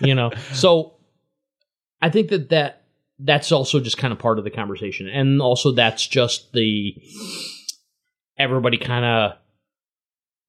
you 0.02 0.14
know? 0.14 0.30
So 0.52 0.94
I 2.02 2.10
think 2.10 2.28
that 2.28 2.50
that 2.50 2.82
that's 3.18 3.52
also 3.52 3.80
just 3.80 3.96
kind 3.98 4.12
of 4.12 4.18
part 4.18 4.38
of 4.38 4.44
the 4.44 4.50
conversation. 4.50 5.08
And 5.08 5.40
also 5.40 5.72
that's 5.72 6.06
just 6.06 6.52
the 6.52 6.94
everybody 8.38 8.76
kind 8.78 9.04
of 9.04 9.38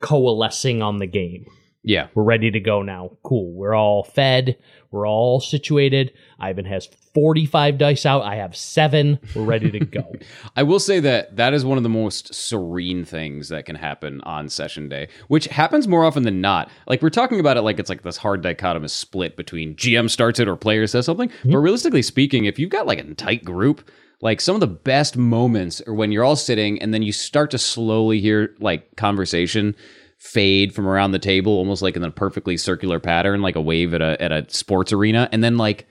coalescing 0.01 0.81
on 0.81 0.97
the 0.97 1.07
game. 1.07 1.45
Yeah. 1.83 2.07
We're 2.15 2.23
ready 2.23 2.51
to 2.51 2.59
go 2.59 2.81
now. 2.81 3.11
Cool. 3.23 3.53
We're 3.53 3.75
all 3.75 4.03
fed. 4.03 4.57
We're 4.93 5.07
all 5.07 5.39
situated. 5.39 6.13
Ivan 6.39 6.65
has 6.65 6.87
45 7.15 7.79
dice 7.79 8.05
out. 8.05 8.21
I 8.21 8.35
have 8.35 8.55
seven. 8.55 9.19
We're 9.35 9.43
ready 9.43 9.71
to 9.71 9.79
go. 9.79 10.13
I 10.55 10.61
will 10.61 10.79
say 10.79 10.99
that 10.99 11.35
that 11.35 11.53
is 11.53 11.65
one 11.65 11.77
of 11.77 11.83
the 11.83 11.89
most 11.89 12.33
serene 12.33 13.03
things 13.03 13.49
that 13.49 13.65
can 13.65 13.75
happen 13.75 14.21
on 14.21 14.49
session 14.49 14.89
day, 14.89 15.07
which 15.29 15.47
happens 15.47 15.87
more 15.87 16.05
often 16.05 16.23
than 16.23 16.41
not. 16.41 16.69
Like 16.87 17.01
we're 17.01 17.09
talking 17.09 17.39
about 17.39 17.57
it 17.57 17.61
like 17.61 17.79
it's 17.79 17.89
like 17.89 18.03
this 18.03 18.17
hard 18.17 18.43
dichotomous 18.43 18.91
split 18.91 19.35
between 19.35 19.75
GM 19.75 20.11
starts 20.11 20.39
it 20.39 20.47
or 20.47 20.55
player 20.55 20.85
says 20.85 21.07
something. 21.07 21.29
Mm-hmm. 21.29 21.51
But 21.51 21.57
realistically 21.57 22.03
speaking, 22.03 22.45
if 22.45 22.59
you've 22.59 22.69
got 22.69 22.85
like 22.85 22.99
a 22.99 23.13
tight 23.15 23.43
group, 23.43 23.89
like 24.21 24.39
some 24.39 24.55
of 24.55 24.61
the 24.61 24.67
best 24.67 25.17
moments 25.17 25.81
are 25.87 25.93
when 25.93 26.11
you're 26.11 26.23
all 26.23 26.35
sitting 26.35 26.81
and 26.81 26.93
then 26.93 27.01
you 27.01 27.11
start 27.11 27.49
to 27.51 27.57
slowly 27.57 28.21
hear 28.21 28.55
like 28.59 28.95
conversation 28.95 29.75
fade 30.23 30.73
from 30.73 30.87
around 30.87 31.11
the 31.11 31.19
table, 31.19 31.51
almost 31.51 31.81
like 31.81 31.97
in 31.97 32.03
a 32.03 32.09
perfectly 32.09 32.55
circular 32.55 32.97
pattern, 32.99 33.41
like 33.41 33.55
a 33.57 33.61
wave 33.61 33.93
at 33.93 34.01
a 34.01 34.21
at 34.21 34.31
a 34.31 34.45
sports 34.49 34.93
arena, 34.93 35.27
and 35.31 35.43
then 35.43 35.57
like 35.57 35.85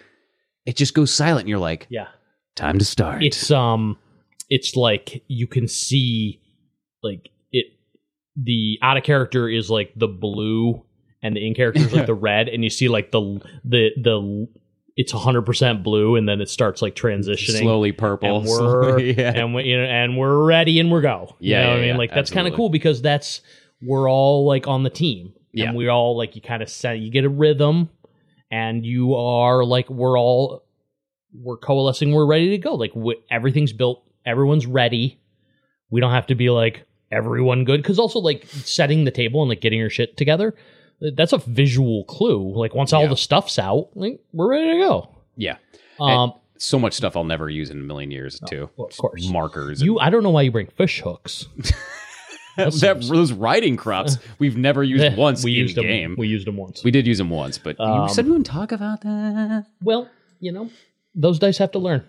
it 0.65 0.77
just 0.77 0.95
goes 0.95 1.13
silent 1.13 1.41
and 1.41 1.49
you're 1.51 1.59
like, 1.59 1.87
yeah. 1.91 2.07
time 2.57 2.79
to 2.79 2.85
start. 2.85 3.23
It's 3.23 3.51
um 3.51 3.99
it's 4.49 4.75
like 4.75 5.23
you 5.29 5.47
can 5.47 5.69
see 5.69 6.41
like 7.03 7.29
it 7.53 7.67
the 8.37 8.79
out 8.83 8.97
of 8.97 9.03
character 9.03 9.49
is 9.49 9.69
like 9.71 9.93
the 9.97 10.09
blue 10.09 10.83
and 11.23 11.37
the 11.37 11.47
in 11.47 11.55
character 11.55 11.83
is 11.83 11.93
like 11.93 12.07
the 12.15 12.15
red 12.15 12.49
and 12.49 12.65
you 12.65 12.71
see 12.71 12.89
like 12.89 13.11
the 13.13 13.21
the 13.65 13.91
the 14.03 14.49
it's 14.95 15.13
100% 15.13 15.83
blue 15.83 16.17
and 16.17 16.29
then 16.29 16.43
it 16.43 16.51
starts 16.51 16.83
like 16.83 16.95
transitioning 16.95 17.61
Slowly 17.61 17.93
purple. 17.93 18.37
and 18.41 18.47
we're 18.49 18.57
slowly- 18.59 19.15
yeah. 19.19 19.33
and 19.35 19.55
we, 19.55 19.65
you 19.65 19.79
know, 19.79 19.85
and 19.85 20.19
we're 20.19 20.45
ready 20.45 20.81
and 20.81 20.91
we're 20.91 21.01
go. 21.01 21.35
You 21.41 21.53
Yeah, 21.53 21.63
know 21.63 21.69
what 21.69 21.73
yeah, 21.73 21.77
I 21.77 21.81
mean? 21.81 21.89
yeah, 21.89 21.97
Like 21.97 22.15
that's 22.15 22.31
kind 22.31 22.47
of 22.47 22.53
cool 22.55 22.69
because 22.69 23.01
that's 23.01 23.41
we're 23.83 24.11
all 24.11 24.47
like 24.47 24.67
on 24.67 24.83
the 24.83 24.91
team. 24.91 25.33
Yeah. 25.53 25.69
And 25.69 25.77
we 25.77 25.89
all 25.89 26.17
like 26.17 26.35
you 26.37 26.43
kind 26.43 26.63
of 26.63 26.69
set 26.71 26.99
you 26.99 27.11
get 27.11 27.25
a 27.25 27.29
rhythm 27.29 27.91
and 28.51 28.85
you 28.87 29.15
are 29.15 29.65
like 29.65 29.89
we're 29.91 30.19
all 30.19 30.65
we're 31.35 31.57
coalescing, 31.57 32.13
we're 32.13 32.27
ready 32.27 32.51
to 32.51 32.59
go. 32.59 32.75
Like 32.75 32.93
everything's 33.31 33.73
built, 33.73 34.03
everyone's 34.25 34.67
ready. 34.67 35.21
We 35.91 36.01
don't 36.01 36.13
have 36.13 36.27
to 36.29 36.35
be 36.35 36.51
like 36.51 36.87
everyone 37.11 37.65
good 37.65 37.85
cuz 37.85 37.99
also 37.99 38.19
like 38.19 38.47
setting 38.47 39.05
the 39.05 39.11
table 39.11 39.43
and 39.43 39.49
like 39.51 39.61
getting 39.61 39.79
your 39.79 39.91
shit 39.91 40.17
together 40.17 40.55
that's 41.17 41.33
a 41.33 41.39
visual 41.39 42.05
clue. 42.05 42.53
Like 42.57 42.75
once 42.75 42.93
all 42.93 43.09
the 43.09 43.17
stuff's 43.17 43.59
out, 43.59 43.89
like 43.95 44.21
we're 44.33 44.49
ready 44.51 44.73
to 44.73 44.79
go. 44.79 45.09
yeah. 45.37 45.57
Um 46.01 46.33
So 46.59 46.79
much 46.79 46.93
stuff 46.95 47.17
I'll 47.17 47.25
never 47.25 47.51
use 47.51 47.71
in 47.71 47.79
a 47.81 47.83
million 47.83 48.11
years, 48.13 48.41
too. 48.49 48.71
well, 48.77 48.87
of 48.89 48.97
course. 48.97 49.29
Markers. 49.29 49.83
You 49.83 49.99
I 49.99 50.11
don't 50.11 50.23
know 50.23 50.31
why 50.31 50.43
you 50.43 50.53
bring 50.53 50.69
fish 50.69 51.01
hooks. 51.01 51.47
that, 52.57 52.73
those 53.09 53.33
riding 53.33 53.77
crops 53.77 54.19
we've 54.39 54.57
never 54.57 54.83
used 54.95 55.17
once 55.17 55.43
we 55.45 55.53
in 55.53 55.59
used 55.59 55.77
them. 55.77 55.85
game. 55.85 56.15
We 56.19 56.29
used 56.29 56.47
them 56.47 56.57
once. 56.57 56.83
We 56.85 56.91
did 56.91 57.07
use 57.07 57.19
them 57.19 57.31
once, 57.31 57.59
but 57.59 57.79
Um, 57.81 58.03
you 58.09 58.15
said 58.15 58.25
we 58.25 58.31
wouldn't 58.33 58.47
talk 58.47 58.73
about 58.73 59.01
that. 59.03 59.67
well, 59.83 60.09
you 60.41 60.53
know, 60.53 60.71
those 61.15 61.39
dice 61.39 61.59
have 61.59 61.73
to 61.73 61.79
learn. 61.79 62.03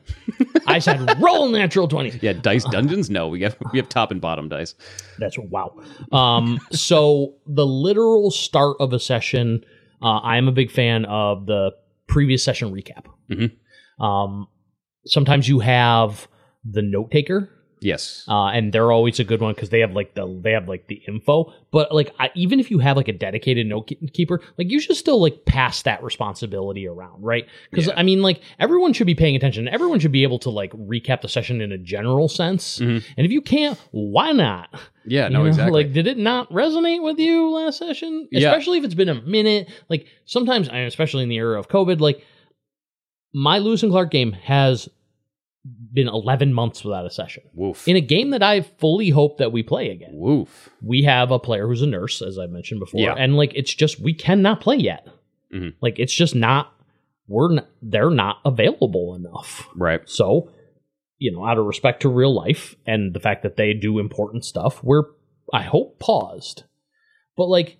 I 0.66 0.80
said 0.80 1.00
roll 1.22 1.50
natural 1.50 1.88
twenty. 1.88 2.18
Yeah, 2.22 2.34
dice 2.34 2.64
dungeons. 2.72 3.10
No, 3.10 3.28
we 3.28 3.42
have 3.42 3.56
we 3.74 3.80
have 3.80 3.90
top 3.90 4.12
and 4.12 4.22
bottom 4.22 4.48
dice. 4.50 4.76
That's 5.20 5.38
wow. 5.38 5.78
Um, 6.12 6.60
so 6.72 7.36
the 7.46 7.66
literal 7.66 8.32
start 8.32 8.78
of 8.80 8.94
a 8.94 9.00
session, 9.00 9.64
uh, 10.02 10.20
I 10.20 10.38
am 10.38 10.48
a 10.48 10.52
big 10.54 10.72
fan 10.72 11.06
of 11.06 11.46
the 11.48 11.72
previous 12.08 12.44
session 12.44 12.74
recap. 12.74 13.06
Mhm. 13.30 13.52
Um, 14.04 14.48
sometimes 15.06 15.48
you 15.50 15.60
have 15.60 16.28
the 16.66 16.82
note 16.82 17.12
taker 17.12 17.50
Yes. 17.84 18.26
uh, 18.28 18.48
and 18.48 18.72
they're 18.74 18.92
always 18.92 19.20
a 19.20 19.24
good 19.24 19.42
one 19.42 19.54
because 19.54 19.70
they 19.70 19.80
have 19.82 19.92
like 19.94 20.16
the 20.16 20.26
they 20.42 20.52
have 20.52 20.68
like 20.68 20.88
the 20.88 21.02
info. 21.08 21.54
But 21.72 21.94
like 21.94 22.14
I, 22.20 22.30
even 22.36 22.60
if 22.60 22.72
you 22.72 22.80
have 22.80 22.98
like 22.98 23.08
a 23.08 23.14
dedicated 23.14 23.68
note 23.68 23.90
keeper, 24.14 24.42
like 24.58 24.70
you 24.72 24.80
should 24.80 24.96
still 24.96 25.20
like 25.22 25.46
pass 25.46 25.82
that 25.84 26.02
responsibility 26.04 26.88
around, 26.88 27.24
right? 27.24 27.46
Because 27.72 27.88
Yeah. 27.88 27.94
I 27.98 28.04
mean, 28.04 28.22
like 28.22 28.42
everyone 28.60 28.94
should 28.94 29.08
be 29.08 29.16
paying 29.16 29.36
attention. 29.36 29.68
Everyone 29.68 30.00
should 30.00 30.12
be 30.12 30.24
able 30.24 30.40
to 30.40 30.50
like 30.50 30.72
recap 30.74 31.22
the 31.22 31.28
session 31.30 31.62
in 31.62 31.72
a 31.72 31.78
general 31.78 32.28
sense. 32.30 32.80
Mhm. 32.80 33.04
And 33.18 33.26
if 33.26 33.32
you 33.32 33.42
can't, 33.42 33.78
why 33.92 34.32
not? 34.32 34.70
Yeah. 35.06 35.28
You 35.28 35.34
No. 35.34 35.40
know, 35.40 35.46
exactly. 35.48 35.84
Like, 35.84 35.94
did 35.94 36.08
it 36.08 36.18
not 36.18 36.50
resonate 36.52 37.04
with 37.04 37.20
you 37.20 37.50
last 37.50 37.78
session? 37.80 38.28
Yeah. 38.32 38.48
Especially 38.50 38.78
if 38.78 38.84
it's 38.86 38.94
been 38.96 39.10
a 39.10 39.22
minute. 39.24 39.70
Like 39.90 40.06
sometimes, 40.26 40.70
especially 40.72 41.24
in 41.24 41.30
the 41.30 41.36
era 41.38 41.60
of 41.60 41.68
COVID, 41.68 42.00
like 42.00 42.24
my 43.34 43.58
Lewis 43.58 43.84
and 43.84 43.92
Clark 43.92 44.12
game 44.12 44.32
has 44.34 44.88
been 45.94 46.08
11 46.10 46.54
months 46.54 46.84
without 46.84 47.06
a 47.06 47.10
session 47.10 47.44
Woof. 47.54 47.88
in 47.88 47.96
a 47.96 48.02
game 48.02 48.32
that 48.32 48.44
I 48.44 48.62
fully 48.62 49.10
hope 49.10 49.38
that 49.38 49.52
we 49.54 49.64
play 49.64 49.90
again. 49.92 50.12
Woof. 50.14 50.70
We 50.82 51.04
have 51.04 51.32
a 51.32 51.40
player 51.40 51.68
who's 51.68 51.82
a 51.82 51.88
nurse, 51.88 52.22
as 52.22 52.38
I 52.38 52.48
mentioned 52.48 52.82
before, 52.82 53.00
Yeah. 53.00 53.14
and 53.18 53.38
like 53.38 53.54
it's 53.56 53.74
just 53.74 54.02
we 54.02 54.14
cannot 54.14 54.60
play 54.60 54.76
yet. 54.76 55.08
Mhm. 55.54 55.74
Like 55.82 56.00
it's 56.00 56.14
just 56.14 56.36
not 56.36 56.72
we're 57.30 57.54
not, 57.54 57.68
they're 57.82 58.10
not 58.10 58.40
available 58.44 59.16
enough. 59.16 59.70
Right. 59.78 60.02
So, 60.10 60.52
you 61.20 61.32
know, 61.32 61.46
out 61.46 61.58
of 61.58 61.66
respect 61.66 62.02
to 62.02 62.10
real 62.10 62.34
life 62.36 62.76
and 62.86 63.14
the 63.14 63.22
fact 63.22 63.44
that 63.44 63.56
they 63.56 63.74
do 63.74 64.00
important 64.00 64.44
stuff, 64.44 64.84
we're 64.84 65.04
I 65.54 65.62
hope 65.62 66.00
paused. 66.00 66.64
But 67.38 67.46
like 67.48 67.78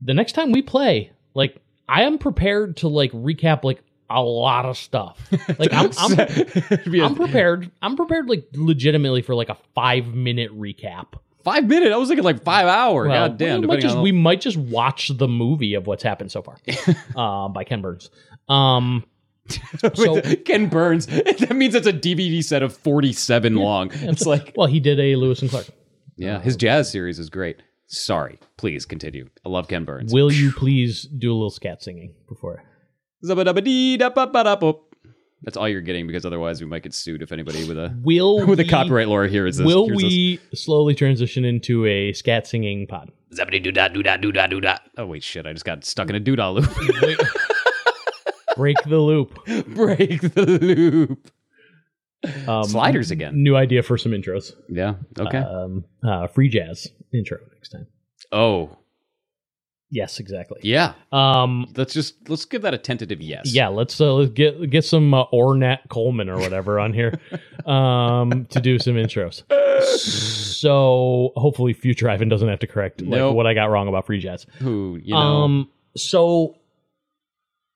the 0.00 0.14
next 0.14 0.32
time 0.32 0.50
we 0.50 0.62
play, 0.62 1.12
like 1.34 1.60
I 1.88 2.02
am 2.02 2.18
prepared 2.18 2.78
to 2.78 2.88
like 2.88 3.12
recap 3.12 3.62
like 3.62 3.82
a 4.10 4.22
lot 4.22 4.64
of 4.66 4.76
stuff. 4.76 5.18
Like 5.58 5.72
I'm 5.72 5.90
I'm, 5.98 6.18
It'd 6.20 6.90
be 6.92 7.00
a 7.00 7.04
I'm 7.04 7.14
prepared. 7.14 7.70
I'm 7.82 7.96
prepared 7.96 8.28
like 8.28 8.46
legitimately 8.54 9.22
for 9.22 9.34
like 9.34 9.48
a 9.48 9.56
5 9.74 10.14
minute 10.14 10.50
recap. 10.58 11.14
five 11.44 11.66
minute. 11.66 11.92
I 11.92 11.96
was 11.96 12.08
thinking 12.08 12.24
like 12.24 12.42
five 12.44 12.66
hour. 12.66 13.06
Well, 13.08 13.28
God 13.28 13.38
damn. 13.38 13.60
we 13.62 13.66
might, 13.68 13.80
just, 13.80 13.96
we 13.98 14.12
might 14.12 14.40
just 14.40 14.56
watch 14.56 15.08
the 15.16 15.28
movie 15.28 15.74
of 15.74 15.86
what's 15.86 16.02
happened 16.02 16.30
so 16.32 16.42
far 16.42 16.56
uh, 17.16 17.48
by 17.48 17.64
Ken 17.64 17.80
Burns. 17.80 18.10
Um, 18.48 19.04
so- 19.94 20.20
Ken 20.44 20.68
Burns. 20.68 21.06
That 21.06 21.54
means 21.54 21.74
it's 21.74 21.86
a 21.86 21.92
DVD 21.92 22.42
set 22.44 22.62
of 22.62 22.76
forty 22.76 23.12
seven 23.12 23.54
long. 23.54 23.90
It's 23.92 24.26
like 24.26 24.52
well, 24.56 24.66
he 24.66 24.80
did 24.80 24.98
a 25.00 25.16
Lewis 25.16 25.40
and 25.40 25.50
Clark. 25.50 25.66
yeah, 26.16 26.40
his 26.40 26.56
jazz 26.56 26.90
series 26.90 27.18
is 27.18 27.30
great. 27.30 27.62
Sorry, 27.86 28.40
please 28.56 28.84
continue. 28.84 29.28
I 29.44 29.48
love 29.48 29.68
Ken 29.68 29.84
Burns. 29.84 30.12
Will 30.12 30.32
you 30.32 30.50
please 30.52 31.02
do 31.04 31.32
a 31.32 31.36
little 31.36 31.50
scat 31.50 31.82
singing 31.82 32.14
before? 32.28 32.64
Zabba-dabba-dee-da-ba-ba-da-boop. 33.24 34.80
That's 35.42 35.56
all 35.56 35.68
you're 35.68 35.80
getting 35.82 36.06
because 36.06 36.24
otherwise 36.24 36.60
we 36.60 36.66
might 36.66 36.82
get 36.82 36.94
sued 36.94 37.22
if 37.22 37.30
anybody 37.30 37.68
with 37.68 37.78
a 37.78 37.96
Will 38.02 38.46
with 38.48 38.58
a 38.58 38.64
copyright 38.64 39.08
lawyer 39.08 39.28
here 39.28 39.46
is 39.46 39.58
this. 39.58 39.66
Will 39.66 39.86
hears 39.86 39.98
this. 39.98 40.04
we 40.04 40.40
slowly 40.54 40.94
transition 40.94 41.44
into 41.44 41.86
a 41.86 42.12
scat 42.14 42.46
singing 42.46 42.86
pod? 42.86 43.12
Zabbity 43.34 43.62
doo 43.62 43.70
da 43.70 43.88
doo 43.88 44.02
da 44.02 44.16
doo 44.16 44.32
da 44.32 44.46
doo 44.46 44.60
da. 44.60 44.78
Oh 44.96 45.06
wait, 45.06 45.22
shit! 45.22 45.46
I 45.46 45.52
just 45.52 45.64
got 45.64 45.84
stuck 45.84 46.08
in 46.08 46.16
a 46.16 46.20
doodah 46.20 46.54
loop. 46.54 47.28
Break 48.56 48.76
the 48.86 48.98
loop. 48.98 49.38
Break 49.68 50.22
the 50.22 50.46
loop. 50.46 51.30
Um, 52.48 52.64
Sliders 52.64 53.10
again. 53.10 53.42
New 53.42 53.54
idea 53.54 53.82
for 53.82 53.98
some 53.98 54.12
intros. 54.12 54.52
Yeah. 54.68 54.94
Okay. 55.18 55.38
Um, 55.38 55.84
uh, 56.02 56.26
free 56.28 56.48
jazz 56.48 56.88
intro 57.12 57.38
next 57.54 57.68
time. 57.68 57.86
oh 58.32 58.76
Yes, 59.90 60.18
exactly. 60.18 60.60
yeah. 60.64 60.94
Um, 61.12 61.72
Let's 61.76 61.94
just 61.94 62.28
let's 62.28 62.44
give 62.44 62.62
that 62.62 62.74
a 62.74 62.78
tentative 62.78 63.20
yes. 63.20 63.54
yeah, 63.54 63.68
let's 63.68 64.00
uh, 64.00 64.14
let's 64.14 64.32
get 64.32 64.68
get 64.70 64.84
some 64.84 65.14
uh, 65.14 65.26
Ornette 65.26 65.88
Coleman 65.88 66.28
or 66.28 66.38
whatever 66.38 66.80
on 66.80 66.92
here 66.92 67.18
um, 67.66 68.46
to 68.46 68.60
do 68.60 68.78
some 68.80 68.94
intros. 68.94 69.44
So 70.56 71.32
hopefully, 71.36 71.72
future 71.72 72.08
Ivan 72.10 72.28
doesn't 72.28 72.48
have 72.48 72.58
to 72.60 72.66
correct 72.66 73.00
like, 73.00 73.10
Nope. 73.10 73.36
what 73.36 73.46
I 73.46 73.54
got 73.54 73.66
wrong 73.66 73.88
about 73.88 74.06
free 74.06 74.18
jazz. 74.20 74.46
Who 74.58 74.98
you 75.02 75.14
know? 75.14 75.20
Um, 75.20 75.70
so 75.96 76.56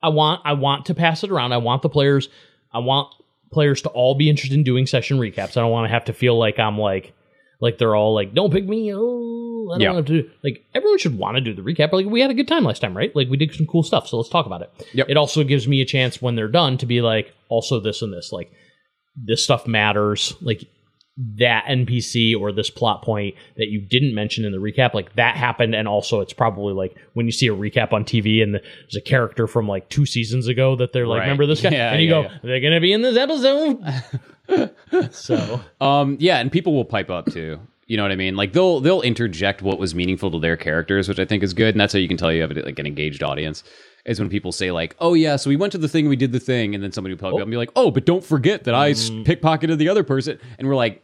I 0.03 0.09
want 0.09 0.41
I 0.45 0.55
want 0.55 0.87
to 0.87 0.95
pass 0.95 1.23
it 1.25 1.31
around. 1.31 1.53
I 1.53 1.59
want 1.59 1.83
the 1.83 1.89
players. 1.89 2.29
I 2.73 2.79
want 2.79 3.15
players 3.53 3.83
to 3.83 3.89
all 3.91 4.15
be 4.15 4.31
interested 4.31 4.57
in 4.57 4.65
doing 4.65 4.87
session 4.87 5.19
recaps. 5.19 5.57
I 5.57 5.61
don't 5.61 5.71
want 5.71 5.85
to 5.87 5.93
have 5.93 6.05
to 6.07 6.13
feel 6.13 6.39
like 6.39 6.59
I'm 6.59 6.79
like 6.79 7.13
like 7.61 7.79
they're 7.79 7.95
all 7.95 8.15
like, 8.15 8.35
don't 8.35 8.53
pick 8.53 8.67
me. 8.67 8.93
Oh, 8.95 9.71
I 9.73 9.79
don't 9.79 9.81
Yeah. 9.83 9.93
want 9.93 10.07
to 10.07 10.23
do 10.23 10.31
like 10.43 10.65
everyone 10.75 10.99
should 10.99 11.17
want 11.19 11.37
to 11.37 11.41
do 11.41 11.55
the 11.55 11.63
recap. 11.63 11.93
Like 11.93 12.07
we 12.07 12.21
had 12.21 12.31
a 12.31 12.35
good 12.35 12.49
time 12.49 12.65
last 12.65 12.81
time, 12.81 12.97
right? 12.97 13.15
Like 13.15 13.29
we 13.29 13.37
did 13.37 13.55
some 13.55 13.67
cool 13.67 13.83
stuff. 13.83 14.09
So 14.09 14.17
let's 14.17 14.29
talk 14.31 14.47
about 14.47 14.63
it. 14.63 14.71
Yep. 14.95 15.09
It 15.11 15.17
also 15.17 15.45
gives 15.45 15.69
me 15.69 15.81
a 15.81 15.85
chance 15.87 16.21
when 16.23 16.35
they're 16.37 16.49
done 16.49 16.79
to 16.79 16.87
be 16.87 17.01
like, 17.01 17.33
also 17.49 17.79
this 17.81 18.03
and 18.03 18.13
this. 18.13 18.33
Like 18.33 18.51
this 19.17 19.45
stuff 19.45 19.67
matters. 19.67 20.35
Like 20.41 20.65
that 21.37 21.65
NPC 21.67 22.35
or 22.35 22.51
this 22.51 22.71
plot 22.71 23.03
point 23.03 23.35
that 23.59 23.67
you 23.69 23.79
didn't 23.81 24.15
mention 24.15 24.45
in 24.47 24.53
the 24.53 24.59
recap, 24.59 24.95
like 24.95 25.15
that 25.17 25.37
happened, 25.37 25.75
and 25.75 25.87
also 25.87 26.21
it's 26.21 26.33
probably 26.33 26.73
like 26.73 26.97
when 27.13 27.27
you 27.27 27.33
see 27.33 27.47
a 27.49 27.55
recap 27.55 27.93
on 27.93 28.05
TV 28.05 28.43
and 28.43 28.55
there's 28.55 28.97
a 28.97 29.03
character 29.03 29.47
from 29.47 29.69
like 29.69 29.89
two 29.91 30.07
seasons 30.07 30.47
ago 30.49 30.77
that 30.77 30.95
they're 30.95 31.07
like, 31.07 31.19
Right. 31.19 31.25
remember 31.25 31.45
this 31.47 31.61
guy, 31.61 31.69
Yeah, 31.73 31.93
and 31.93 32.01
you 32.01 32.09
yeah, 32.09 32.23
go, 32.23 32.23
yeah. 32.23 32.39
they're 32.43 32.61
gonna 32.61 32.81
be 32.81 32.93
in 32.95 33.03
this 33.03 33.19
episode. 33.19 33.79
so 35.11 35.61
Um, 35.81 36.17
yeah, 36.21 36.39
and 36.39 36.51
people 36.51 36.75
will 36.75 36.85
pipe 36.85 37.11
up 37.11 37.27
too. 37.33 37.59
You 37.87 37.97
know 37.97 38.05
what 38.05 38.13
I 38.13 38.17
mean? 38.17 38.37
Like 38.37 38.53
they'll 38.53 38.81
they'll 38.81 39.03
interject 39.03 39.63
what 39.63 39.79
was 39.79 39.95
meaningful 39.95 40.31
to 40.31 40.39
their 40.39 40.57
characters, 40.57 41.09
which 41.09 41.19
I 41.19 41.25
think 41.25 41.43
is 41.43 41.53
good, 41.55 41.75
and 41.75 41.81
that's 41.81 41.93
how 41.93 41.99
you 41.99 42.07
can 42.09 42.17
tell 42.17 42.33
you 42.33 42.43
have 42.43 42.53
like 42.53 42.79
an 42.79 42.87
engaged 42.87 43.23
audience. 43.23 43.65
Is 44.07 44.19
when 44.21 44.29
people 44.31 44.53
say 44.53 44.71
like, 44.71 44.95
"Oh 45.01 45.15
yeah, 45.15 45.37
so 45.37 45.51
we 45.51 45.57
went 45.57 45.73
to 45.73 45.79
the 45.79 45.89
thing, 45.89 46.09
we 46.09 46.17
did 46.17 46.31
the 46.33 46.39
thing," 46.41 46.75
and 46.75 46.83
then 46.85 46.93
somebody 46.93 47.15
will 47.15 47.19
probably 47.19 47.41
up 47.41 47.47
and 47.47 47.51
be 47.51 47.57
like, 47.57 47.71
"Oh, 47.75 47.91
but 47.91 48.07
don't 48.07 48.25
forget 48.25 48.65
that 48.65 48.75
I 48.75 48.93
Mm. 48.93 49.25
pickpocketed 49.27 49.77
the 49.79 49.89
other 49.89 50.05
person," 50.05 50.39
and 50.59 50.69
we're 50.69 50.77
like, 50.77 51.03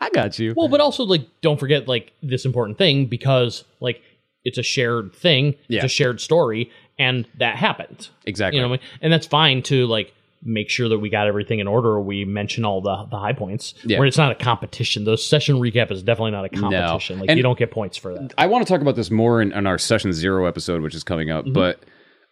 "I 0.00 0.08
got 0.10 0.38
you." 0.38 0.54
well, 0.56 0.68
but 0.68 0.80
also 0.80 1.04
like 1.04 1.26
don't 1.42 1.60
forget 1.60 1.86
like 1.86 2.12
this 2.22 2.44
important 2.46 2.78
thing 2.78 3.04
because 3.06 3.64
like 3.80 4.00
it's 4.44 4.56
a 4.58 4.62
shared 4.62 5.12
thing, 5.14 5.56
Yeah. 5.68 5.76
it's 5.84 5.92
a 5.92 5.94
shared 5.94 6.20
story, 6.22 6.70
and 6.98 7.26
that 7.38 7.56
happened. 7.56 8.08
exactly. 8.24 8.56
You 8.56 8.62
know 8.62 8.70
what 8.70 8.80
I 8.80 8.82
mean? 8.82 8.90
And 9.02 9.12
that's 9.12 9.26
fine 9.26 9.62
to 9.64 9.86
like 9.86 10.14
make 10.42 10.70
sure 10.70 10.88
that 10.88 10.98
we 10.98 11.10
got 11.10 11.26
everything 11.26 11.58
in 11.58 11.66
order 11.66 12.00
we 12.00 12.24
mention 12.24 12.64
all 12.64 12.80
the, 12.80 13.06
the 13.10 13.18
high 13.18 13.32
points. 13.32 13.74
Yeah. 13.84 13.98
Where 13.98 14.06
it's 14.06 14.16
not 14.16 14.30
a 14.30 14.34
competition. 14.34 15.04
The 15.04 15.16
session 15.18 15.56
recap 15.56 15.90
is 15.90 16.02
definitely 16.02 16.30
not 16.30 16.44
a 16.44 16.48
competition. 16.48 17.18
Like 17.18 17.28
And- 17.30 17.36
you 17.36 17.42
don't 17.42 17.58
get 17.58 17.70
points 17.70 17.96
for 17.96 18.14
that. 18.14 18.34
I 18.38 18.46
want 18.46 18.66
to 18.66 18.72
talk 18.72 18.80
about 18.80 18.94
this 18.96 19.10
more 19.10 19.42
in, 19.42 19.52
in 19.52 19.66
our 19.66 19.78
session 19.78 20.12
zero 20.12 20.46
episode, 20.46 20.80
which 20.82 20.94
is 20.94 21.02
coming 21.04 21.28
Mm-hmm. 21.28 21.48
up. 21.56 21.76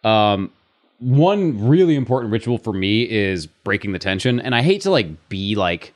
But 0.03 0.09
um, 0.09 0.51
one 0.99 1.67
really 1.67 1.95
important 1.95 2.31
ritual 2.31 2.57
for 2.57 2.71
me 2.73 3.03
is 3.09 3.45
breaking 3.45 3.91
the 3.91 3.99
tension, 3.99 4.39
and 4.39 4.55
I 4.55 4.61
hate 4.61 4.81
to 4.81 4.91
like 4.91 5.29
be 5.29 5.55
like 5.55 5.93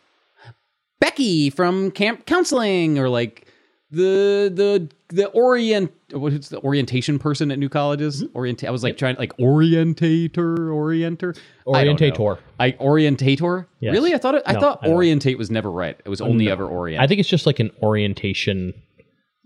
Becky 0.99 1.49
from 1.49 1.91
camp 1.91 2.25
counseling 2.25 2.99
or 2.99 3.09
like 3.09 3.47
the 3.91 4.49
the 4.53 4.89
the 5.13 5.27
orient 5.27 5.91
what's 6.13 6.47
the 6.49 6.59
orientation 6.61 7.19
person 7.19 7.51
at 7.51 7.59
new 7.59 7.67
colleges 7.69 8.23
Mm-hmm. 8.23 8.37
orient 8.37 8.63
i 8.63 8.69
was 8.71 8.83
like 8.83 8.97
trying 8.97 9.17
like 9.17 9.35
orientator 9.37 10.57
orienter 10.57 11.37
I. 11.67 11.83
Orientator. 11.85 12.37
i 12.59 12.71
orientator 12.73 13.65
Yes. 13.79 13.91
really 13.93 14.13
i 14.13 14.17
thought 14.17 14.35
it, 14.35 14.43
i 14.45 14.53
No, 14.53 14.59
thought 14.59 14.79
I 14.83 14.87
orientate 14.89 15.37
was 15.37 15.51
never 15.51 15.69
right 15.69 15.99
it 16.05 16.09
was 16.09 16.21
only 16.21 16.49
ever 16.49 16.65
orient 16.65 17.01
I 17.03 17.07
think 17.07 17.19
it's 17.19 17.29
just 17.29 17.45
like 17.45 17.59
an 17.59 17.71
orientation 17.81 18.73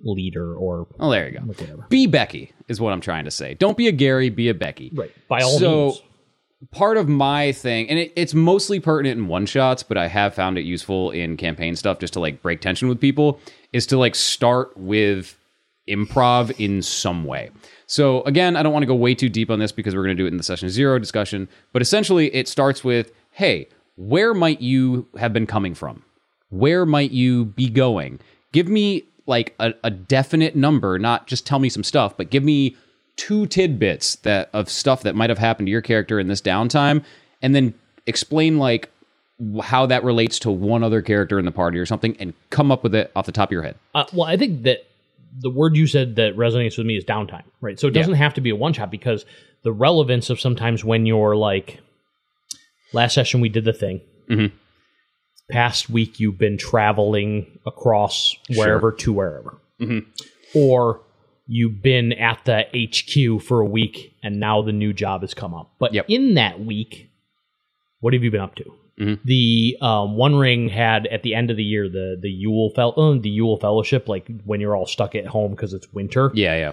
leader 0.04 0.56
or 0.56 0.88
oh 1.00 1.10
there 1.10 1.28
you 1.30 1.40
go 1.40 1.46
whatever. 1.46 1.86
be 1.90 2.06
becky 2.06 2.52
is 2.68 2.80
what 2.80 2.94
i'm 2.94 3.02
trying 3.02 3.26
to 3.26 3.32
say 3.32 3.56
don't 3.56 3.78
be 3.78 3.88
a 3.88 3.92
gary 3.92 4.30
be 4.30 4.50
a 4.50 4.54
becky 4.54 4.92
Right. 4.94 5.12
By 5.28 5.42
all 5.42 5.58
So- 5.58 5.86
means. 5.88 6.02
part 6.72 6.98
of 6.98 7.08
my 7.08 7.52
thing, 7.52 7.90
and 7.90 8.00
it, 8.00 8.14
it's 8.16 8.34
mostly 8.34 8.80
pertinent 8.80 9.20
in 9.20 9.28
one 9.28 9.46
shots, 9.46 9.84
but 9.84 9.98
I 9.98 10.08
have 10.08 10.34
found 10.34 10.58
it 10.58 10.62
useful 10.62 11.12
in 11.12 11.38
campaign 11.38 11.76
stuff 11.76 12.00
just 12.00 12.14
to 12.14 12.20
like 12.20 12.42
break 12.42 12.60
tension 12.62 12.88
with 12.88 13.00
people, 13.00 13.40
is 13.76 13.86
to 13.86 13.98
like 13.98 14.16
start 14.16 14.76
with 14.78 15.38
improv 15.90 16.58
in 16.60 16.82
some 16.82 17.26
way. 17.26 17.52
So 17.88 18.22
again, 18.22 18.56
I 18.56 18.64
don't 18.64 18.72
want 18.72 18.84
to 18.84 18.88
go 18.88 18.96
way 18.96 19.14
too 19.14 19.28
deep 19.28 19.52
on 19.52 19.60
this 19.60 19.74
because 19.74 19.94
we're 19.94 20.06
going 20.06 20.16
to 20.16 20.24
do 20.24 20.26
it 20.26 20.32
in 20.32 20.38
the 20.38 20.44
session 20.44 20.70
zero 20.70 20.98
discussion, 20.98 21.50
but 21.74 21.82
essentially 21.82 22.34
it 22.34 22.48
starts 22.48 22.86
with, 22.86 23.12
hey, 23.32 23.68
where 23.98 24.34
might 24.34 24.62
you 24.62 25.06
have 25.18 25.34
been 25.34 25.46
coming 25.46 25.76
from? 25.76 26.04
Where 26.50 26.86
might 26.86 27.12
you 27.12 27.46
be 27.46 27.70
going? 27.70 28.22
Give 28.54 28.70
me 28.70 29.04
like 29.28 29.54
a, 29.60 29.74
a 29.84 29.92
definite 29.92 30.56
number, 30.56 30.98
not 30.98 31.28
just 31.28 31.46
tell 31.46 31.60
me 31.60 31.68
some 31.68 31.84
stuff, 31.84 32.16
but 32.16 32.30
give 32.30 32.44
me 32.44 32.78
two 33.18 33.46
tidbits 33.46 34.16
that 34.18 34.50
of 34.54 34.70
stuff 34.70 35.04
that 35.04 35.16
might 35.16 35.30
have 35.30 35.38
happened 35.40 35.68
to 35.68 35.72
your 35.72 35.82
character 35.82 36.18
in 36.18 36.30
this 36.30 36.42
downtime, 36.42 37.04
and 37.42 37.54
then 37.54 37.74
explain 38.08 38.58
like 38.58 38.90
how 39.62 39.86
that 39.88 40.04
relates 40.04 40.40
to 40.40 40.52
one 40.52 40.84
other 40.84 41.02
character 41.02 41.38
in 41.40 41.46
the 41.46 41.52
party 41.52 41.78
or 41.78 41.86
something, 41.86 42.16
and 42.20 42.34
come 42.50 42.72
up 42.72 42.84
with 42.84 42.96
it 42.96 43.12
off 43.16 43.26
the 43.26 43.32
top 43.32 43.50
of 43.50 43.52
your 43.54 43.64
head. 43.64 43.76
Uh, 43.94 44.06
well, 44.14 44.28
I 44.28 44.38
think 44.38 44.64
that 44.64 44.86
the 45.42 45.50
word 45.50 45.76
you 45.76 45.88
said 45.88 46.16
that 46.16 46.36
resonates 46.38 46.78
with 46.78 46.88
me 46.88 46.96
is 46.96 47.04
downtime, 47.04 47.44
right? 47.60 47.78
So 47.80 47.88
it 47.88 47.92
doesn't 47.92 48.14
have 48.14 48.34
to 48.36 48.42
be 48.42 48.50
a 48.50 48.56
one 48.56 48.72
shot 48.72 48.90
because 48.90 49.26
the 49.64 49.74
relevance 49.74 50.30
of 50.30 50.40
sometimes 50.40 50.86
when 50.86 51.06
you're 51.06 51.36
like, 51.36 51.80
last 52.94 53.14
session 53.14 53.42
we 53.42 53.50
did 53.50 53.66
the 53.66 53.74
thing. 53.74 54.00
Mhm. 54.30 54.52
Past 55.52 55.90
week 55.90 56.20
you've 56.20 56.38
been 56.38 56.58
traveling 56.58 57.60
across 57.66 58.36
wherever 58.56 58.92
to 58.94 59.12
wherever, 59.14 59.58
or 60.56 61.02
you've 61.48 61.82
been 61.84 62.14
at 62.14 62.44
the 62.46 62.66
HQ 62.74 63.40
for 63.44 63.60
a 63.60 63.66
week 63.66 64.16
and 64.24 64.40
now 64.40 64.62
the 64.62 64.72
new 64.72 64.94
job 64.94 65.22
has 65.22 65.34
come 65.34 65.54
up. 65.54 65.72
But 65.78 65.94
Yep. 65.94 66.06
in 66.10 66.34
that 66.36 66.62
week, 66.62 67.10
what 68.00 68.14
have 68.14 68.24
you 68.24 68.32
been 68.32 68.42
up 68.42 68.56
to? 68.56 68.74
Mhm. 69.00 69.20
The 69.26 69.78
um, 69.82 70.16
One 70.16 70.36
Ring 70.36 70.70
had 70.70 71.06
at 71.08 71.24
the 71.24 71.36
end 71.36 71.52
of 71.52 71.58
the 71.58 71.64
year 71.64 71.90
the 71.90 72.18
the 72.20 72.30
Yule 72.30 72.72
fel- 72.76 72.94
uh, 72.98 73.20
the 73.20 73.30
Yule 73.30 73.58
Fellowship, 73.58 74.08
like 74.08 74.30
when 74.46 74.62
you're 74.62 74.76
all 74.76 74.86
stuck 74.86 75.16
at 75.16 75.28
home 75.28 75.52
because 75.52 75.74
it's 75.74 75.92
winter. 75.92 76.32
Yeah, 76.34 76.56
yeah. 76.56 76.72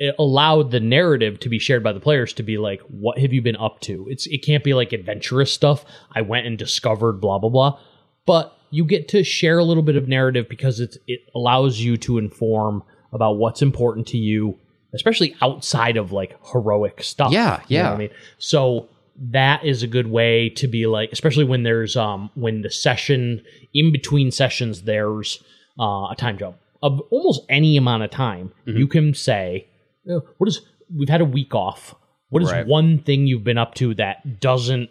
It 0.00 0.14
allowed 0.18 0.70
the 0.70 0.78
narrative 0.78 1.40
to 1.40 1.48
be 1.48 1.58
shared 1.58 1.82
by 1.82 1.92
the 1.92 2.00
players 2.00 2.32
to 2.34 2.42
be 2.42 2.58
like, 2.58 2.80
"What 2.82 3.18
have 3.18 3.32
you 3.32 3.40
been 3.42 3.56
up 3.56 3.80
to?" 3.80 4.06
It's 4.10 4.26
it 4.26 4.44
can't 4.44 4.62
be 4.62 4.74
like 4.74 4.92
adventurous 4.92 5.52
stuff. 5.52 5.84
I 6.14 6.20
went 6.20 6.46
and 6.46 6.58
discovered 6.58 7.14
blah 7.14 7.38
blah 7.38 7.50
blah, 7.50 7.78
but 8.26 8.54
you 8.70 8.84
get 8.84 9.08
to 9.08 9.24
share 9.24 9.58
a 9.58 9.64
little 9.64 9.82
bit 9.82 9.96
of 9.96 10.06
narrative 10.06 10.48
because 10.50 10.80
it's 10.80 10.98
it 11.06 11.20
allows 11.34 11.80
you 11.80 11.96
to 11.96 12.18
inform 12.18 12.82
about 13.12 13.38
what's 13.38 13.62
important 13.62 14.06
to 14.08 14.18
you, 14.18 14.58
especially 14.94 15.34
outside 15.40 15.96
of 15.96 16.12
like 16.12 16.36
heroic 16.52 17.02
stuff. 17.02 17.32
Yeah, 17.32 17.62
You 17.68 17.78
know 17.78 17.84
what 17.84 17.88
yeah. 17.88 17.92
I 17.92 17.96
mean, 17.96 18.10
so 18.36 18.88
that 19.20 19.64
is 19.64 19.82
a 19.82 19.86
good 19.86 20.06
way 20.06 20.48
to 20.50 20.68
be 20.68 20.86
like, 20.86 21.10
especially 21.12 21.44
when 21.44 21.62
there's 21.64 21.96
um 21.96 22.30
when 22.34 22.62
the 22.62 22.70
session 22.70 23.42
in 23.74 23.90
between 23.92 24.30
sessions 24.30 24.82
there's 24.82 25.42
uh, 25.80 26.08
a 26.10 26.14
time 26.16 26.38
jump 26.38 26.56
of 26.82 27.00
almost 27.10 27.42
any 27.48 27.76
amount 27.76 28.02
of 28.04 28.10
time. 28.10 28.52
Mm-hmm. 28.66 28.78
You 28.78 28.86
can 28.86 29.14
say, 29.14 29.66
uh, 30.10 30.20
"What 30.38 30.48
is? 30.48 30.60
We've 30.96 31.08
had 31.08 31.20
a 31.20 31.24
week 31.24 31.54
off. 31.54 31.94
What 32.30 32.42
is 32.42 32.52
Right. 32.52 32.66
one 32.66 32.98
thing 33.00 33.26
you've 33.26 33.44
been 33.44 33.58
up 33.58 33.74
to 33.76 33.94
that 33.94 34.40
doesn't 34.40 34.90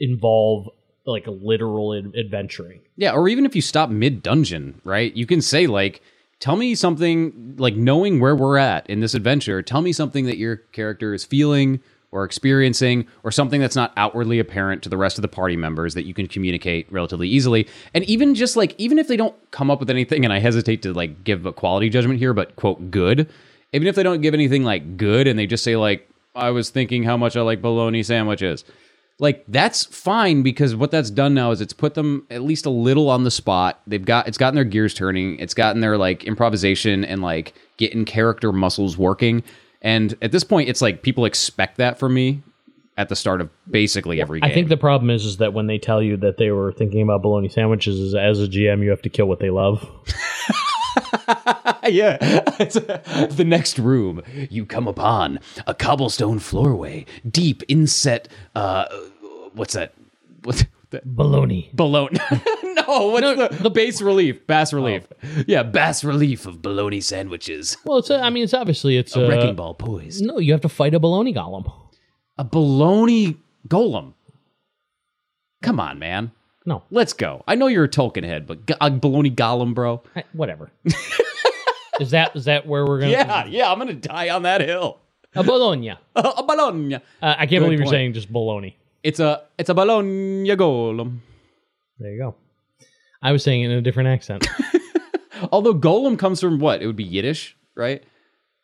involve 0.00 0.68
like 1.06 1.26
a 1.26 1.30
literal 1.30 1.94
ad- 1.94 2.14
adventuring?" 2.16 2.80
Yeah, 2.96 3.12
or 3.12 3.28
even 3.28 3.44
if 3.46 3.54
you 3.56 3.62
stop 3.62 3.90
mid 3.90 4.22
dungeon, 4.22 4.80
right? 4.84 5.14
You 5.16 5.26
can 5.26 5.40
say 5.40 5.66
like, 5.66 6.02
"Tell 6.40 6.56
me 6.56 6.74
something 6.74 7.54
like 7.58 7.76
knowing 7.76 8.20
where 8.20 8.36
we're 8.36 8.58
at 8.58 8.88
in 8.88 9.00
this 9.00 9.14
adventure. 9.14 9.62
Tell 9.62 9.80
me 9.82 9.92
something 9.92 10.26
that 10.26 10.36
your 10.38 10.56
character 10.56 11.14
is 11.14 11.24
feeling 11.24 11.80
or 12.14 12.24
experiencing, 12.24 13.06
or 13.24 13.32
something 13.32 13.60
that's 13.60 13.74
not 13.74 13.92
outwardly 13.96 14.38
apparent 14.38 14.82
to 14.84 14.88
the 14.88 14.96
rest 14.96 15.18
of 15.18 15.22
the 15.22 15.28
party 15.28 15.56
members 15.56 15.94
that 15.94 16.06
you 16.06 16.14
can 16.14 16.28
communicate 16.28 16.90
relatively 16.90 17.28
easily. 17.28 17.68
And 17.92 18.04
even 18.04 18.36
just 18.36 18.56
like, 18.56 18.74
even 18.78 18.98
if 18.98 19.08
they 19.08 19.16
don't 19.16 19.34
come 19.50 19.70
up 19.70 19.80
with 19.80 19.90
anything, 19.90 20.24
and 20.24 20.32
I 20.32 20.38
hesitate 20.38 20.80
to 20.82 20.94
like 20.94 21.24
give 21.24 21.44
a 21.44 21.52
quality 21.52 21.90
judgment 21.90 22.20
here, 22.20 22.32
but 22.32 22.54
quote 22.54 22.90
good. 22.90 23.28
Even 23.72 23.88
if 23.88 23.96
they 23.96 24.04
don't 24.04 24.20
give 24.20 24.32
anything 24.32 24.62
like 24.62 24.96
good, 24.96 25.26
and 25.26 25.36
they 25.36 25.46
just 25.46 25.64
say 25.64 25.76
like, 25.76 26.08
"I 26.34 26.50
was 26.50 26.70
thinking 26.70 27.02
how 27.02 27.16
much 27.16 27.36
I 27.36 27.42
like 27.42 27.60
bologna 27.60 28.04
sandwiches." 28.04 28.64
like 29.20 29.44
that's 29.46 29.84
fine 29.84 30.42
because 30.42 30.74
what 30.74 30.90
that's 30.90 31.10
done 31.10 31.34
now 31.34 31.52
is 31.52 31.60
it's 31.60 31.72
put 31.72 31.94
them 31.94 32.26
at 32.30 32.42
least 32.42 32.66
a 32.66 32.70
little 32.70 33.08
on 33.08 33.22
the 33.22 33.30
spot 33.30 33.80
they've 33.86 34.04
got 34.04 34.26
it's 34.26 34.38
gotten 34.38 34.56
their 34.56 34.64
gears 34.64 34.92
turning 34.92 35.38
it's 35.38 35.54
gotten 35.54 35.80
their 35.80 35.96
like 35.96 36.24
improvisation 36.24 37.04
and 37.04 37.22
like 37.22 37.54
getting 37.76 38.04
character 38.04 38.52
muscles 38.52 38.98
working 38.98 39.42
and 39.84 40.16
at 40.20 40.32
this 40.32 40.42
point 40.42 40.68
it's 40.68 40.82
like 40.82 41.02
people 41.02 41.24
expect 41.24 41.76
that 41.76 41.98
from 41.98 42.14
me 42.14 42.42
at 42.96 43.08
the 43.08 43.16
start 43.16 43.40
of 43.40 43.50
basically 43.70 44.20
every 44.20 44.40
game 44.40 44.50
I 44.50 44.52
think 44.52 44.68
the 44.68 44.76
problem 44.76 45.10
is 45.10 45.24
is 45.24 45.36
that 45.36 45.52
when 45.52 45.68
they 45.68 45.78
tell 45.78 46.02
you 46.02 46.16
that 46.16 46.38
they 46.38 46.50
were 46.50 46.72
thinking 46.72 47.02
about 47.02 47.22
bologna 47.22 47.48
sandwiches, 47.48 48.00
is 48.00 48.14
as 48.16 48.40
a 48.40 48.48
GM 48.48 48.82
you 48.82 48.90
have 48.90 49.02
to 49.02 49.08
kill 49.08 49.26
what 49.26 49.38
they 49.38 49.50
love. 49.50 49.88
yeah. 51.88 52.16
The 53.30 53.44
next 53.46 53.78
room 53.78 54.22
you 54.50 54.66
come 54.66 54.88
upon 54.88 55.38
a 55.66 55.74
cobblestone 55.74 56.38
floorway 56.38 57.06
deep 57.30 57.62
inset 57.68 58.28
uh 58.54 58.86
what's 59.54 59.74
that? 59.74 59.94
What's 60.42 60.64
Bologna. 61.04 61.70
Bologna. 61.72 62.18
no, 62.62 63.08
what's 63.08 63.22
No, 63.22 63.34
the, 63.48 63.56
the 63.62 63.70
bas 63.70 64.00
relief? 64.02 64.46
Bass 64.46 64.72
relief. 64.72 65.06
Yeah, 65.46 65.62
bass 65.62 66.04
relief 66.04 66.46
of 66.46 66.60
bologna 66.62 67.00
sandwiches. 67.00 67.76
Well, 67.84 67.98
it's 67.98 68.10
a, 68.10 68.20
I 68.20 68.30
mean, 68.30 68.44
it's 68.44 68.54
obviously 68.54 68.96
it's 68.96 69.16
A 69.16 69.24
a, 69.24 69.28
wrecking 69.28 69.54
ball 69.54 69.74
poised. 69.74 70.24
No, 70.24 70.38
you 70.38 70.52
have 70.52 70.60
to 70.62 70.68
fight 70.68 70.94
a 70.94 71.00
bologna 71.00 71.32
golem. 71.32 71.70
A 72.38 72.44
bologna 72.44 73.36
golem. 73.68 74.14
Come 75.62 75.80
on, 75.80 75.98
man. 75.98 76.30
No, 76.66 76.82
Let's 76.90 77.12
go. 77.12 77.44
I 77.46 77.56
know 77.56 77.66
you're 77.66 77.84
a 77.84 77.88
Tolkien 77.88 78.24
head, 78.24 78.46
but 78.46 78.58
a 78.80 78.90
bologna 78.90 79.30
golem, 79.30 79.74
bro. 79.74 80.02
I- 80.16 80.24
whatever. 80.32 80.70
is 82.00 82.10
that 82.12 82.34
is 82.34 82.46
that 82.46 82.66
where 82.66 82.86
we're 82.86 83.00
gonna? 83.00 83.12
Yeah, 83.12 83.44
yeah, 83.44 83.70
I'm 83.70 83.78
gonna 83.78 83.92
die 83.94 84.30
on 84.30 84.42
that 84.44 84.60
hill. 84.62 84.98
a 85.34 85.42
bologna. 85.44 85.90
Uh, 85.90 85.96
a 86.38 86.42
bologna. 86.42 86.98
I 87.20 87.46
can't 87.46 87.62
believe 87.64 87.78
you're 87.80 87.88
saying 87.88 88.14
just 88.14 88.32
bologna. 88.32 88.76
It's 89.04 89.20
a 89.20 89.42
it's 89.58 89.68
a 89.70 89.74
bologna 89.74 90.48
golem. 90.56 91.18
There 92.00 92.10
you 92.10 92.18
go. 92.18 92.34
I 93.22 93.30
was 93.32 93.42
saying 93.44 93.62
it 93.62 93.70
in 93.70 93.78
a 93.78 93.82
different 93.82 94.08
accent. 94.08 94.46
Although 95.52 95.74
golem 95.74 96.18
comes 96.18 96.40
from 96.40 96.58
what? 96.58 96.82
It 96.82 96.86
would 96.86 96.96
be 96.96 97.04
Yiddish, 97.04 97.56
right? 97.76 98.02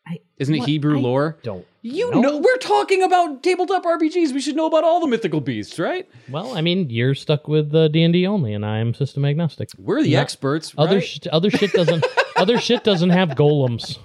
I, 0.06 0.18
Isn't 0.38 0.54
it 0.54 0.60
what? 0.60 0.68
Hebrew 0.68 0.98
I 0.98 1.02
lore? 1.02 1.38
Don't 1.42 1.66
You 1.82 2.10
know. 2.10 2.20
know, 2.20 2.38
we're 2.38 2.56
talking 2.56 3.02
about 3.02 3.42
tabletop 3.42 3.84
RPGs. 3.84 4.32
We 4.32 4.40
should 4.40 4.56
know 4.56 4.66
about 4.66 4.82
all 4.82 4.98
the 5.00 5.06
mythical 5.06 5.40
beasts, 5.42 5.78
right? 5.78 6.08
Well, 6.30 6.56
I 6.56 6.62
mean, 6.62 6.88
you're 6.90 7.14
stuck 7.14 7.46
with 7.48 7.74
uh, 7.74 7.88
D 7.88 8.02
and 8.02 8.12
D 8.12 8.26
only, 8.26 8.54
and 8.54 8.64
I'm 8.64 8.94
system 8.94 9.24
agnostic. 9.26 9.68
We're 9.78 10.02
the 10.02 10.10
Yeah. 10.10 10.20
experts, 10.20 10.74
Other 10.78 10.96
right? 10.96 11.04
sh- 11.06 11.26
other 11.30 11.50
shit 11.50 11.72
doesn't 11.72 12.04
other 12.36 12.58
shit 12.58 12.82
doesn't 12.82 13.10
have 13.10 13.30
golems. 13.30 13.98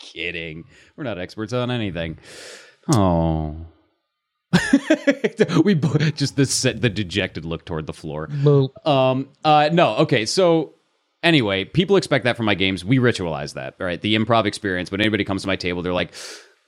Kidding. 0.00 0.64
We're 0.96 1.04
not 1.04 1.18
experts 1.18 1.52
on 1.52 1.70
anything. 1.70 2.18
Oh. 2.92 3.56
we 5.64 5.74
just 6.14 6.36
the 6.36 6.46
set, 6.46 6.80
the 6.80 6.88
dejected 6.88 7.44
look 7.44 7.64
toward 7.64 7.86
the 7.86 7.92
floor. 7.92 8.28
Well, 8.44 8.72
Um. 8.84 9.28
Uh. 9.44 9.70
No. 9.72 9.96
Okay. 9.96 10.26
So 10.26 10.74
anyway, 11.22 11.64
people 11.64 11.96
expect 11.96 12.24
that 12.24 12.36
from 12.36 12.46
my 12.46 12.54
games. 12.54 12.84
We 12.84 12.98
ritualize 12.98 13.54
that, 13.54 13.74
right? 13.78 14.00
The 14.00 14.14
improv 14.16 14.46
experience. 14.46 14.90
When 14.90 15.00
anybody 15.00 15.24
comes 15.24 15.42
to 15.42 15.48
my 15.48 15.56
table, 15.56 15.82
they're 15.82 15.92
like, 15.92 16.14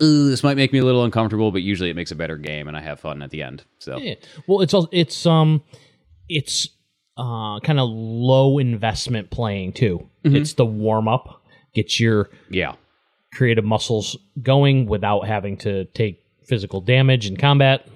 Ooh, 0.02 0.28
"This 0.28 0.42
might 0.42 0.56
make 0.56 0.72
me 0.72 0.78
a 0.80 0.84
little 0.84 1.04
uncomfortable," 1.04 1.50
but 1.50 1.62
usually 1.62 1.90
it 1.90 1.96
makes 1.96 2.10
a 2.10 2.16
better 2.16 2.36
game, 2.36 2.68
and 2.68 2.76
I 2.76 2.80
have 2.80 3.00
fun 3.00 3.22
at 3.22 3.30
the 3.30 3.42
end. 3.42 3.64
So 3.78 3.98
Yeah. 3.98 4.14
Well, 4.46 4.60
it's 4.60 4.74
it's 4.92 5.26
um 5.26 5.62
it's 6.28 6.68
uh 7.16 7.60
kind 7.60 7.80
of 7.80 7.88
low 7.90 8.58
investment 8.58 9.30
playing 9.30 9.72
too. 9.72 10.08
It's 10.24 10.52
the 10.54 10.66
warm 10.66 11.08
up, 11.08 11.42
get 11.74 11.98
your 11.98 12.28
yeah, 12.50 12.74
creative 13.32 13.64
muscles 13.64 14.14
going 14.42 14.86
without 14.86 15.26
having 15.26 15.56
to 15.58 15.86
take 15.86 16.22
physical 16.48 16.80
damage 16.80 17.26
in 17.26 17.36
combat. 17.36 17.86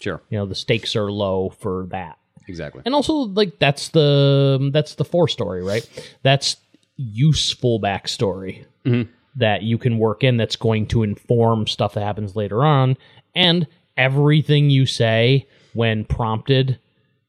sure, 0.00 0.22
You 0.30 0.38
know, 0.38 0.46
the 0.46 0.54
stakes 0.54 0.94
are 0.94 1.10
low 1.10 1.50
for 1.60 1.86
that. 1.90 2.18
exactly. 2.48 2.82
And 2.84 2.94
also 2.94 3.14
like 3.14 3.58
that's 3.58 3.88
the 3.88 4.70
that's 4.72 4.94
the 4.94 5.04
four 5.04 5.28
story, 5.28 5.62
right? 5.62 5.88
That's 6.22 6.56
useful 6.96 7.80
backstory 7.80 8.64
mm-hmm. 8.84 9.10
that 9.36 9.62
you 9.62 9.78
can 9.78 9.98
work 9.98 10.22
in 10.22 10.36
that's 10.36 10.56
going 10.56 10.86
to 10.88 11.02
inform 11.02 11.66
stuff 11.66 11.94
that 11.94 12.02
happens 12.02 12.36
later 12.36 12.64
on. 12.64 12.96
And 13.34 13.66
everything 13.96 14.70
you 14.70 14.86
say 14.86 15.48
when 15.74 16.04
prompted, 16.04 16.78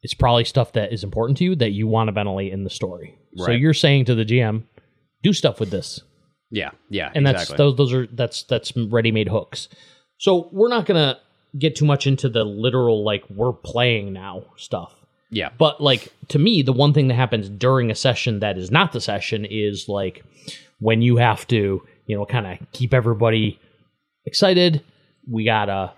is 0.03 0.13
probably 0.13 0.43
stuff 0.43 0.73
that 0.73 0.91
is 0.91 1.03
important 1.03 1.37
to 1.37 1.45
you 1.45 1.55
that 1.55 1.71
you 1.71 1.87
want 1.87 2.09
to 2.09 2.11
ventilate 2.11 2.51
in 2.51 2.63
the 2.63 2.69
story. 2.69 3.17
So 3.37 3.51
you're 3.51 3.73
saying 3.73 4.05
to 4.05 4.15
the 4.15 4.25
GM, 4.25 4.63
do 5.23 5.33
stuff 5.33 5.59
with 5.59 5.71
this 5.71 6.01
Yeah, 6.51 6.71
yeah, 6.89 7.11
and 7.15 7.27
exactly. 7.27 7.53
that's 7.55 7.57
those 7.57 7.75
those 7.77 7.93
are 7.93 8.07
that's 8.07 8.43
that's 8.43 8.75
ready-made 8.75 9.29
hooks 9.29 9.69
so 10.23 10.47
we're 10.53 10.69
not 10.69 10.85
gonna 10.85 11.19
get 11.59 11.75
too 11.75 11.83
much 11.83 12.07
into 12.07 12.29
the 12.29 12.45
literal 12.45 13.03
like 13.03 13.25
we're 13.29 13.51
playing 13.51 14.13
now 14.13 14.45
stuff. 14.55 14.95
Yeah, 15.29 15.49
but 15.57 15.81
like 15.81 16.13
to 16.29 16.39
me 16.39 16.61
the 16.61 16.71
one 16.71 16.93
thing 16.93 17.09
that 17.09 17.15
happens 17.15 17.49
during 17.49 17.91
a 17.91 17.95
session 17.95 18.39
that 18.39 18.57
is 18.57 18.71
not 18.71 18.93
the 18.93 19.01
session 19.01 19.43
is 19.43 19.89
like 19.89 20.23
when 20.79 21.01
you 21.01 21.17
have 21.17 21.45
to 21.47 21.85
you 22.05 22.17
know 22.17 22.25
kind 22.25 22.47
of 22.47 22.57
keep 22.71 22.93
everybody 22.93 23.59
excited. 24.25 24.81
We 25.29 25.43
gotta 25.43 25.91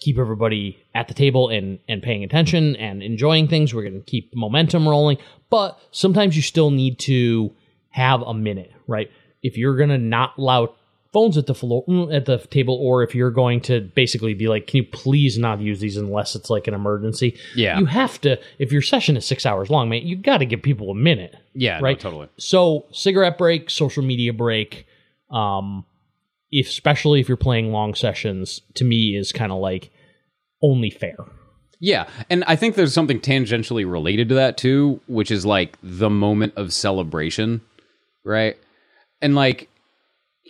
keep 0.00 0.18
everybody 0.18 0.82
at 0.92 1.06
the 1.06 1.14
table 1.14 1.50
and 1.50 1.78
and 1.88 2.02
paying 2.02 2.24
attention 2.24 2.74
and 2.74 3.00
enjoying 3.00 3.46
things. 3.46 3.72
We're 3.72 3.84
gonna 3.84 4.00
keep 4.00 4.34
momentum 4.34 4.88
rolling. 4.88 5.18
But 5.50 5.78
sometimes 5.92 6.34
you 6.34 6.42
still 6.42 6.72
need 6.72 6.98
to 7.00 7.52
have 7.90 8.22
a 8.22 8.34
minute 8.34 8.72
right? 8.88 9.08
If 9.40 9.56
you're 9.56 9.76
gonna 9.76 9.98
not 9.98 10.36
allow 10.36 10.74
phones 11.12 11.36
at 11.36 11.46
the 11.46 11.54
floor 11.54 11.84
mm, 11.86 12.14
at 12.14 12.26
the 12.26 12.38
table 12.38 12.78
or 12.80 13.02
if 13.02 13.14
you're 13.14 13.30
going 13.30 13.60
to 13.60 13.80
basically 13.94 14.34
be 14.34 14.48
like 14.48 14.66
can 14.66 14.78
you 14.78 14.84
please 14.84 15.38
not 15.38 15.60
use 15.60 15.80
these 15.80 15.96
unless 15.96 16.34
it's 16.34 16.50
like 16.50 16.66
an 16.66 16.74
emergency 16.74 17.36
yeah, 17.54 17.78
you 17.78 17.86
have 17.86 18.20
to 18.20 18.38
if 18.58 18.70
your 18.72 18.82
session 18.82 19.16
is 19.16 19.26
six 19.26 19.44
hours 19.44 19.70
long 19.70 19.88
man 19.88 20.06
you 20.06 20.16
got 20.16 20.38
to 20.38 20.46
give 20.46 20.62
people 20.62 20.90
a 20.90 20.94
minute 20.94 21.34
yeah, 21.54 21.78
no, 21.78 21.84
right? 21.84 21.98
totally. 21.98 22.28
so 22.38 22.86
cigarette 22.92 23.38
break 23.38 23.70
social 23.70 24.02
media 24.02 24.32
break 24.32 24.86
um 25.30 25.84
if, 26.52 26.68
especially 26.68 27.20
if 27.20 27.28
you're 27.28 27.36
playing 27.36 27.70
long 27.70 27.94
sessions 27.94 28.60
to 28.74 28.84
me 28.84 29.16
is 29.16 29.32
kind 29.32 29.52
of 29.52 29.58
like 29.58 29.90
only 30.62 30.90
fair 30.90 31.16
Yeah, 31.82 32.08
and 32.28 32.44
I 32.44 32.56
think 32.56 32.74
there's 32.74 32.92
something 32.92 33.20
tangentially 33.20 33.90
related 33.90 34.28
to 34.28 34.34
that 34.34 34.58
too, 34.58 35.00
which 35.08 35.30
is 35.30 35.46
like 35.46 35.78
the 35.82 36.10
moment 36.10 36.52
of 36.56 36.74
celebration, 36.74 37.62
right? 38.22 38.58
And 39.22 39.34
like 39.34 39.69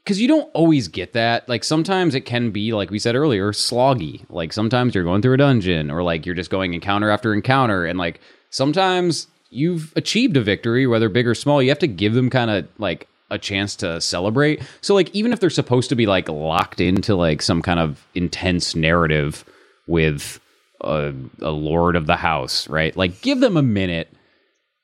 because 0.05 0.21
you 0.21 0.29
don't 0.29 0.51
always 0.55 0.89
get 0.89 1.13
that. 1.13 1.49
Like 1.49 1.65
sometimes 1.65 2.15
it 2.15 2.23
can 2.23 2.51
be 2.51 2.73
like 2.73 2.91
we 2.91 2.99
said 2.99 3.15
earlier, 3.15 3.53
sloggy. 3.53 4.25
Like 4.29 4.53
sometimes 4.53 4.95
you're 4.95 5.05
going 5.05 5.23
through 5.23 5.35
a 5.35 5.39
dungeon 5.39 5.91
or 5.91 6.03
like 6.03 6.27
you're 6.27 6.35
just 6.35 6.51
going 6.51 6.75
encounter 6.75 7.11
after 7.11 7.33
encounter 7.35 7.85
and 7.85 7.99
like 7.99 8.21
sometimes 8.51 9.27
you've 9.51 9.93
achieved 9.97 10.37
a 10.37 10.41
victory 10.41 10.87
whether 10.87 11.09
big 11.09 11.27
or 11.27 11.35
small, 11.35 11.63
you 11.63 11.69
have 11.69 11.79
to 11.81 11.89
give 11.89 12.15
them 12.15 12.31
kind 12.31 12.51
of 12.51 12.69
like 12.79 13.09
a 13.31 13.39
chance 13.39 13.77
to 13.77 14.01
celebrate. 14.01 14.63
So 14.81 14.95
like 14.95 15.15
even 15.15 15.33
if 15.33 15.41
they're 15.41 15.51
supposed 15.51 15.89
to 15.91 15.97
be 15.97 16.07
like 16.07 16.29
locked 16.29 16.81
into 16.81 17.15
like 17.15 17.43
some 17.43 17.63
kind 17.63 17.79
of 17.79 18.05
intense 18.15 18.75
narrative 18.75 19.45
with 19.87 20.41
a, 20.81 21.13
a 21.41 21.51
lord 21.51 21.95
of 21.95 22.07
the 22.07 22.17
house, 22.17 22.69
right? 22.69 22.97
Like 22.97 23.21
give 23.21 23.41
them 23.41 23.57
a 23.57 23.63
minute 23.63 24.13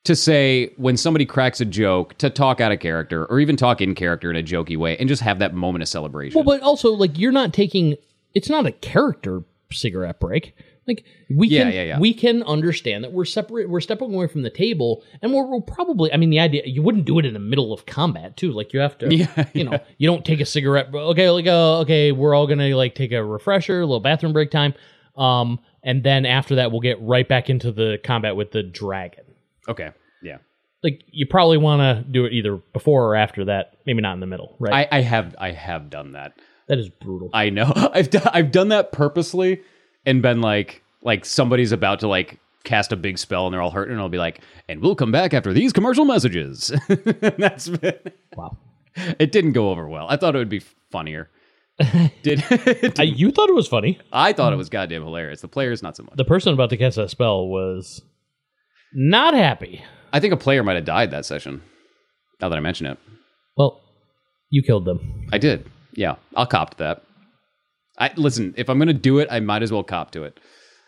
to 0.06 0.16
say 0.16 0.72
when 0.76 0.96
somebody 0.96 1.26
cracks 1.26 1.60
a 1.60 1.64
joke 1.64 2.16
to 2.18 2.30
talk 2.30 2.60
out 2.60 2.72
of 2.72 2.80
character 2.80 3.26
or 3.26 3.38
even 3.40 3.56
talk 3.56 3.80
in 3.80 3.94
character 3.94 4.30
in 4.30 4.36
a 4.36 4.42
jokey 4.42 4.76
way 4.76 4.96
and 4.98 5.08
just 5.08 5.22
have 5.22 5.38
that 5.38 5.54
moment 5.54 5.82
of 5.82 5.88
celebration. 5.88 6.34
well 6.36 6.44
but 6.44 6.62
also 6.64 6.90
like 6.92 7.18
you're 7.18 7.32
not 7.32 7.52
taking 7.52 7.96
it's 8.34 8.48
not 8.48 8.66
a 8.66 8.72
character 8.72 9.42
cigarette 9.72 10.18
break 10.20 10.54
like 10.86 11.04
we 11.34 11.48
Yeah, 11.48 11.64
can 11.64 11.72
yeah, 11.72 11.82
yeah. 11.82 11.98
we 11.98 12.14
can 12.14 12.44
understand 12.44 13.02
that 13.02 13.12
we're 13.12 13.24
separate 13.24 13.68
we're 13.68 13.80
stepping 13.80 14.14
away 14.14 14.28
from 14.28 14.42
the 14.42 14.50
table 14.50 15.02
and 15.20 15.32
we're, 15.34 15.44
we're 15.44 15.60
probably 15.60 16.12
i 16.12 16.16
mean 16.16 16.30
the 16.30 16.38
idea 16.38 16.62
you 16.64 16.82
wouldn't 16.82 17.04
do 17.04 17.18
it 17.18 17.26
in 17.26 17.34
the 17.34 17.40
middle 17.40 17.72
of 17.72 17.84
combat 17.86 18.36
too 18.36 18.52
like 18.52 18.72
you 18.72 18.78
have 18.80 18.96
to 18.98 19.12
Yeah, 19.14 19.46
you 19.54 19.64
know 19.64 19.78
you 19.98 20.08
don't 20.08 20.24
take 20.24 20.38
a 20.40 20.46
cigarette 20.46 20.94
okay 20.94 21.28
like 21.30 21.46
uh, 21.48 21.80
okay 21.80 22.12
we're 22.12 22.34
all 22.34 22.46
gonna 22.46 22.76
like 22.76 22.94
take 22.94 23.10
a 23.12 23.24
refresher 23.24 23.80
a 23.80 23.86
little 23.86 23.98
bathroom 24.00 24.32
break 24.32 24.50
time 24.52 24.74
um 25.16 25.58
and 25.82 26.04
then 26.04 26.24
after 26.26 26.54
that 26.56 26.70
we'll 26.70 26.80
get 26.80 27.00
right 27.02 27.26
back 27.28 27.50
into 27.50 27.72
the 27.72 27.98
combat 28.04 28.36
with 28.36 28.52
the 28.52 28.62
dragon 28.62 29.24
okay. 29.68 29.90
Yeah. 30.22 30.38
like 30.82 31.02
you 31.10 31.26
probably 31.26 31.58
want 31.58 31.80
to 31.80 32.10
do 32.10 32.24
it 32.24 32.32
either 32.32 32.56
before 32.56 33.04
or 33.06 33.16
after 33.16 33.44
that 33.46 33.76
maybe 33.86 34.00
not 34.00 34.14
in 34.14 34.20
the 34.20 34.26
middle 34.26 34.56
right 34.58 34.88
I, 34.92 34.98
I 34.98 35.00
have 35.02 35.34
I 35.38 35.50
have 35.52 35.90
done 35.90 36.12
that. 36.12 36.38
that 36.68 36.78
is 36.78 36.88
brutal 36.88 37.30
I 37.32 37.50
know. 37.50 37.72
I've 37.94 38.10
done, 38.10 38.28
I've 38.32 38.50
done 38.50 38.68
that 38.68 38.92
purposely 38.92 39.62
and 40.04 40.22
been 40.22 40.40
like 40.40 40.82
like 41.02 41.24
somebody's 41.24 41.72
about 41.72 42.00
to 42.00 42.08
like 42.08 42.40
cast 42.64 42.92
a 42.92 42.96
big 42.96 43.16
spell 43.18 43.46
and 43.46 43.54
they're 43.54 43.62
all 43.62 43.70
hurt 43.70 43.88
and 43.90 44.00
I'll 44.00 44.08
be 44.08 44.18
like, 44.18 44.40
and 44.68 44.80
we'll 44.80 44.96
come 44.96 45.12
back 45.12 45.32
after 45.34 45.52
these 45.52 45.72
commercial 45.72 46.04
messages. 46.04 46.72
that's 46.88 47.68
been 47.68 47.94
wow 48.36 48.56
it 49.18 49.30
didn't 49.32 49.52
go 49.52 49.70
over 49.70 49.86
well. 49.88 50.06
I 50.08 50.16
thought 50.16 50.34
it 50.34 50.38
would 50.38 50.48
be 50.48 50.62
funnier. 50.90 51.28
Did 52.22 52.42
you 52.98 53.30
thought 53.30 53.50
it 53.50 53.54
was 53.54 53.68
funny 53.68 54.00
I 54.10 54.32
thought 54.32 54.52
it 54.54 54.56
was 54.56 54.70
goddamn 54.70 55.02
hilarious. 55.02 55.42
The 55.42 55.48
players 55.48 55.82
not 55.82 55.94
so 55.96 56.04
much. 56.04 56.14
the 56.16 56.24
person 56.24 56.54
about 56.54 56.70
to 56.70 56.76
cast 56.78 56.96
that 56.96 57.10
spell 57.10 57.46
was 57.48 58.02
not 58.98 59.34
happy. 59.34 59.84
I 60.12 60.20
think 60.20 60.32
a 60.32 60.36
player 60.38 60.62
might 60.64 60.76
have 60.76 60.86
died 60.86 61.10
that 61.10 61.26
session. 61.26 61.60
Now 62.40 62.48
that 62.48 62.56
I 62.56 62.60
mention 62.60 62.86
it. 62.86 62.98
Well, 63.56 63.80
you 64.50 64.62
killed 64.62 64.86
them. 64.86 65.28
I 65.32 65.38
did. 65.38 65.70
Yeah, 65.92 66.16
I'll 66.34 66.46
cop 66.46 66.70
to 66.70 66.76
that. 66.78 67.02
I 67.98 68.10
listen. 68.16 68.54
If 68.56 68.68
I'm 68.70 68.78
gonna 68.78 68.92
do 68.94 69.18
it, 69.18 69.28
I 69.30 69.40
might 69.40 69.62
as 69.62 69.70
well 69.72 69.82
cop 69.82 70.12
to 70.12 70.24
it. 70.24 70.40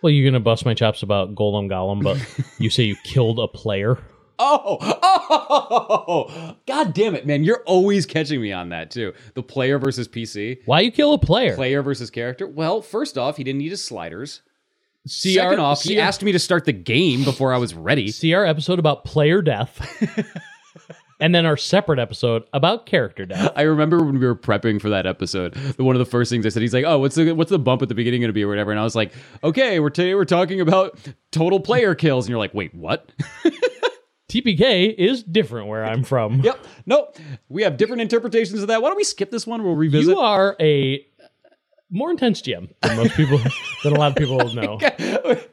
Well, 0.02 0.10
you're 0.10 0.30
gonna 0.30 0.40
bust 0.40 0.64
my 0.64 0.74
chops 0.74 1.02
about 1.02 1.34
Golem 1.34 1.68
Golem, 1.68 2.02
but 2.02 2.18
you 2.58 2.70
say 2.70 2.84
you 2.84 2.96
killed 3.04 3.38
a 3.38 3.48
player. 3.48 3.98
Oh, 4.38 4.78
oh, 5.02 6.56
god 6.66 6.94
damn 6.94 7.14
it, 7.14 7.26
man! 7.26 7.42
You're 7.44 7.62
always 7.66 8.06
catching 8.06 8.40
me 8.40 8.52
on 8.52 8.68
that 8.68 8.90
too. 8.90 9.12
The 9.34 9.42
player 9.42 9.78
versus 9.78 10.06
PC, 10.06 10.58
Why 10.64 10.80
you 10.80 10.92
kill 10.92 11.12
a 11.12 11.18
player? 11.18 11.56
player 11.56 11.82
versus 11.82 12.10
character. 12.10 12.46
Well, 12.46 12.80
first 12.80 13.18
off, 13.18 13.36
he 13.36 13.44
didn't 13.44 13.58
need 13.58 13.70
his 13.70 13.82
sliders. 13.82 14.42
See 15.08 15.34
Second 15.34 15.58
our- 15.60 15.66
off, 15.72 15.82
he 15.82 15.98
our- 15.98 16.06
asked 16.06 16.22
me 16.22 16.32
to 16.32 16.38
start 16.38 16.64
the 16.64 16.72
game 16.72 17.24
before 17.24 17.52
I 17.52 17.58
was 17.58 17.74
ready. 17.74 18.08
See 18.12 18.34
our 18.34 18.44
episode 18.46 18.78
about 18.78 19.04
player 19.04 19.42
death, 19.42 19.80
and 21.20 21.34
then 21.34 21.44
our 21.46 21.56
separate 21.56 21.98
episode 21.98 22.44
about 22.52 22.86
character 22.86 23.26
death. 23.26 23.52
I 23.56 23.62
remember 23.62 23.98
when 23.98 24.18
we 24.18 24.26
were 24.26 24.36
prepping 24.36 24.80
for 24.80 24.90
that 24.90 25.06
episode, 25.06 25.54
the- 25.54 25.82
one 25.84 25.96
of 25.96 26.00
the 26.00 26.06
first 26.10 26.30
things 26.30 26.46
I 26.46 26.50
said, 26.50 26.62
he's 26.62 26.74
like, 26.74 26.84
"Oh, 26.84 26.98
what's 26.98 27.16
the 27.16 27.32
what's 27.32 27.50
the 27.50 27.58
bump 27.58 27.82
at 27.82 27.88
the 27.88 27.94
beginning 27.94 28.20
going 28.20 28.28
to 28.28 28.32
be 28.34 28.44
or 28.44 28.48
whatever?" 28.48 28.70
And 28.70 28.78
I 28.80 28.84
was 28.84 28.94
like, 28.94 29.12
"Okay, 29.42 29.80
we're 29.80 29.90
today 29.90 30.14
we're 30.14 30.24
talking 30.24 30.60
about 30.60 30.98
total 31.32 31.58
player 31.60 31.94
kills," 31.94 32.26
and 32.26 32.30
you're 32.30 32.38
like, 32.38 32.54
"Wait, 32.54 32.74
what?" 32.74 33.10
TPK 34.28 34.94
is 34.94 35.22
different 35.22 35.68
where 35.68 35.82
I'm 35.86 36.04
from. 36.04 36.40
Yep. 36.40 36.58
Nope. 36.84 37.16
We 37.48 37.62
have 37.62 37.78
different 37.78 38.02
interpretations 38.02 38.60
of 38.60 38.68
that. 38.68 38.82
Why 38.82 38.88
don't 38.90 38.98
we 38.98 39.04
skip 39.04 39.30
this 39.30 39.46
one? 39.46 39.64
We'll 39.64 39.74
revisit. 39.74 40.10
You 40.14 40.20
are 40.20 40.54
a 40.60 41.06
more 41.90 42.10
intense 42.10 42.42
GM 42.42 42.68
than 42.82 42.96
most 42.96 43.14
people, 43.14 43.38
than 43.84 43.94
a 43.94 43.98
lot 43.98 44.10
of 44.12 44.16
people 44.16 44.38
know. 44.54 44.78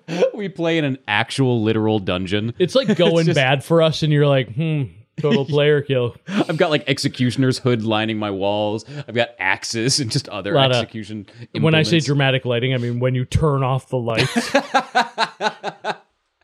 we 0.34 0.50
play 0.50 0.78
in 0.78 0.84
an 0.86 0.98
actual 1.08 1.64
literal 1.64 2.00
dungeon. 2.00 2.54
It's 2.60 2.76
like 2.76 2.96
going 2.98 3.26
just- 3.26 3.36
bad 3.36 3.64
for 3.64 3.82
us, 3.82 4.04
and 4.04 4.12
you're 4.12 4.28
like, 4.28 4.54
hmm, 4.54 4.84
total 5.22 5.46
player 5.46 5.82
kill. 5.82 6.16
I've 6.28 6.58
got 6.58 6.70
like 6.72 6.84
executioner's 6.88 7.58
hood 7.60 7.84
lining 7.84 8.18
my 8.18 8.32
walls. 8.32 8.84
I've 9.08 9.16
got 9.16 9.30
axes 9.40 10.00
and 10.00 10.12
just 10.12 10.28
other 10.30 10.54
Lot 10.54 10.72
of- 10.72 10.78
execution. 10.78 11.26
When 11.60 11.74
I 11.76 11.84
say 11.84 12.00
dramatic 12.00 12.44
lighting, 12.46 12.74
I 12.74 12.78
mean 12.78 13.00
when 13.00 13.16
you 13.16 13.24
turn 13.26 13.64
off 13.64 13.88
the 13.90 13.98
lights. 13.98 14.52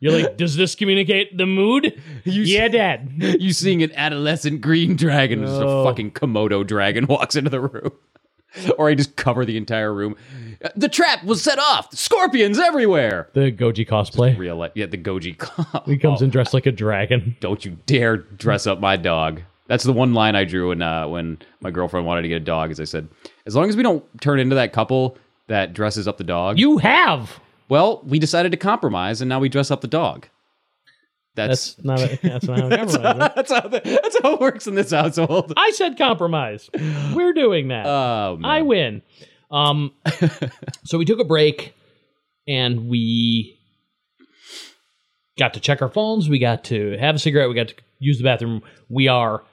You're 0.03 0.13
like, 0.19 0.35
does 0.35 0.55
this 0.55 0.73
communicate 0.73 1.37
the 1.37 1.45
mood? 1.45 2.01
yeah, 2.25 2.67
Dad. 2.69 3.11
you 3.39 3.53
seeing 3.53 3.83
an 3.83 3.91
adolescent 3.91 4.59
green 4.61 4.95
dragon, 4.95 5.41
just 5.41 5.61
a 5.61 5.83
fucking 5.83 6.11
Komodo 6.11 6.65
dragon 6.65 7.05
walks 7.05 7.35
into 7.35 7.51
the 7.51 7.59
room. 7.61 7.91
Or 8.77 8.89
I 8.89 8.95
just 8.95 9.15
cover 9.15 9.45
the 9.45 9.57
entire 9.57 9.93
room. 9.93 10.15
The 10.75 10.89
trap 10.89 11.23
was 11.23 11.41
set 11.41 11.57
off. 11.57 11.93
Scorpions 11.95 12.59
everywhere. 12.59 13.29
The 13.33 13.51
Goji 13.51 13.87
cosplay. 13.87 14.37
Real 14.37 14.57
life, 14.57 14.73
yeah. 14.75 14.87
The 14.87 14.97
Goji. 14.97 15.37
He 15.85 15.97
comes 15.97 16.21
in 16.21 16.29
dressed 16.29 16.53
like 16.53 16.65
a 16.65 16.71
dragon. 16.71 17.35
don't 17.39 17.63
you 17.63 17.77
dare 17.85 18.17
dress 18.17 18.67
up 18.67 18.79
my 18.79 18.97
dog. 18.97 19.41
That's 19.67 19.83
the 19.85 19.93
one 19.93 20.13
line 20.13 20.35
I 20.35 20.43
drew 20.43 20.69
when 20.69 20.81
uh, 20.81 21.07
when 21.07 21.37
my 21.61 21.71
girlfriend 21.71 22.05
wanted 22.05 22.23
to 22.23 22.27
get 22.27 22.35
a 22.35 22.45
dog. 22.45 22.71
As 22.71 22.79
I 22.79 22.83
said, 22.83 23.07
as 23.45 23.55
long 23.55 23.69
as 23.69 23.77
we 23.77 23.83
don't 23.83 24.03
turn 24.21 24.39
into 24.39 24.55
that 24.55 24.73
couple 24.73 25.17
that 25.47 25.73
dresses 25.73 26.07
up 26.07 26.17
the 26.17 26.23
dog. 26.23 26.59
You 26.59 26.77
have. 26.79 27.39
well, 27.69 28.01
we 28.05 28.19
decided 28.19 28.51
to 28.51 28.57
compromise, 28.57 29.21
and 29.21 29.29
now 29.29 29.39
we 29.39 29.47
dress 29.49 29.71
up 29.71 29.81
the 29.81 29.87
dog. 29.87 30.27
That's 31.35 31.75
That's 31.75 31.83
not. 31.85 31.99
A, 32.01 32.19
that's 32.21 32.45
not 32.45 32.59
how 32.59 32.67
it 32.67 32.77
compromise. 32.77 33.31
that's 33.35 33.51
how 33.51 33.67
that's 33.67 34.21
how 34.21 34.33
it 34.33 34.39
works 34.41 34.67
in 34.67 34.75
this 34.75 34.91
household. 34.91 35.53
I 35.55 35.71
said 35.71 35.97
compromise. 35.97 36.69
We're 37.13 37.33
doing 37.33 37.69
that. 37.69 37.85
Oh 37.85 38.37
man. 38.37 38.51
I 38.51 38.61
win. 38.63 39.01
Um, 39.49 39.93
so 40.83 40.97
we 40.97 41.05
took 41.05 41.19
a 41.19 41.25
break 41.25 41.73
and 42.47 42.89
we 42.89 43.57
got 45.37 45.53
to 45.53 45.59
check 45.59 45.81
our 45.81 45.89
phones. 45.89 46.29
We 46.29 46.39
got 46.39 46.63
to 46.65 46.97
have 46.97 47.15
a 47.15 47.19
cigarette. 47.19 47.49
We 47.49 47.55
got 47.55 47.69
to 47.69 47.75
use 47.99 48.17
the 48.17 48.23
bathroom. 48.23 48.61
We 48.89 49.07
are 49.07 49.43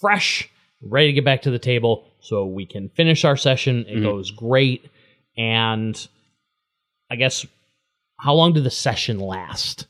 fresh, 0.00 0.48
ready 0.82 1.08
to 1.08 1.12
get 1.12 1.24
back 1.24 1.42
to 1.42 1.50
the 1.50 1.58
table 1.58 2.06
so 2.20 2.46
we 2.46 2.66
can 2.66 2.88
finish 2.90 3.24
our 3.24 3.36
session. 3.36 3.84
It 3.88 4.02
goes 4.02 4.30
great. 4.30 4.88
And 5.36 6.08
I 7.10 7.16
guess, 7.16 7.46
how 8.18 8.34
long 8.34 8.52
did 8.52 8.64
the 8.64 8.70
session 8.70 9.18
last? 9.18 9.86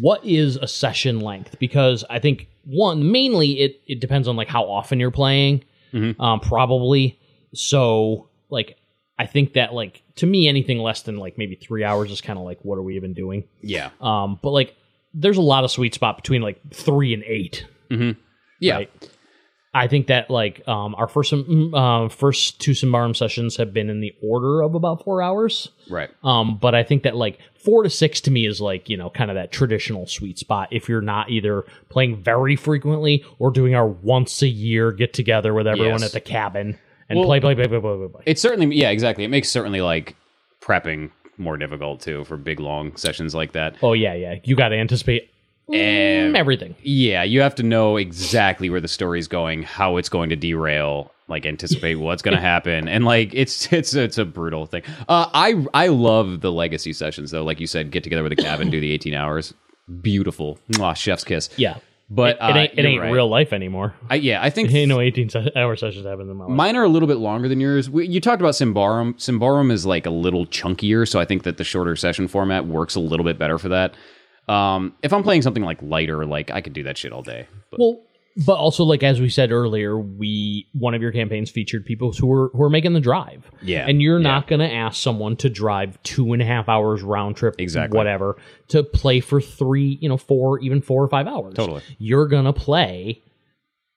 What 0.00 0.24
is 0.24 0.56
a 0.56 0.66
session 0.66 1.20
length? 1.20 1.58
Because 1.58 2.04
I 2.08 2.18
think 2.18 2.48
one 2.64 3.10
mainly 3.10 3.60
it 3.60 3.80
it 3.86 4.00
depends 4.00 4.28
on 4.28 4.36
like 4.36 4.48
how 4.48 4.64
often 4.64 5.00
you're 5.00 5.10
playing 5.10 5.64
um, 6.18 6.40
probably. 6.40 7.18
So, 7.54 8.28
like, 8.48 8.76
I 9.18 9.26
think 9.26 9.52
that, 9.54 9.74
like, 9.74 10.02
to 10.16 10.26
me, 10.26 10.48
anything 10.48 10.78
less 10.78 11.02
than 11.02 11.18
like 11.18 11.36
maybe 11.36 11.54
three 11.54 11.84
hours 11.84 12.10
is 12.10 12.20
kind 12.20 12.38
of 12.38 12.44
like, 12.44 12.58
what 12.62 12.78
are 12.78 12.82
we 12.82 12.96
even 12.96 13.12
doing? 13.12 13.44
yeah. 13.60 13.90
Um, 14.00 14.38
but 14.42 14.50
like, 14.50 14.74
there's 15.14 15.36
a 15.36 15.42
lot 15.42 15.64
of 15.64 15.70
sweet 15.70 15.94
spot 15.94 16.16
between 16.16 16.40
like 16.40 16.58
three 16.72 17.12
and 17.12 17.22
eight. 17.24 17.66
Yeah. 18.58 18.76
Right. 18.76 19.10
I 19.74 19.86
think 19.88 20.08
that 20.08 20.28
like 20.28 20.66
um, 20.68 20.94
our 20.96 21.08
first 21.08 21.32
mm, 21.32 21.72
uh, 21.74 22.08
first 22.10 22.60
two 22.60 22.72
Symbaroum 22.72 23.16
sessions 23.16 23.56
have 23.56 23.72
been 23.72 23.88
in 23.88 24.00
the 24.00 24.14
order 24.22 24.60
of 24.60 24.74
about 24.74 25.02
four 25.02 25.22
hours. 25.22 25.70
Right. 25.88 26.10
Um, 26.22 26.58
but 26.58 26.74
I 26.74 26.82
think 26.82 27.04
that 27.04 27.16
like 27.16 27.38
four 27.54 27.82
to 27.82 27.88
six 27.88 28.20
to 28.22 28.30
me 28.30 28.46
is 28.46 28.60
like 28.60 28.90
you 28.90 28.98
know 28.98 29.08
kind 29.08 29.30
of 29.30 29.34
that 29.36 29.50
traditional 29.50 30.06
sweet 30.06 30.38
spot. 30.38 30.68
If 30.70 30.88
you're 30.90 31.00
not 31.00 31.30
either 31.30 31.64
playing 31.88 32.22
very 32.22 32.54
frequently 32.54 33.24
or 33.38 33.50
doing 33.50 33.74
our 33.74 33.86
once 33.86 34.42
a 34.42 34.48
year 34.48 34.92
get 34.92 35.14
together 35.14 35.54
with 35.54 35.66
everyone 35.66 36.00
Yes. 36.00 36.04
at 36.04 36.12
the 36.12 36.20
cabin 36.20 36.78
and 37.08 37.18
Well- 37.18 37.28
play, 37.28 37.40
play, 37.40 37.54
play, 37.54 37.66
play, 37.68 37.80
play, 37.80 37.96
play, 37.96 38.08
play. 38.08 38.22
It 38.26 38.38
certainly, 38.38 38.76
yeah, 38.76 38.90
exactly. 38.90 39.24
It 39.24 39.28
makes 39.28 39.48
certainly 39.48 39.80
like 39.80 40.16
prepping 40.60 41.10
more 41.38 41.56
difficult 41.56 42.00
too 42.02 42.24
for 42.24 42.36
big 42.36 42.60
long 42.60 42.94
sessions 42.96 43.34
like 43.34 43.52
that. 43.52 43.76
Oh 43.82 43.94
yeah, 43.94 44.12
yeah. 44.14 44.34
You 44.44 44.54
got 44.54 44.68
to 44.68 44.76
anticipate 44.76 45.30
mm, 45.72 46.36
everything. 46.36 46.74
Yeah, 46.82 47.22
you 47.22 47.40
have 47.40 47.54
to 47.56 47.62
know 47.62 47.96
exactly 47.96 48.70
where 48.70 48.80
the 48.80 48.88
story's 48.88 49.28
going, 49.28 49.62
how 49.62 49.96
it's 49.96 50.08
going 50.08 50.30
to 50.30 50.36
derail, 50.36 51.10
like 51.28 51.46
anticipate 51.46 51.94
what's 52.00 52.22
going 52.22 52.36
to 52.36 52.40
happen, 52.40 52.88
and 52.88 53.04
like 53.04 53.30
it's 53.34 53.72
it's 53.72 53.94
it's 53.94 54.18
a 54.18 54.24
brutal 54.24 54.66
thing. 54.66 54.82
Uh, 55.08 55.28
I 55.32 55.64
I 55.74 55.88
love 55.88 56.40
the 56.40 56.52
legacy 56.52 56.92
sessions 56.92 57.30
though, 57.30 57.44
like 57.44 57.60
you 57.60 57.66
said, 57.66 57.90
get 57.90 58.04
together 58.04 58.22
with 58.22 58.32
a 58.32 58.36
cabin, 58.36 58.70
do 58.70 58.80
the 58.80 58.92
eighteen 58.92 59.14
hours, 59.14 59.54
beautiful, 60.00 60.58
Mwah, 60.72 60.96
chef's 60.96 61.24
kiss. 61.24 61.48
Yeah, 61.56 61.78
But 62.10 62.36
it, 62.36 62.38
uh, 62.42 62.48
it 62.48 62.56
ain't, 62.56 62.78
it 62.78 62.84
ain't 62.84 63.00
right. 63.02 63.12
real 63.12 63.28
life 63.28 63.52
anymore. 63.52 63.94
I, 64.10 64.16
yeah, 64.16 64.42
I 64.42 64.50
think 64.50 64.70
Ain't 64.74 64.88
no 64.88 65.00
18 65.00 65.28
se- 65.30 65.52
hour 65.56 65.76
sessions 65.76 66.06
happen 66.06 66.28
in 66.30 66.36
my 66.36 66.44
life. 66.44 66.54
Mine 66.54 66.76
are 66.76 66.84
a 66.84 66.88
little 66.88 67.08
bit 67.08 67.16
longer 67.18 67.48
than 67.48 67.60
yours. 67.60 67.88
We, 67.90 68.06
you 68.06 68.20
talked 68.20 68.40
about 68.40 68.54
Symbaroum. 68.54 69.14
Symbaroum 69.14 69.72
is 69.72 69.84
like 69.86 70.06
a 70.06 70.10
little 70.10 70.46
chunkier, 70.46 71.08
so 71.08 71.18
I 71.20 71.24
think 71.24 71.42
that 71.44 71.56
the 71.56 71.64
shorter 71.64 71.96
session 71.96 72.28
format 72.28 72.66
works 72.66 72.94
a 72.94 73.00
little 73.00 73.24
bit 73.24 73.38
better 73.38 73.58
for 73.58 73.68
that. 73.70 73.94
Um, 74.52 74.94
if 75.02 75.12
I'm 75.12 75.22
playing 75.22 75.42
something 75.42 75.62
like 75.64 75.80
lighter, 75.82 76.24
like 76.26 76.50
I 76.50 76.60
could 76.60 76.72
do 76.72 76.82
that 76.84 76.98
shit 76.98 77.12
all 77.12 77.22
day. 77.22 77.46
But 77.70 77.80
Well, 77.80 78.00
but 78.46 78.54
also 78.54 78.84
like 78.84 79.02
as 79.02 79.20
we 79.20 79.28
said 79.28 79.52
earlier, 79.52 79.98
we 79.98 80.66
one 80.72 80.94
of 80.94 81.02
your 81.02 81.12
campaigns 81.12 81.50
featured 81.50 81.84
people 81.84 82.12
who 82.12 82.26
were 82.26 82.50
who 82.54 82.62
are 82.62 82.70
making 82.70 82.94
the 82.94 83.00
drive. 83.00 83.50
Yeah, 83.62 83.86
and 83.86 84.00
you're 84.00 84.18
yeah. 84.20 84.28
not 84.30 84.46
going 84.48 84.60
to 84.60 84.72
ask 84.72 85.00
someone 85.00 85.36
to 85.36 85.50
drive 85.50 86.02
two 86.02 86.32
and 86.32 86.40
a 86.40 86.44
half 86.46 86.68
hours 86.68 87.02
round 87.02 87.36
trip, 87.36 87.56
Exactly. 87.58 87.96
whatever, 87.96 88.36
to 88.68 88.82
play 88.82 89.20
for 89.20 89.40
three, 89.40 89.98
you 90.00 90.08
know, 90.08 90.16
four, 90.16 90.60
even 90.60 90.80
four 90.80 91.02
or 91.04 91.08
five 91.08 91.26
hours. 91.26 91.54
Totally. 91.54 91.82
you're 91.98 92.26
going 92.26 92.46
to 92.46 92.52
play 92.54 93.22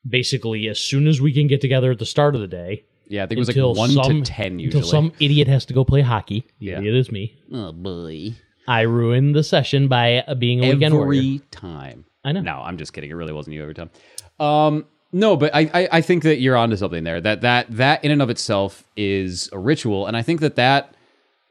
basically 0.08 0.68
as 0.68 0.80
soon 0.80 1.08
as 1.08 1.20
we 1.22 1.34
can 1.34 1.47
get 1.47 1.62
together 1.62 1.91
at 1.91 1.99
the 1.99 2.06
start 2.06 2.36
of 2.36 2.41
the 2.41 2.47
day. 2.47 2.84
yeah, 3.08 3.24
I 3.24 3.28
think 3.28 3.38
it 3.38 3.39
was 3.39 3.56
like 3.56 3.78
one 3.78 3.91
some, 3.91 4.24
to 4.24 4.32
ten 4.32 4.60
usually. 4.60 4.80
Until 4.82 4.89
some 4.89 5.12
idiot 5.20 5.47
has 5.47 5.66
to 5.68 5.74
go 5.74 5.86
play 5.86 6.01
hockey. 6.01 6.45
The 6.60 6.66
Yeah. 6.68 6.78
idiot 6.80 6.95
is 6.95 7.12
me. 7.12 7.36
oh 7.53 7.72
boy, 7.72 8.34
I 8.68 8.82
ruined 8.82 9.36
the 9.36 9.43
session 9.43 9.88
by 9.88 10.20
uh, 10.20 10.36
being 10.36 10.63
a 10.63 10.74
weekend 10.74 10.95
warrior. 10.95 11.20
every 11.20 11.41
time. 11.51 12.05
I 12.24 12.32
know. 12.32 12.41
No, 12.41 12.61
I'm 12.61 12.78
just 12.78 12.93
kidding. 12.93 13.11
It 13.11 13.13
really 13.13 13.34
wasn't 13.34 13.55
you 13.55 13.61
every 13.61 13.76
time. 13.76 13.89
Um, 14.39 14.86
no, 15.11 15.38
but 15.38 15.53
I, 15.55 15.70
I 15.74 15.89
I 15.93 16.01
think 16.01 16.24
that 16.24 16.39
you're 16.39 16.57
onto 16.57 16.76
something 16.76 17.03
there. 17.03 17.22
That 17.22 17.41
that 17.41 17.68
that 17.70 18.03
in 18.03 18.11
and 18.11 18.22
of 18.22 18.30
itself 18.30 18.84
is 18.97 19.49
a 19.53 19.59
ritual, 19.59 20.07
and 20.07 20.18
I 20.18 20.22
think 20.22 20.41
that 20.41 20.55
that 20.55 20.95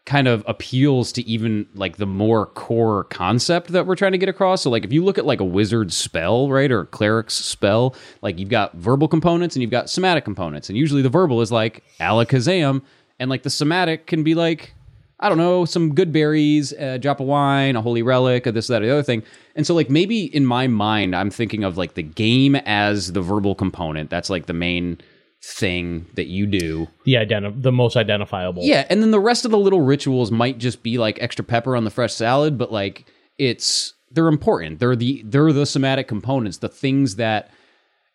kind 0.06 0.28
of 0.28 0.44
appeals 0.46 1.12
to 1.12 1.22
even 1.26 1.66
like 1.74 1.96
the 1.96 2.06
more 2.06 2.44
core 2.46 3.04
concept 3.04 3.68
that 3.68 3.86
we're 3.86 3.96
trying 3.96 4.12
to 4.12 4.18
get 4.18 4.28
across. 4.28 4.62
So 4.62 4.70
like 4.70 4.84
if 4.84 4.92
you 4.92 5.02
look 5.02 5.16
at 5.16 5.24
like 5.24 5.40
a 5.40 5.44
wizard 5.44 5.92
spell, 5.92 6.50
right, 6.50 6.70
or 6.70 6.80
a 6.80 6.86
cleric's 6.86 7.34
spell, 7.34 7.94
like 8.20 8.38
you've 8.38 8.50
got 8.50 8.74
verbal 8.74 9.08
components 9.08 9.56
and 9.56 9.62
you've 9.62 9.70
got 9.70 9.88
somatic 9.88 10.24
components. 10.24 10.68
And 10.68 10.76
usually 10.76 11.00
the 11.00 11.08
verbal 11.08 11.40
is 11.40 11.50
like 11.50 11.82
alakazam 12.00 12.82
and 13.18 13.30
like 13.30 13.44
the 13.44 13.50
somatic 13.50 14.06
can 14.06 14.22
be 14.22 14.34
like 14.34 14.74
I 15.20 15.28
don't 15.28 15.38
know, 15.38 15.64
some 15.64 15.94
good 15.94 16.12
berries, 16.12 16.72
uh, 16.72 16.94
a 16.94 16.98
drop 16.98 17.20
of 17.20 17.26
wine, 17.26 17.76
a 17.76 17.82
holy 17.82 18.02
relic, 18.02 18.46
or 18.46 18.52
this, 18.52 18.66
that, 18.66 18.82
or 18.82 18.86
the 18.86 18.92
other 18.92 19.02
thing. 19.02 19.22
And 19.54 19.66
so, 19.66 19.74
like, 19.74 19.88
maybe 19.88 20.24
in 20.24 20.44
my 20.44 20.66
mind, 20.66 21.14
I'm 21.14 21.30
thinking 21.30 21.64
of 21.64 21.78
like 21.78 21.94
the 21.94 22.02
game 22.02 22.56
as 22.56 23.12
the 23.12 23.22
verbal 23.22 23.54
component. 23.54 24.10
That's 24.10 24.28
like 24.28 24.46
the 24.46 24.52
main 24.52 24.98
thing 25.42 26.06
that 26.14 26.26
you 26.26 26.46
do. 26.46 26.88
The 27.04 27.14
identi- 27.14 27.62
the 27.62 27.72
most 27.72 27.96
identifiable. 27.96 28.62
Yeah, 28.64 28.86
and 28.88 29.02
then 29.02 29.10
the 29.10 29.20
rest 29.20 29.44
of 29.44 29.50
the 29.50 29.58
little 29.58 29.82
rituals 29.82 30.30
might 30.30 30.58
just 30.58 30.82
be 30.82 30.98
like 30.98 31.18
extra 31.20 31.44
pepper 31.44 31.76
on 31.76 31.84
the 31.84 31.90
fresh 31.90 32.14
salad, 32.14 32.58
but 32.58 32.72
like 32.72 33.06
it's 33.38 33.92
they're 34.10 34.28
important. 34.28 34.78
They're 34.78 34.96
the 34.96 35.22
they're 35.26 35.52
the 35.52 35.66
somatic 35.66 36.08
components, 36.08 36.58
the 36.58 36.68
things 36.68 37.16
that 37.16 37.50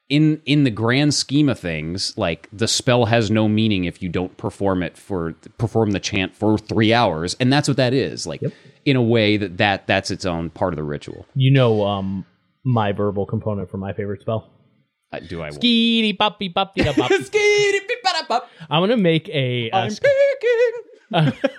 in 0.09 0.41
in 0.45 0.63
the 0.63 0.71
grand 0.71 1.13
scheme 1.13 1.47
of 1.49 1.59
things, 1.59 2.17
like 2.17 2.49
the 2.51 2.67
spell 2.67 3.05
has 3.05 3.29
no 3.29 3.47
meaning 3.47 3.85
if 3.85 4.01
you 4.01 4.09
don't 4.09 4.35
perform 4.37 4.83
it 4.83 4.97
for 4.97 5.33
perform 5.57 5.91
the 5.91 5.99
chant 5.99 6.35
for 6.35 6.57
3 6.57 6.93
hours, 6.93 7.35
and 7.39 7.53
that's 7.53 7.67
what 7.67 7.77
that 7.77 7.93
is. 7.93 8.25
Like 8.27 8.41
in 8.85 8.95
a 8.95 9.01
way 9.01 9.37
that 9.37 9.57
that 9.57 9.87
that's 9.87 10.11
its 10.11 10.25
own 10.25 10.49
part 10.49 10.73
of 10.73 10.77
the 10.77 10.83
ritual. 10.83 11.25
You 11.35 11.51
know, 11.51 11.85
um, 11.85 12.25
my 12.63 12.91
verbal 12.91 13.25
component 13.25 13.69
for 13.69 13.77
my 13.77 13.93
favorite 13.93 14.21
spell. 14.21 14.51
Uh, 15.11 15.19
do 15.19 15.41
I 15.41 15.49
Skitty 15.49 16.17
poppy 16.17 16.49
poppy 16.49 16.83
da 16.83 16.93
pop. 16.93 17.11
I'm 18.69 18.81
gonna 18.81 18.97
make 18.97 19.29
a. 19.29 19.71
Uh, 19.71 19.77
I'm 19.77 19.89
sk- 19.89 20.03
speaking. 21.11 21.49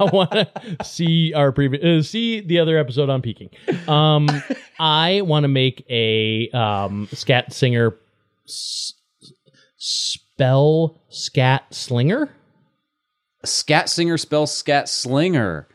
I 0.00 0.04
want 0.04 0.30
to 0.32 0.48
see 0.84 1.32
our 1.34 1.52
previous, 1.52 1.84
uh, 1.84 2.02
see 2.08 2.40
the 2.40 2.58
other 2.58 2.78
episode 2.78 3.10
on 3.10 3.22
peaking. 3.22 3.50
Um, 3.88 4.28
I 4.78 5.20
want 5.22 5.44
to 5.44 5.48
make 5.48 5.84
a 5.90 6.48
um 6.50 7.08
scat 7.12 7.52
singer 7.52 7.96
s- 8.48 8.94
spell 9.76 11.00
scat 11.08 11.64
slinger. 11.70 12.30
Scat 13.44 13.88
singer 13.88 14.18
spell 14.18 14.46
scat 14.46 14.88
slinger. 14.88 15.66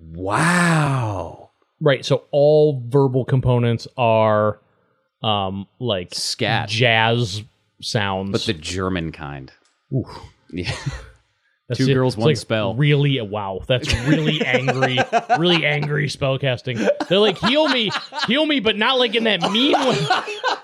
Wow. 0.00 1.50
Right. 1.80 2.04
So 2.04 2.24
all 2.30 2.82
verbal 2.88 3.24
components 3.24 3.86
are 3.96 4.60
um 5.22 5.66
like 5.78 6.14
Scat. 6.14 6.68
jazz 6.68 7.42
sounds. 7.82 8.30
but 8.32 8.42
the 8.42 8.54
German 8.54 9.12
kind. 9.12 9.52
Yeah. 10.52 10.72
That's 11.70 11.78
two 11.78 11.88
it. 11.90 11.94
girls, 11.94 12.14
It's 12.14 12.18
one 12.18 12.26
like 12.26 12.36
spell. 12.36 12.74
Really, 12.74 13.20
wow, 13.20 13.60
that's 13.66 13.92
really 14.06 14.40
angry, 14.44 14.98
really 15.38 15.64
angry 15.64 16.08
spell 16.08 16.36
casting. 16.38 16.78
They're 17.08 17.18
like, 17.18 17.38
heal 17.38 17.68
me, 17.68 17.90
heal 18.26 18.44
me, 18.44 18.60
but 18.60 18.76
not 18.76 18.98
like 18.98 19.14
in 19.14 19.24
that 19.24 19.40
mean 19.50 19.72
way, 19.72 19.98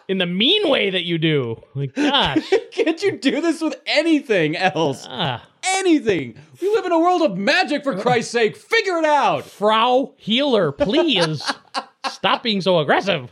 in 0.08 0.18
the 0.18 0.26
mean 0.26 0.68
way 0.68 0.90
that 0.90 1.04
you 1.04 1.16
do. 1.18 1.62
Like, 1.74 1.94
gosh, 1.94 2.52
Can't 2.72 3.00
you 3.02 3.18
do 3.18 3.40
this 3.40 3.60
with 3.62 3.80
anything 3.86 4.56
else? 4.56 5.06
ah, 5.08 5.46
Anything. 5.76 6.36
We 6.60 6.68
live 6.74 6.84
in 6.86 6.92
a 6.92 6.98
world 6.98 7.22
of 7.22 7.36
magic, 7.36 7.82
for 7.82 7.98
Christ's 7.98 8.30
sake. 8.32 8.56
Figure 8.56 8.98
it 8.98 9.04
out. 9.04 9.44
Frau 9.44 10.12
Healer, 10.16 10.70
please 10.72 11.42
stop 12.10 12.42
being 12.42 12.60
so 12.60 12.78
aggressive. 12.78 13.30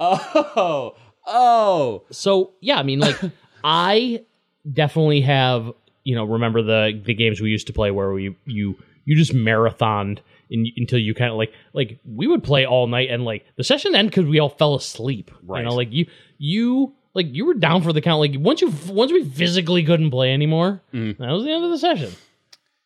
Oh, 0.00 0.94
oh. 1.26 2.02
So 2.10 2.52
yeah, 2.60 2.78
I 2.78 2.82
mean, 2.82 2.98
like, 3.00 3.16
I 3.64 4.24
definitely 4.72 5.20
have, 5.22 5.72
you 6.06 6.14
know, 6.14 6.24
remember 6.24 6.62
the 6.62 7.02
the 7.04 7.14
games 7.14 7.40
we 7.40 7.50
used 7.50 7.66
to 7.66 7.72
play 7.72 7.90
where 7.90 8.12
we 8.12 8.36
you 8.44 8.76
you 9.04 9.16
just 9.16 9.34
marathoned 9.34 10.20
in, 10.48 10.64
until 10.76 11.00
you 11.00 11.14
kind 11.14 11.32
of 11.32 11.36
like 11.36 11.52
like 11.72 11.98
we 12.04 12.28
would 12.28 12.44
play 12.44 12.64
all 12.64 12.86
night 12.86 13.10
and 13.10 13.24
like 13.24 13.44
the 13.56 13.64
session 13.64 13.92
ended 13.96 14.12
because 14.12 14.30
we 14.30 14.38
all 14.38 14.48
fell 14.48 14.76
asleep. 14.76 15.32
Right. 15.44 15.58
You 15.58 15.64
know, 15.64 15.74
like 15.74 15.92
you 15.92 16.06
you 16.38 16.94
like 17.12 17.26
you 17.34 17.44
were 17.44 17.54
down 17.54 17.82
for 17.82 17.92
the 17.92 18.00
count. 18.00 18.20
Like 18.20 18.36
once 18.38 18.60
you 18.60 18.72
once 18.86 19.10
we 19.10 19.24
physically 19.24 19.82
couldn't 19.82 20.12
play 20.12 20.32
anymore, 20.32 20.80
mm-hmm. 20.94 21.20
that 21.20 21.32
was 21.32 21.42
the 21.42 21.50
end 21.50 21.64
of 21.64 21.70
the 21.70 21.78
session. 21.78 22.12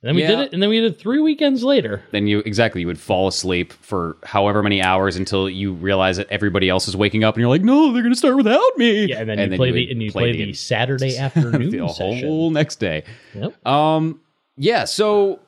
And 0.03 0.09
then 0.09 0.17
we 0.17 0.23
did 0.23 0.31
Mm-hmm. 0.31 0.41
It, 0.41 0.53
and 0.55 0.63
then 0.63 0.71
we 0.71 0.81
did 0.81 0.95
it 0.95 0.99
three 0.99 1.21
weekends 1.21 1.63
later. 1.63 2.03
Then 2.11 2.27
you 2.27 2.39
exactly 2.41 2.81
you 2.81 2.87
would 2.87 2.99
fall 2.99 3.29
asleep 3.29 3.73
for 3.75 4.17
however 4.25 4.63
many 4.63 4.81
hours 4.81 5.17
until 5.17 5.49
you 5.51 5.75
realize 5.75 6.17
that 6.17 6.27
everybody 6.31 6.71
else 6.71 6.89
is 6.89 6.97
waking 6.97 7.23
up, 7.23 7.35
and 7.35 7.41
you're 7.41 7.51
like, 7.51 7.63
no, 7.63 7.93
they're 7.93 8.03
gonna 8.03 8.15
start 8.15 8.37
without 8.37 8.79
me. 8.79 9.07
Yeah, 9.07 9.21
and 9.21 9.29
then 9.29 9.53
you 9.53 9.57
play 9.59 9.71
would 9.71 9.77
the 9.77 9.91
and 9.91 10.03
you 10.03 10.11
play, 10.11 10.33
the, 10.33 10.55
Saturday 10.55 11.19
afternoon 11.19 11.71
the 11.71 11.89
session. 11.89 12.27
whole 12.27 12.51
next 12.51 12.77
day. 12.77 13.05
Yep. 13.35 13.67
Um, 13.67 14.21
yeah, 14.57 14.87
so 14.87 15.41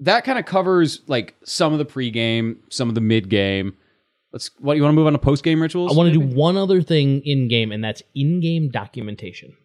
that 0.00 0.24
kind 0.24 0.38
of 0.38 0.44
covers 0.44 1.00
like 1.08 1.34
some 1.44 1.72
of 1.72 1.80
the 1.80 1.84
pregame, 1.84 2.58
some 2.70 2.88
of 2.88 2.94
the 2.94 3.00
mid 3.00 3.28
game. 3.28 3.76
Let's. 4.32 4.50
What 4.60 4.76
you 4.76 4.82
want 4.82 4.92
to 4.92 4.96
move 4.96 5.06
on 5.08 5.14
to 5.14 5.18
post 5.18 5.42
game 5.42 5.60
rituals? 5.60 5.92
I 5.92 5.96
want 5.96 6.12
to 6.12 6.18
do 6.18 6.24
one 6.24 6.56
other 6.56 6.82
thing 6.82 7.22
in 7.24 7.48
game, 7.48 7.72
and 7.72 7.82
that's 7.82 8.02
in 8.14 8.40
game 8.40 8.68
documentation. 8.68 9.56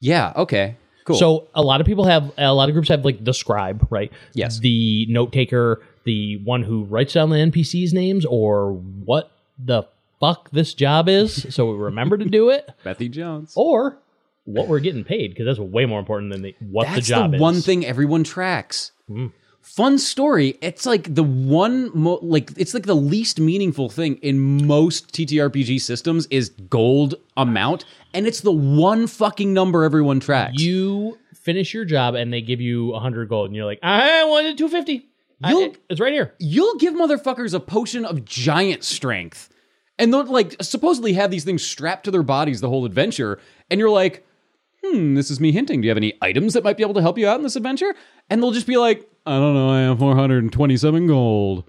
Yeah. 0.00 0.32
Okay. 0.36 0.76
Cool. 1.08 1.16
So 1.16 1.48
a 1.54 1.62
lot 1.62 1.80
of 1.80 1.86
people 1.86 2.04
have 2.04 2.30
a 2.38 2.52
lot 2.52 2.68
of 2.68 2.74
groups 2.74 2.88
have 2.90 3.04
like 3.04 3.24
the 3.24 3.32
scribe, 3.34 3.86
right? 3.90 4.12
Yes. 4.34 4.58
The 4.58 5.06
note 5.08 5.32
taker, 5.32 5.82
the 6.04 6.36
one 6.44 6.62
who 6.62 6.84
writes 6.84 7.14
down 7.14 7.30
the 7.30 7.36
NPCs 7.36 7.92
names 7.92 8.24
or 8.26 8.72
what 8.74 9.30
the 9.58 9.84
fuck 10.20 10.50
this 10.50 10.74
job 10.74 11.08
is, 11.08 11.46
so 11.54 11.70
we 11.72 11.78
remember 11.78 12.16
to 12.18 12.24
do 12.26 12.50
it, 12.50 12.68
Bethy 12.84 13.10
Jones. 13.10 13.52
or 13.56 13.98
what 14.44 14.68
we're 14.68 14.80
getting 14.80 15.04
paid 15.04 15.28
because 15.30 15.46
that's 15.46 15.58
way 15.58 15.84
more 15.86 15.98
important 15.98 16.32
than 16.32 16.42
the, 16.42 16.54
what 16.70 16.86
That's 16.86 16.96
the 16.96 17.02
job 17.14 17.34
is. 17.34 17.40
one 17.40 17.60
thing 17.60 17.84
everyone 17.84 18.24
tracks. 18.24 18.92
Hmm. 19.06 19.26
Fun 19.60 19.98
story. 19.98 20.56
It's 20.62 20.86
like 20.86 21.14
the 21.14 21.22
one, 21.22 21.90
mo- 21.94 22.18
like 22.22 22.50
it's 22.56 22.74
like 22.74 22.86
the 22.86 22.96
least 22.96 23.38
meaningful 23.38 23.88
thing 23.88 24.16
in 24.16 24.66
most 24.66 25.12
TTRPG 25.12 25.80
systems 25.80 26.26
is 26.30 26.48
gold 26.70 27.14
amount, 27.36 27.84
and 28.14 28.26
it's 28.26 28.40
the 28.40 28.52
one 28.52 29.06
fucking 29.06 29.52
number 29.52 29.84
everyone 29.84 30.20
tracks. 30.20 30.60
You 30.62 31.18
finish 31.34 31.72
your 31.74 31.84
job 31.84 32.14
and 32.14 32.32
they 32.32 32.40
give 32.40 32.60
you 32.60 32.92
a 32.94 32.98
hundred 33.00 33.28
gold, 33.28 33.46
and 33.48 33.56
you're 33.56 33.66
like, 33.66 33.78
I 33.82 34.24
wanted 34.24 34.56
two 34.58 34.68
fifty. 34.68 35.06
You'll- 35.46 35.60
It's 35.88 36.00
right 36.00 36.12
here. 36.12 36.34
You'll 36.40 36.76
give 36.78 36.94
motherfuckers 36.94 37.54
a 37.54 37.60
potion 37.60 38.04
of 38.04 38.24
giant 38.24 38.82
strength, 38.84 39.48
and 39.98 40.12
they'll 40.12 40.24
like 40.24 40.56
supposedly 40.62 41.12
have 41.12 41.30
these 41.30 41.44
things 41.44 41.62
strapped 41.64 42.04
to 42.04 42.10
their 42.10 42.22
bodies 42.24 42.60
the 42.60 42.68
whole 42.68 42.84
adventure, 42.84 43.38
and 43.70 43.78
you're 43.78 43.90
like, 43.90 44.26
hmm, 44.92 45.14
this 45.14 45.30
is 45.30 45.40
me 45.40 45.52
hinting. 45.52 45.80
Do 45.80 45.86
you 45.86 45.90
have 45.90 45.96
any 45.96 46.14
items 46.22 46.54
that 46.54 46.64
might 46.64 46.76
be 46.76 46.82
able 46.82 46.94
to 46.94 47.00
help 47.02 47.18
you 47.18 47.28
out 47.28 47.36
in 47.36 47.42
this 47.42 47.56
adventure? 47.56 47.94
And 48.30 48.42
they'll 48.42 48.52
just 48.52 48.66
be 48.66 48.76
like, 48.76 49.08
I 49.26 49.32
don't 49.38 49.54
know, 49.54 49.70
I 49.70 49.80
have 49.80 49.98
427 49.98 51.06
gold. 51.06 51.64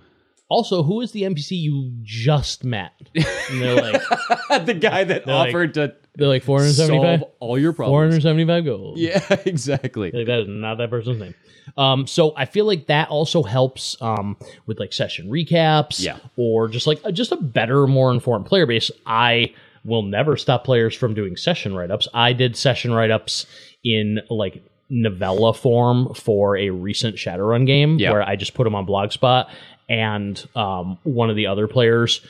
Also, 0.50 0.82
who 0.82 1.02
is 1.02 1.12
the 1.12 1.22
NPC 1.24 1.52
you 1.52 1.92
just 2.02 2.64
met? 2.64 2.92
And 3.16 3.62
they're 3.62 3.76
like, 3.76 4.02
the 4.66 4.74
guy 4.74 5.04
that 5.04 5.28
like- 5.28 5.50
offered 5.50 5.74
to 5.76 5.96
they're 6.16 6.28
like 6.28 6.44
475, 6.44 7.20
solve 7.22 7.32
all 7.40 7.58
your 7.58 7.72
problems. 7.72 8.22
475 8.24 8.66
gold. 8.66 8.98
Yeah, 8.98 9.24
exactly. 9.46 10.12
Like 10.12 10.26
that 10.26 10.40
is 10.40 10.48
not 10.50 10.76
that 10.80 10.90
person's 10.90 11.20
name. 11.20 11.34
Um, 11.78 12.08
so 12.08 12.34
I 12.36 12.44
feel 12.46 12.66
like 12.66 12.88
that 12.88 13.10
also 13.10 13.44
helps 13.44 13.96
um, 14.02 14.36
with 14.66 14.80
like 14.80 14.92
session 14.92 15.30
recaps, 15.30 16.04
Yeah. 16.04 16.18
or 16.36 16.68
just 16.68 16.88
like 16.88 17.00
a, 17.06 17.12
just 17.12 17.32
a 17.32 17.38
better, 17.38 17.88
more 17.88 18.12
informed 18.12 18.48
player 18.48 18.66
base. 18.66 18.90
I 19.06 19.54
will 19.86 20.04
never 20.04 20.36
stop 20.38 20.64
players 20.64 20.94
from 20.96 21.14
doing 21.14 21.36
session 21.36 21.74
write 21.76 21.92
ups. 21.92 22.08
I 22.14 22.34
did 22.34 22.56
session 22.58 22.94
write 22.94 23.12
ups 23.12 23.46
in 23.84 24.20
like 24.30 24.64
novella 24.90 25.54
form 25.54 26.14
for 26.16 26.58
a 26.58 26.70
recent 26.72 27.16
Shadowrun 27.16 27.66
game 27.68 28.00
Yeah. 28.00 28.12
where 28.12 28.24
I 28.24 28.36
just 28.36 28.54
put 28.56 28.64
them 28.64 28.76
on 28.76 28.86
Blogspot, 28.88 29.50
and 29.88 30.44
um, 30.56 30.98
one 31.04 31.30
of 31.30 31.36
the 31.36 31.48
other 31.48 31.68
players 31.68 32.22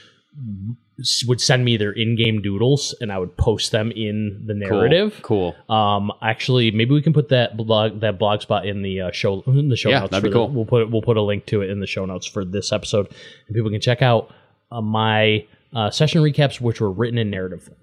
would 1.28 1.40
send 1.40 1.64
me 1.64 1.78
their 1.78 1.92
in-game 1.94 2.42
doodles 2.42 2.94
and 3.00 3.12
I 3.12 3.18
would 3.20 3.36
post 3.38 3.72
them 3.72 3.92
in 3.92 4.44
the 4.46 4.54
narrative. 4.54 5.20
Cool. 5.22 5.56
Um, 5.70 6.12
actually, 6.22 6.72
maybe 6.72 6.92
we 6.94 7.02
can 7.02 7.14
put 7.14 7.30
that 7.30 7.56
blog 7.56 8.02
that 8.02 8.20
blog 8.20 8.42
spot 8.42 8.66
in 8.66 8.82
the 8.82 9.02
uh, 9.02 9.12
show 9.12 9.42
in 9.48 9.70
the 9.70 9.78
show 9.78 9.90
Yeah, 9.90 10.00
notes. 10.00 10.12
that'd 10.12 10.24
be 10.24 10.30
the- 10.30 10.36
cool. 10.36 10.50
we'll 10.50 10.66
put 10.66 10.92
we'll 10.92 11.02
put 11.02 11.16
a 11.18 11.22
link 11.22 11.46
to 11.48 11.62
it 11.62 11.70
in 11.70 11.80
the 11.80 11.88
show 11.88 12.06
notes 12.06 12.26
for 12.26 12.44
this 12.44 12.72
episode, 12.74 13.08
and 13.48 13.56
people 13.56 13.70
can 13.72 13.80
check 13.82 14.02
out 14.02 14.34
uh, 14.72 14.82
my 14.82 15.46
uh, 15.74 15.90
session 15.90 16.22
recaps, 16.22 16.60
which 16.62 16.82
were 16.82 16.92
written 16.92 17.18
in 17.18 17.30
narrative 17.30 17.64
form. 17.64 17.78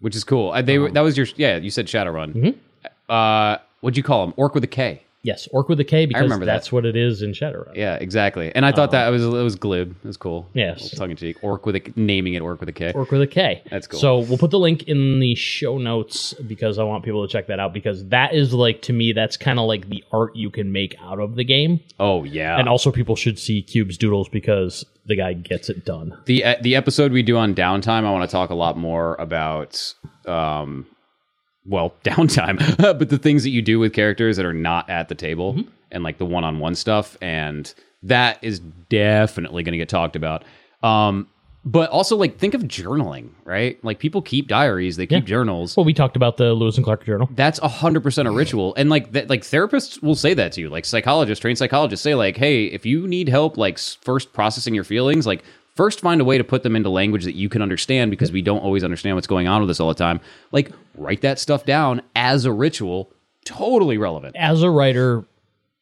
Which 0.00 0.16
is 0.16 0.24
cool. 0.24 0.50
Uh, 0.52 0.62
they 0.62 0.76
Um, 0.76 0.82
were 0.84 0.90
that 0.92 1.00
was 1.02 1.16
your 1.16 1.26
yeah. 1.36 1.56
You 1.58 1.70
said 1.70 1.86
Shadowrun. 1.86 2.32
Mm-hmm. 2.34 2.58
Uh, 3.08 3.56
what'd 3.80 3.96
you 3.96 4.02
call 4.02 4.24
him? 4.24 4.32
Orc 4.36 4.54
with 4.54 4.64
a 4.64 4.68
K. 4.68 5.02
Yes, 5.22 5.46
orc 5.52 5.68
with 5.68 5.78
a 5.80 5.84
K 5.84 6.06
because 6.06 6.22
remember 6.22 6.46
that. 6.46 6.52
that's 6.52 6.72
what 6.72 6.86
it 6.86 6.96
is 6.96 7.20
in 7.20 7.32
Shadowrun. 7.32 7.74
Yeah, 7.76 7.96
exactly. 7.96 8.50
And 8.54 8.64
I 8.64 8.72
thought 8.72 8.92
that 8.92 9.08
was 9.10 9.22
it 9.22 9.28
was 9.28 9.54
glib. 9.54 9.94
It 10.02 10.06
was 10.06 10.16
cool. 10.16 10.44
Um, 10.46 10.50
Yes. 10.54 10.90
tongue 10.92 11.10
in 11.10 11.16
cheek. 11.18 11.36
Orc 11.42 11.66
with 11.66 11.76
a 11.76 11.92
naming 11.94 12.32
it 12.34 12.40
orc 12.40 12.58
with 12.60 12.70
a 12.70 12.72
K. 12.72 12.92
Orc 12.94 13.10
with 13.10 13.20
a 13.20 13.26
K. 13.26 13.62
That's 13.70 13.86
cool. 13.86 14.00
So 14.00 14.18
we'll 14.20 14.38
put 14.38 14.50
the 14.50 14.58
link 14.58 14.84
in 14.84 15.20
the 15.20 15.34
show 15.34 15.76
notes 15.76 16.32
because 16.34 16.78
I 16.78 16.84
want 16.84 17.04
people 17.04 17.26
to 17.26 17.30
check 17.30 17.48
that 17.48 17.60
out 17.60 17.74
because 17.74 18.06
that 18.08 18.32
is 18.34 18.54
like 18.54 18.80
to 18.82 18.94
me 18.94 19.12
that's 19.12 19.36
kind 19.36 19.58
of 19.58 19.66
like 19.66 19.90
the 19.90 20.02
art 20.10 20.34
you 20.36 20.48
can 20.48 20.72
make 20.72 20.96
out 21.02 21.20
of 21.20 21.34
the 21.34 21.44
game. 21.44 21.80
Oh 21.98 22.24
yeah. 22.24 22.58
And 22.58 22.66
also, 22.68 22.90
people 22.90 23.14
should 23.14 23.38
see 23.38 23.60
Cube's 23.62 23.98
doodles 23.98 24.30
because 24.30 24.86
the 25.04 25.16
guy 25.16 25.34
gets 25.34 25.68
it 25.68 25.84
done. 25.84 26.16
the 26.24 26.44
uh, 26.44 26.54
the 26.62 26.76
episode 26.76 27.12
we 27.12 27.22
do 27.22 27.36
on 27.36 27.54
downtime, 27.54 28.04
I 28.04 28.10
want 28.10 28.28
to 28.28 28.32
talk 28.32 28.48
a 28.48 28.54
lot 28.54 28.78
more 28.78 29.16
about 29.16 29.94
um 30.24 30.86
well, 31.66 31.94
downtime, 32.04 32.58
but 32.98 33.08
the 33.08 33.18
things 33.18 33.42
that 33.42 33.50
you 33.50 33.62
do 33.62 33.78
with 33.78 33.92
characters 33.92 34.36
that 34.36 34.46
are 34.46 34.52
not 34.54 34.88
at 34.90 35.08
the 35.08 35.14
table 35.14 35.54
Mm-hmm. 35.54 35.68
and 35.90 36.04
like 36.04 36.18
the 36.18 36.26
one-on-one 36.26 36.74
stuff 36.74 37.16
and 37.20 37.72
that 38.02 38.38
is 38.42 38.60
definitely 38.88 39.62
going 39.62 39.72
to 39.72 39.78
get 39.78 39.88
talked 39.88 40.16
about. 40.16 40.44
Um 40.82 41.28
but 41.62 41.90
also 41.90 42.16
like 42.16 42.38
think 42.38 42.54
of 42.54 42.62
journaling, 42.62 43.28
right? 43.44 43.78
Like 43.84 43.98
people 43.98 44.22
keep 44.22 44.48
diaries, 44.48 44.96
they 44.96 45.06
keep 45.06 45.26
journals. 45.26 45.76
Well, 45.76 45.84
we 45.84 45.92
talked 45.92 46.16
about 46.16 46.38
the 46.38 46.54
Lewis 46.54 46.76
and 46.76 46.84
Clark 46.84 47.04
journal. 47.04 47.28
that's 47.34 47.58
a 47.58 47.68
hundred 47.68 48.02
percent 48.02 48.26
a 48.26 48.30
ritual, 48.30 48.74
and 48.76 48.88
like 48.88 49.12
that, 49.12 49.28
like 49.28 49.42
therapists 49.42 50.02
will 50.02 50.14
say 50.14 50.32
that 50.32 50.52
to 50.52 50.62
you. 50.62 50.70
Like 50.70 50.86
psychologists, 50.86 51.42
trained 51.42 51.58
psychologists 51.58 52.02
say, 52.02 52.14
like, 52.14 52.38
hey, 52.38 52.64
if 52.64 52.86
you 52.86 53.06
need 53.06 53.28
help, 53.28 53.58
like 53.58 53.78
first 53.78 54.32
processing 54.32 54.74
your 54.74 54.84
feelings, 54.84 55.26
like 55.26 55.42
first 55.80 56.00
find 56.00 56.20
a 56.20 56.24
way 56.26 56.36
to 56.36 56.44
put 56.44 56.62
them 56.62 56.76
into 56.76 56.90
language 56.90 57.24
that 57.24 57.34
you 57.34 57.48
can 57.48 57.62
understand 57.62 58.10
because 58.10 58.30
we 58.30 58.42
don't 58.42 58.58
always 58.58 58.84
understand 58.84 59.16
what's 59.16 59.26
going 59.26 59.48
on 59.48 59.62
with 59.62 59.70
us 59.70 59.80
all 59.80 59.88
the 59.88 59.94
time. 59.94 60.20
Like 60.52 60.72
write 60.94 61.22
that 61.22 61.38
stuff 61.38 61.64
down 61.64 62.02
as 62.14 62.44
a 62.44 62.52
ritual, 62.52 63.10
totally 63.46 63.96
relevant. 63.96 64.36
As 64.36 64.62
a 64.62 64.68
writer, 64.68 65.24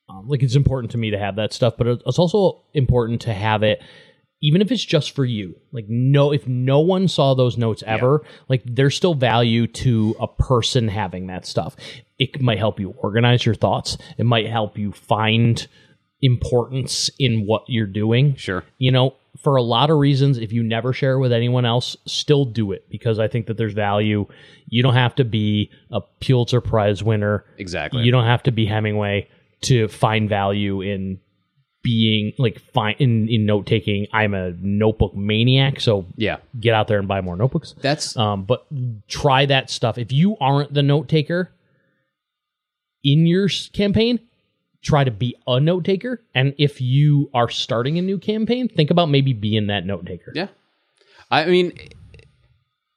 um, 0.09 0.29
like 0.29 0.45
it's 0.45 0.55
important 0.55 0.93
to 0.93 0.99
me 0.99 1.11
to 1.11 1.19
have 1.19 1.35
that 1.35 1.53
stuff, 1.53 1.75
but 1.77 1.89
it's 1.89 2.17
also 2.17 2.63
important 2.75 3.23
to 3.23 3.35
have 3.35 3.65
it, 3.65 3.83
even 4.41 4.63
if 4.63 4.71
it's 4.71 4.85
just 4.85 5.17
for 5.17 5.25
you. 5.25 5.57
Like, 5.73 5.87
no, 5.89 6.33
if 6.33 6.47
no 6.47 6.79
one 6.79 7.09
saw 7.09 7.35
those 7.35 7.59
notes 7.59 7.83
ever, 7.85 8.25
like 8.49 8.63
there's 8.65 8.95
still 8.95 9.15
value 9.15 9.67
to 9.67 10.15
a 10.21 10.29
person 10.29 10.87
having 10.87 11.27
that 11.27 11.45
stuff. 11.45 11.75
It 12.21 12.41
might 12.41 12.59
help 12.59 12.79
you 12.79 12.95
organize 12.99 13.45
your 13.45 13.57
thoughts. 13.57 13.99
It 14.17 14.27
might 14.27 14.47
help 14.47 14.79
you 14.79 14.93
find 14.93 15.67
importance 16.23 17.11
in 17.19 17.47
what 17.47 17.65
you're 17.67 17.87
doing. 17.87 18.37
Sure. 18.37 18.63
you 18.79 18.93
know, 18.93 19.17
for 19.37 19.57
a 19.57 19.63
lot 19.63 19.91
of 19.91 19.99
reasons, 19.99 20.39
if 20.39 20.53
you 20.53 20.63
never 20.63 20.93
share 20.93 21.13
it 21.15 21.21
with 21.21 21.33
anyone 21.33 21.65
else, 21.65 21.97
still 22.07 22.45
do 22.45 22.73
it 22.73 22.89
because 22.89 23.19
I 23.19 23.29
think 23.29 23.47
that 23.47 23.57
there's 23.57 23.75
value. 23.75 24.27
You 24.69 24.83
don't 24.83 24.95
have 24.95 25.15
to 25.17 25.25
be 25.25 25.71
a 25.91 26.01
Pulitzer 26.21 26.61
Prize 26.61 27.03
winner. 27.03 27.45
Exactly. 27.57 28.03
You 28.03 28.11
don't 28.11 28.25
have 28.27 28.43
to 28.45 28.51
be 28.51 28.67
Hemingway 28.67 29.29
to 29.63 29.89
find 29.89 30.29
value 30.29 30.81
in 30.81 31.21
being 31.83 32.33
like 32.39 32.59
fine 32.59 32.97
in, 32.99 33.29
in 33.29 33.47
note 33.47 33.67
taking. 33.67 34.07
I'm 34.13 34.35
a 34.35 34.51
notebook 34.61 35.15
maniac, 35.15 35.81
so 35.81 36.07
Yeah, 36.17 36.39
get 36.59 36.75
out 36.75 36.89
there 36.89 36.99
and 36.99 37.07
buy 37.07 37.21
more 37.21 37.37
notebooks. 37.37 37.75
that's 37.81 38.17
Um, 38.17 38.45
but 38.45 38.67
try 39.09 39.47
that 39.47 39.71
stuff. 39.71 39.97
If 39.99 40.13
you 40.13 40.37
aren't 40.41 40.75
the 40.75 40.83
note 40.83 41.09
taker 41.09 41.53
in 43.05 43.27
your 43.27 43.49
campaign, 43.73 44.19
try 44.83 45.05
to 45.05 45.11
be 45.11 45.35
a 45.47 45.59
note 45.61 45.85
taker. 45.85 46.23
And 46.35 46.55
if 46.59 46.81
you 46.81 47.31
are 47.35 47.49
starting 47.49 47.99
a 47.99 48.03
new 48.03 48.19
campaign, 48.19 48.69
think 48.69 48.91
about 48.91 49.09
maybe 49.11 49.33
being 49.33 49.67
that 49.69 49.85
note 49.87 50.07
taker. 50.07 50.33
Yeah. 50.35 50.49
I 51.31 51.47
mean 51.47 51.73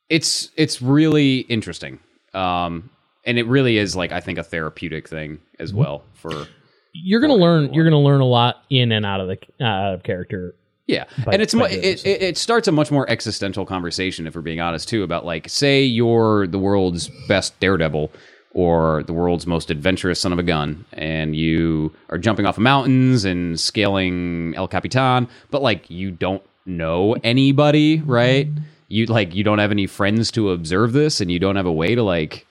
it's 0.10 0.52
it's 0.56 0.82
really 0.82 1.40
interesting. 1.42 2.00
Um 2.34 2.90
and 3.26 3.38
it 3.38 3.46
really 3.48 3.78
is 3.78 3.96
like 3.96 4.12
I 4.12 4.20
think 4.20 4.38
a 4.38 4.44
therapeutic 4.44 5.08
thing 5.08 5.40
as 5.60 5.74
well 5.74 6.04
for 6.14 6.48
You're 6.94 7.22
gonna 7.22 7.36
learn. 7.36 7.74
You're 7.74 7.84
gonna 7.84 8.00
learn 8.00 8.22
a 8.22 8.26
lot 8.26 8.64
in 8.70 8.92
and 8.92 9.06
out 9.06 9.22
of 9.22 9.28
the 9.28 9.38
uh, 9.60 9.64
out 9.66 9.94
of 9.96 10.04
character. 10.04 10.56
Yeah, 10.88 11.06
by- 11.26 11.34
and 11.34 11.42
it's 11.42 11.54
mu- 11.54 11.66
it, 11.66 12.06
it, 12.06 12.22
it 12.22 12.38
starts 12.38 12.68
a 12.68 12.72
much 12.72 12.92
more 12.92 13.10
existential 13.10 13.66
conversation 13.66 14.28
if 14.28 14.36
we're 14.36 14.42
being 14.42 14.60
honest 14.60 14.90
too 14.90 15.04
about 15.04 15.26
like 15.26 15.48
say 15.48 15.84
you're 15.84 16.48
the 16.48 16.60
world's 16.60 17.10
best 17.28 17.58
daredevil 17.60 18.12
or 18.54 19.04
the 19.04 19.14
world's 19.14 19.48
most 19.48 19.70
adventurous 19.70 20.20
son 20.20 20.34
of 20.34 20.40
a 20.40 20.44
gun 20.44 20.86
and 20.94 21.36
you 21.36 21.94
are 22.10 22.18
jumping 22.18 22.46
off 22.46 22.58
of 22.58 22.64
mountains 22.64 23.26
and 23.26 23.60
scaling 23.60 24.54
El 24.56 24.68
Capitan 24.68 25.28
but 25.50 25.62
like 25.62 25.90
you 25.90 26.12
don't 26.12 26.44
know 26.66 27.16
anybody 27.24 28.00
right 28.02 28.48
you 28.88 29.06
like 29.06 29.34
you 29.34 29.44
don't 29.44 29.60
have 29.60 29.72
any 29.72 29.88
friends 29.88 30.32
to 30.32 30.52
observe 30.52 30.94
this 30.94 31.22
and 31.22 31.32
you 31.32 31.40
don't 31.40 31.56
have 31.56 31.66
a 31.66 31.72
way 31.72 31.96
to 31.96 32.04
like 32.04 32.46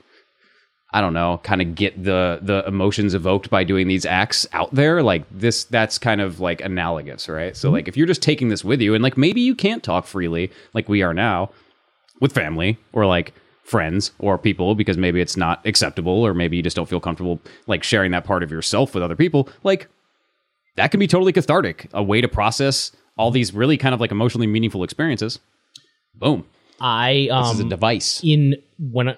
I 0.92 1.00
don't 1.00 1.12
know, 1.12 1.38
kind 1.44 1.62
of 1.62 1.74
get 1.76 2.02
the 2.02 2.40
the 2.42 2.64
emotions 2.66 3.14
evoked 3.14 3.48
by 3.48 3.62
doing 3.62 3.86
these 3.86 4.04
acts 4.04 4.46
out 4.52 4.74
there. 4.74 5.02
Like 5.02 5.22
this, 5.30 5.64
that's 5.64 5.98
kind 5.98 6.20
of 6.20 6.40
like 6.40 6.60
analogous, 6.60 7.28
right? 7.28 7.56
So 7.56 7.68
mm-hmm. 7.68 7.74
like 7.74 7.88
if 7.88 7.96
you're 7.96 8.08
just 8.08 8.22
taking 8.22 8.48
this 8.48 8.64
with 8.64 8.80
you, 8.80 8.94
and 8.94 9.02
like 9.02 9.16
maybe 9.16 9.40
you 9.40 9.54
can't 9.54 9.84
talk 9.84 10.06
freely 10.06 10.50
like 10.74 10.88
we 10.88 11.02
are 11.02 11.14
now 11.14 11.50
with 12.20 12.32
family 12.32 12.76
or 12.92 13.06
like 13.06 13.32
friends 13.70 14.10
or 14.18 14.36
people 14.36 14.74
because 14.74 14.98
maybe 14.98 15.20
it's 15.20 15.36
not 15.36 15.64
acceptable 15.64 16.26
or 16.26 16.34
maybe 16.34 16.56
you 16.56 16.62
just 16.62 16.74
don't 16.74 16.88
feel 16.88 17.00
comfortable 17.00 17.40
like 17.68 17.84
sharing 17.84 18.10
that 18.10 18.24
part 18.24 18.42
of 18.42 18.50
yourself 18.50 18.94
with 18.94 19.02
other 19.02 19.14
people. 19.14 19.48
Like 19.62 19.88
that 20.76 20.90
can 20.90 20.98
be 20.98 21.06
totally 21.06 21.32
cathartic, 21.32 21.88
a 21.92 22.02
way 22.02 22.20
to 22.20 22.28
process 22.28 22.90
all 23.16 23.30
these 23.30 23.54
really 23.54 23.76
kind 23.76 23.94
of 23.94 24.00
like 24.00 24.10
emotionally 24.10 24.46
meaningful 24.48 24.82
experiences. 24.82 25.38
Boom. 26.14 26.44
I 26.80 27.28
This 27.30 27.52
is 27.52 27.60
a 27.60 27.62
um 27.64 27.68
device. 27.68 28.20
in 28.24 28.56
when 28.78 29.16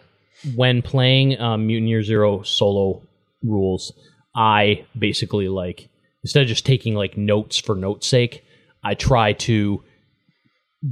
when 0.55 0.83
playing 0.83 1.41
um, 1.41 1.67
Mutant 1.67 1.89
Year 1.89 2.03
Zero 2.03 2.43
solo 2.43 3.03
rules, 3.43 3.93
I 4.35 4.85
basically 4.99 5.49
like 5.49 5.89
instead 6.25 6.43
of 6.43 6.49
just 6.49 6.67
taking 6.67 6.95
like 6.95 7.17
notes 7.17 7.59
for 7.59 7.75
note's 7.75 8.07
sake, 8.07 8.45
I 8.85 8.95
try 8.95 9.33
to 9.35 9.83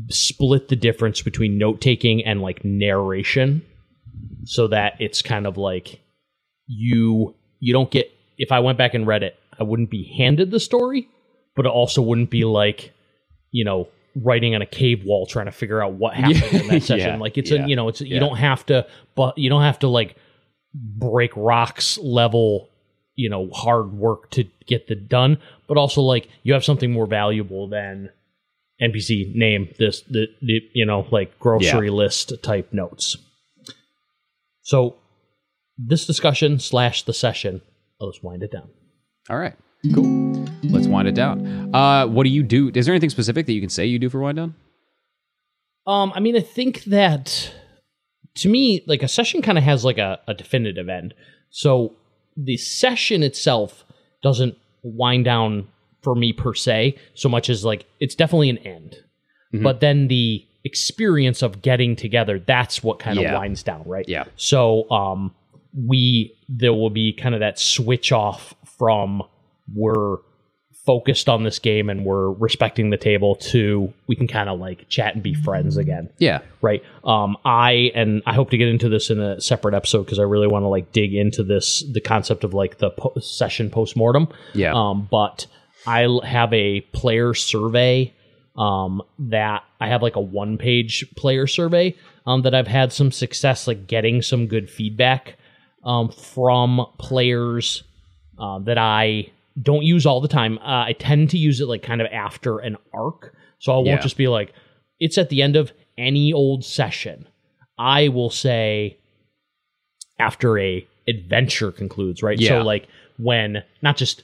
split 0.09 0.69
the 0.69 0.77
difference 0.77 1.21
between 1.23 1.59
note 1.59 1.81
taking 1.81 2.25
and 2.25 2.41
like 2.41 2.65
narration 2.65 3.63
so 4.45 4.69
that 4.69 4.95
it's 5.01 5.23
kind 5.23 5.47
of 5.47 5.57
like 5.57 6.01
you 6.67 7.35
you 7.59 7.73
don't 7.73 7.91
get 7.91 8.11
if 8.39 8.53
I 8.53 8.61
went 8.61 8.79
back 8.79 8.95
and 8.95 9.07
read 9.07 9.23
it, 9.23 9.39
I 9.59 9.65
wouldn't 9.65 9.91
be 9.91 10.05
handed 10.17 10.51
the 10.51 10.61
story, 10.61 11.09
but 11.55 11.67
it 11.67 11.69
also 11.69 12.01
wouldn't 12.01 12.31
be 12.31 12.45
like, 12.45 12.93
you 13.51 13.65
know, 13.65 13.89
writing 14.17 14.55
on 14.55 14.63
a 14.63 14.67
cave 14.67 15.05
wall 15.05 15.27
trying 15.27 15.47
to 15.47 15.53
figure 15.53 15.83
out 15.83 15.93
what 15.93 16.15
happened 16.15 16.63
in 16.63 16.69
that 16.69 16.83
session. 16.83 17.09
yeah, 17.09 17.17
like 17.17 17.37
it's 17.37 17.51
yeah, 17.51 17.65
a 17.65 17.69
you 17.69 17.77
know, 17.77 17.89
it's 17.89 18.01
yeah. 18.01 18.15
you 18.15 18.21
don't 18.21 18.37
have 18.37 18.65
to 18.67 18.87
but 19.15 19.37
you 19.37 19.51
don't 19.51 19.63
have 19.63 19.79
to 19.81 19.89
like 19.89 20.17
break 20.75 21.33
rocks 21.37 21.99
level 21.99 22.69
you 23.17 23.29
know 23.29 23.51
hard 23.51 23.93
work 23.93 24.31
to 24.31 24.45
get 24.67 24.87
the 24.87 24.95
done 24.95 25.37
but 25.67 25.77
also 25.77 26.01
like 26.01 26.29
you 26.45 26.53
have 26.53 26.65
something 26.65 26.93
more 26.93 27.07
valuable 27.07 27.69
than 27.69 28.09
npc 28.81 29.35
name 29.35 29.69
this 29.79 30.03
the, 30.03 30.27
the 30.43 30.61
you 30.75 30.87
know 30.87 31.07
like 31.11 31.39
grocery 31.39 31.91
list 31.91 32.33
type 32.43 32.73
notes 32.73 33.17
so 34.63 34.97
this 35.79 36.07
discussion 36.07 36.59
slash 36.59 37.03
the 37.03 37.13
session 37.13 37.61
let's 38.01 38.23
wind 38.23 38.43
it 38.43 38.51
down 38.53 38.69
All 39.29 39.39
right. 39.39 39.55
Cool. 39.95 40.47
Let's 40.65 40.87
wind 40.87 41.09
it 41.09 41.15
down. 41.15 41.75
Uh, 41.75 42.07
what 42.07 42.25
do 42.25 42.31
you 42.31 42.43
do? 42.43 42.71
Is 42.75 42.85
there 42.87 42.95
anything 42.95 43.11
specific 43.11 43.47
that 43.47 43.53
you 43.53 43.61
can 43.61 43.71
say 43.71 43.87
you 43.87 43.99
do 43.99 44.11
for 44.11 44.21
wind 44.21 44.37
down? 44.37 44.55
Um, 45.87 46.13
I 46.15 46.21
mean, 46.21 46.37
I 46.37 46.41
think 46.41 46.85
that 46.85 47.53
to 48.37 48.49
me, 48.49 48.83
like 48.87 49.03
a 49.03 49.09
session 49.09 49.41
kind 49.43 49.57
of 49.57 49.65
has 49.65 49.85
like 49.85 49.99
a, 49.99 50.21
a 50.27 50.35
definitive 50.35 50.89
end. 50.89 51.15
So 51.51 51.95
the 52.37 52.57
session 52.57 53.23
itself 53.23 53.85
doesn't 54.23 54.57
wind 54.83 55.25
down 55.25 55.69
for 56.03 56.15
me 56.15 56.33
per 56.33 56.55
se, 56.55 56.97
so 57.15 57.29
much 57.29 57.49
as 57.51 57.65
like 57.65 57.85
it's 58.01 58.15
definitely 58.15 58.51
an 58.51 58.59
end. 58.59 58.97
Mm-hmm. 59.55 59.65
But 59.65 59.81
then 59.81 60.09
the 60.09 60.45
experience 60.65 61.43
of 61.43 61.63
getting 61.63 61.97
together, 61.97 62.39
that's 62.39 62.83
what 62.83 62.99
kind 62.99 63.19
of 63.19 63.23
Yeah. 63.25 63.39
winds 63.39 63.63
down, 63.63 63.83
right? 63.87 64.09
Yeah. 64.09 64.25
So 64.37 64.91
um 64.91 65.35
we 65.89 66.35
there 66.49 66.73
will 66.75 66.91
be 66.91 67.13
kind 67.13 67.35
of 67.35 67.41
that 67.41 67.59
switch 67.59 68.11
off 68.13 68.55
from 68.79 69.23
we're 69.75 70.17
focused 70.87 71.29
on 71.29 71.45
this 71.45 71.59
game 71.59 71.89
and 71.91 72.05
we're 72.05 72.31
respecting 72.33 72.91
the 72.91 72.97
table 72.97 73.37
to 73.37 73.93
we 74.09 74.17
can 74.17 74.27
kind 74.27 74.49
of 74.49 74.59
like 74.59 74.89
chat 74.89 75.15
and 75.15 75.23
be 75.23 75.35
friends 75.35 75.77
again 75.77 76.09
Yeah. 76.19 76.41
right 76.63 76.83
um 77.05 77.37
i 77.45 77.93
and 77.95 78.23
i 78.27 78.33
hope 78.33 78.51
to 78.51 78.57
get 78.57 78.67
into 78.67 78.89
this 78.89 79.11
in 79.11 79.21
a 79.21 79.41
separate 79.41 79.75
episode 79.75 80.05
because 80.05 80.19
i 80.19 80.23
really 80.23 80.49
want 80.49 80.63
to 80.65 80.69
like 80.69 80.91
dig 80.91 81.15
into 81.15 81.45
this 81.45 81.85
the 81.93 82.01
concept 82.01 82.43
of 82.45 82.55
like 82.55 82.79
the 82.79 82.91
po- 82.91 83.13
session 83.21 83.71
postmortem 83.71 84.29
Yeah. 84.55 84.73
um 84.75 85.07
but 85.11 85.47
i 85.87 86.07
have 86.25 86.53
a 86.53 86.81
player 86.93 87.35
survey 87.35 88.13
um 88.57 89.01
that 89.19 89.63
i 89.81 89.89
have 89.89 90.03
like 90.03 90.17
a 90.17 90.21
one 90.21 90.59
page 90.59 91.05
player 91.17 91.47
survey 91.47 91.95
um 92.27 92.43
that 92.43 92.55
i've 92.55 92.67
had 92.67 92.93
some 92.93 93.11
success 93.13 93.67
like 93.67 93.87
getting 93.87 94.21
some 94.23 94.47
good 94.47 94.69
feedback 94.71 95.37
um 95.85 96.11
from 96.11 96.85
players 96.99 97.83
uh, 98.39 98.59
that 98.59 98.79
i 98.79 99.25
don't 99.63 99.83
use 99.85 100.07
all 100.07 100.21
the 100.21 100.29
time 100.29 100.59
uh, 100.59 100.85
i 100.87 100.95
tend 100.99 101.31
to 101.31 101.39
use 101.39 101.61
it 101.61 101.67
like 101.67 101.83
kind 101.83 102.01
of 102.01 102.07
after 102.13 102.59
an 102.59 102.77
arc 102.93 103.35
so 103.59 103.73
i 103.73 103.77
won't 103.77 103.87
Yeah. 103.87 103.99
just 104.01 104.17
be 104.17 104.29
like 104.29 104.53
it's 104.99 105.17
at 105.19 105.29
the 105.31 105.43
end 105.43 105.57
of 105.57 105.73
any 105.97 106.33
old 106.33 106.65
session 106.65 107.27
i 107.79 108.09
will 108.09 108.31
say 108.31 108.99
after 110.19 110.59
a 110.59 110.87
adventure 111.09 111.73
concludes 111.73 112.23
right 112.23 112.39
Yeah. 112.39 112.49
so 112.61 112.63
like 112.63 112.87
when 113.19 113.63
not 113.83 113.97
just 113.97 114.23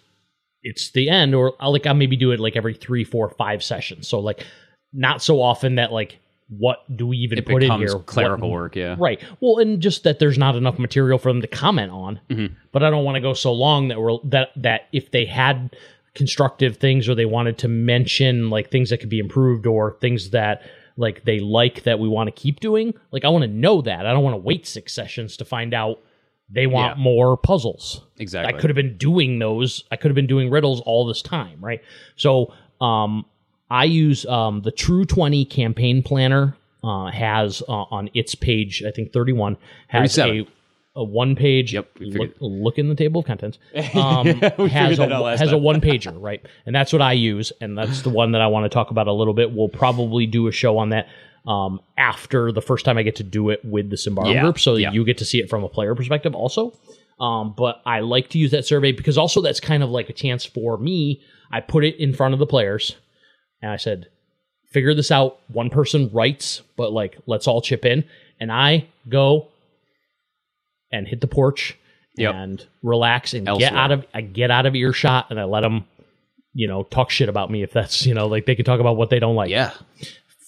it's 0.66 0.90
the 0.90 1.08
end 1.08 1.34
or 1.34 1.54
I'll 1.60 1.72
like 1.72 1.86
I'll 1.86 1.94
maybe 1.94 2.16
do 2.16 2.30
it 2.32 2.40
like 2.40 2.56
every 2.56 2.74
three, 2.74 3.04
four, 3.04 3.30
five 3.30 3.62
sessions. 3.62 4.06
So 4.08 4.18
like 4.20 4.44
not 4.92 5.22
so 5.22 5.40
often 5.40 5.76
that 5.76 5.92
like 5.92 6.18
what 6.48 6.78
do 6.96 7.06
we 7.08 7.16
even 7.18 7.38
It 7.38 7.46
put 7.46 7.62
in 7.62 7.72
here? 7.72 7.98
clerical 8.00 8.48
What- 8.50 8.54
work. 8.54 8.76
Yeah. 8.76 8.94
Right. 8.98 9.20
Well, 9.40 9.58
and 9.58 9.80
just 9.80 10.04
that 10.04 10.20
there's 10.20 10.38
not 10.38 10.54
enough 10.54 10.78
material 10.78 11.18
for 11.18 11.30
them 11.32 11.40
to 11.40 11.48
comment 11.48 11.90
on. 11.90 12.20
Mhm. 12.30 12.52
But 12.72 12.82
I 12.84 12.90
don't 12.90 13.04
want 13.04 13.16
to 13.16 13.20
go 13.20 13.32
so 13.34 13.52
long 13.52 13.88
that 13.88 14.00
we're 14.00 14.18
that 14.24 14.50
that 14.56 14.82
if 14.92 15.10
they 15.10 15.24
had 15.24 15.74
constructive 16.14 16.76
things 16.76 17.08
or 17.08 17.14
they 17.14 17.26
wanted 17.26 17.58
to 17.58 17.68
mention 17.68 18.48
like 18.48 18.70
things 18.70 18.90
that 18.90 18.98
could 18.98 19.08
be 19.10 19.18
improved 19.18 19.66
or 19.66 19.96
things 20.00 20.30
that 20.30 20.62
like 20.96 21.24
they 21.24 21.40
like 21.40 21.82
that 21.82 21.98
we 21.98 22.08
want 22.08 22.26
to 22.28 22.32
keep 22.32 22.58
doing, 22.60 22.94
like 23.12 23.24
I 23.24 23.28
want 23.28 23.42
to 23.42 23.50
know 23.50 23.82
that. 23.82 24.06
I 24.06 24.12
don't 24.12 24.24
want 24.24 24.34
to 24.34 24.38
wait 24.40 24.66
six 24.66 24.92
sessions 24.94 25.36
to 25.38 25.44
find 25.44 25.74
out 25.74 25.98
they 26.48 26.66
want 26.66 26.96
Yeah. 26.96 27.02
more 27.02 27.36
puzzles. 27.36 28.02
Exactly. 28.18 28.54
I 28.54 28.58
could 28.58 28.70
have 28.70 28.76
been 28.76 28.96
doing 28.96 29.38
those. 29.38 29.84
I 29.90 29.96
could 29.96 30.10
have 30.10 30.14
been 30.14 30.26
doing 30.26 30.50
riddles 30.50 30.80
all 30.82 31.06
this 31.06 31.22
time, 31.22 31.58
right? 31.60 31.80
So, 32.16 32.52
um, 32.80 33.24
I 33.68 33.84
use 33.84 34.24
um, 34.26 34.60
the 34.62 34.70
True 34.70 35.04
Twenty 35.04 35.44
campaign 35.44 36.02
planner. 36.02 36.56
Uh, 36.84 37.10
has 37.10 37.62
uh, 37.68 37.72
on 37.90 38.08
its 38.14 38.36
page, 38.36 38.84
I 38.86 38.92
think 38.92 39.12
thirty-one 39.12 39.56
has 39.88 40.16
a, 40.18 40.46
a 40.94 41.02
one-page. 41.02 41.72
Yep, 41.72 41.88
look, 41.98 42.30
look 42.38 42.78
in 42.78 42.88
the 42.88 42.94
table 42.94 43.22
of 43.22 43.26
contents. 43.26 43.58
Um, 43.96 44.26
has 44.68 45.00
a 45.00 45.36
has 45.36 45.50
a 45.50 45.56
one-pager, 45.58 46.14
right? 46.20 46.46
And 46.64 46.76
that's 46.76 46.92
what 46.92 47.02
I 47.02 47.14
use, 47.14 47.50
and 47.60 47.76
that's 47.76 48.02
the 48.02 48.10
one 48.10 48.32
that 48.32 48.40
I 48.40 48.46
want 48.46 48.66
to 48.66 48.68
talk 48.68 48.92
about 48.92 49.08
a 49.08 49.12
little 49.12 49.34
bit. 49.34 49.50
We'll 49.52 49.68
probably 49.68 50.26
do 50.26 50.46
a 50.46 50.52
show 50.52 50.78
on 50.78 50.90
that 50.90 51.08
um, 51.46 51.80
after 51.96 52.50
the 52.52 52.60
first 52.62 52.84
time 52.84 52.98
I 52.98 53.02
get 53.02 53.16
to 53.16 53.22
do 53.22 53.50
it 53.50 53.60
with 53.64 53.90
the 53.90 53.96
Symbaroum 53.96 54.34
Yeah, 54.34 54.42
group, 54.42 54.58
so 54.58 54.74
yeah. 54.76 54.90
you 54.92 55.04
get 55.04 55.18
to 55.18 55.24
see 55.24 55.38
it 55.38 55.48
from 55.48 55.62
a 55.64 55.68
player 55.68 55.94
perspective 55.94 56.34
also. 56.34 56.72
Um, 57.20 57.54
but 57.56 57.80
I 57.86 58.00
like 58.00 58.28
to 58.30 58.38
use 58.38 58.50
that 58.50 58.66
survey 58.66 58.92
because 58.92 59.16
also 59.16 59.40
that's 59.40 59.60
kind 59.60 59.82
of 59.82 59.90
like 59.90 60.10
a 60.10 60.12
chance 60.12 60.44
for 60.44 60.76
me. 60.76 61.22
I 61.50 61.60
put 61.60 61.84
it 61.84 61.96
in 61.98 62.12
front 62.12 62.34
of 62.34 62.40
the 62.40 62.46
players 62.46 62.96
and 63.62 63.70
I 63.70 63.76
said, 63.76 64.08
figure 64.72 64.92
this 64.92 65.10
out. 65.10 65.38
One 65.48 65.70
person 65.70 66.10
writes, 66.12 66.60
but 66.76 66.92
like, 66.92 67.16
let's 67.26 67.46
all 67.46 67.62
chip 67.62 67.86
in. 67.86 68.04
And 68.38 68.52
I 68.52 68.88
go 69.08 69.48
and 70.92 71.06
hit 71.08 71.20
the 71.20 71.26
porch 71.26 71.76
Yep. 72.18 72.34
and 72.34 72.66
relax 72.82 73.34
and 73.34 73.46
get 73.58 73.74
out 73.74 73.92
of, 73.92 74.06
I 74.14 74.22
get 74.22 74.50
out 74.50 74.64
of 74.66 74.74
earshot 74.74 75.26
and 75.30 75.38
I 75.38 75.44
let 75.44 75.60
them, 75.60 75.84
you 76.54 76.66
know, 76.66 76.82
talk 76.82 77.10
shit 77.10 77.28
about 77.28 77.50
me 77.50 77.62
if 77.62 77.72
that's, 77.72 78.04
you 78.06 78.14
know, 78.14 78.26
like 78.26 78.46
they 78.46 78.54
can 78.54 78.64
talk 78.64 78.80
about 78.80 78.96
what 78.96 79.10
they 79.10 79.18
don't 79.18 79.36
like. 79.36 79.50
Yeah. 79.50 79.72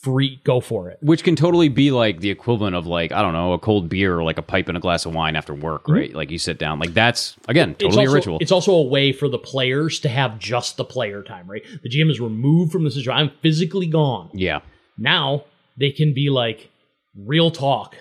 Free, 0.03 0.41
go 0.45 0.61
for 0.61 0.89
it. 0.91 0.99
Which 1.03 1.25
can 1.25 1.35
totally 1.35 1.69
be 1.69 1.91
like 1.91 2.21
the 2.21 2.31
equivalent 2.31 2.77
of 2.77 2.87
like 2.87 3.11
I 3.11 3.21
don't 3.21 3.33
know 3.33 3.53
a 3.53 3.59
cold 3.59 3.89
beer 3.89 4.17
or 4.17 4.23
like 4.23 4.39
a 4.39 4.43
pipe 4.43 4.69
and 4.69 4.77
a 4.77 4.81
glass 4.81 5.05
of 5.07 5.13
wine 5.15 5.35
after 5.35 5.53
work, 5.55 5.89
right? 5.89 6.15
Like 6.15 6.31
you 6.31 6.39
sit 6.39 6.59
down, 6.59 6.79
like 6.79 6.95
that's 6.95 7.37
again 7.49 7.75
totally 7.75 7.89
Mm-hmm. 7.89 7.89
it's 7.89 7.97
also, 7.99 8.11
a 8.11 8.15
ritual. 8.15 8.39
It's 8.41 8.53
also 8.53 8.73
a 8.75 8.83
way 8.83 9.13
for 9.13 9.29
the 9.29 9.39
players 9.39 9.99
to 10.01 10.09
have 10.09 10.39
just 10.39 10.77
the 10.77 10.85
player 10.85 11.23
time, 11.25 11.51
right? 11.51 11.65
The 11.83 11.89
GM 11.91 12.11
is 12.11 12.21
removed 12.21 12.71
from 12.71 12.85
the 12.85 12.91
situation. 12.93 13.13
I'm 13.13 13.31
physically 13.43 13.87
gone. 13.89 14.31
yeah, 14.35 14.61
Now 14.97 15.45
they 15.77 15.91
can 15.91 16.15
be 16.15 16.31
like, 16.31 16.71
real 17.17 17.51
talk. 17.51 17.97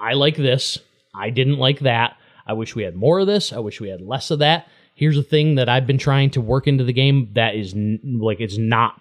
I 0.00 0.14
like 0.14 0.36
this. 0.36 0.78
I 1.14 1.30
didn't 1.30 1.58
like 1.58 1.80
that. 1.80 2.16
I 2.46 2.52
wish 2.54 2.74
we 2.74 2.82
had 2.82 2.94
more 2.96 3.18
of 3.20 3.26
this. 3.26 3.52
I 3.52 3.58
wish 3.58 3.80
we 3.80 3.88
had 3.88 4.00
less 4.00 4.30
of 4.30 4.38
that. 4.38 4.68
Here's 4.94 5.18
a 5.18 5.22
thing 5.22 5.56
that 5.56 5.68
I've 5.68 5.86
been 5.86 5.98
trying 5.98 6.30
to 6.30 6.40
work 6.40 6.66
into 6.66 6.84
the 6.84 6.92
game 6.94 7.30
that 7.34 7.54
is 7.54 7.74
n- 7.74 8.00
like 8.22 8.40
it's 8.40 8.56
not 8.56 8.98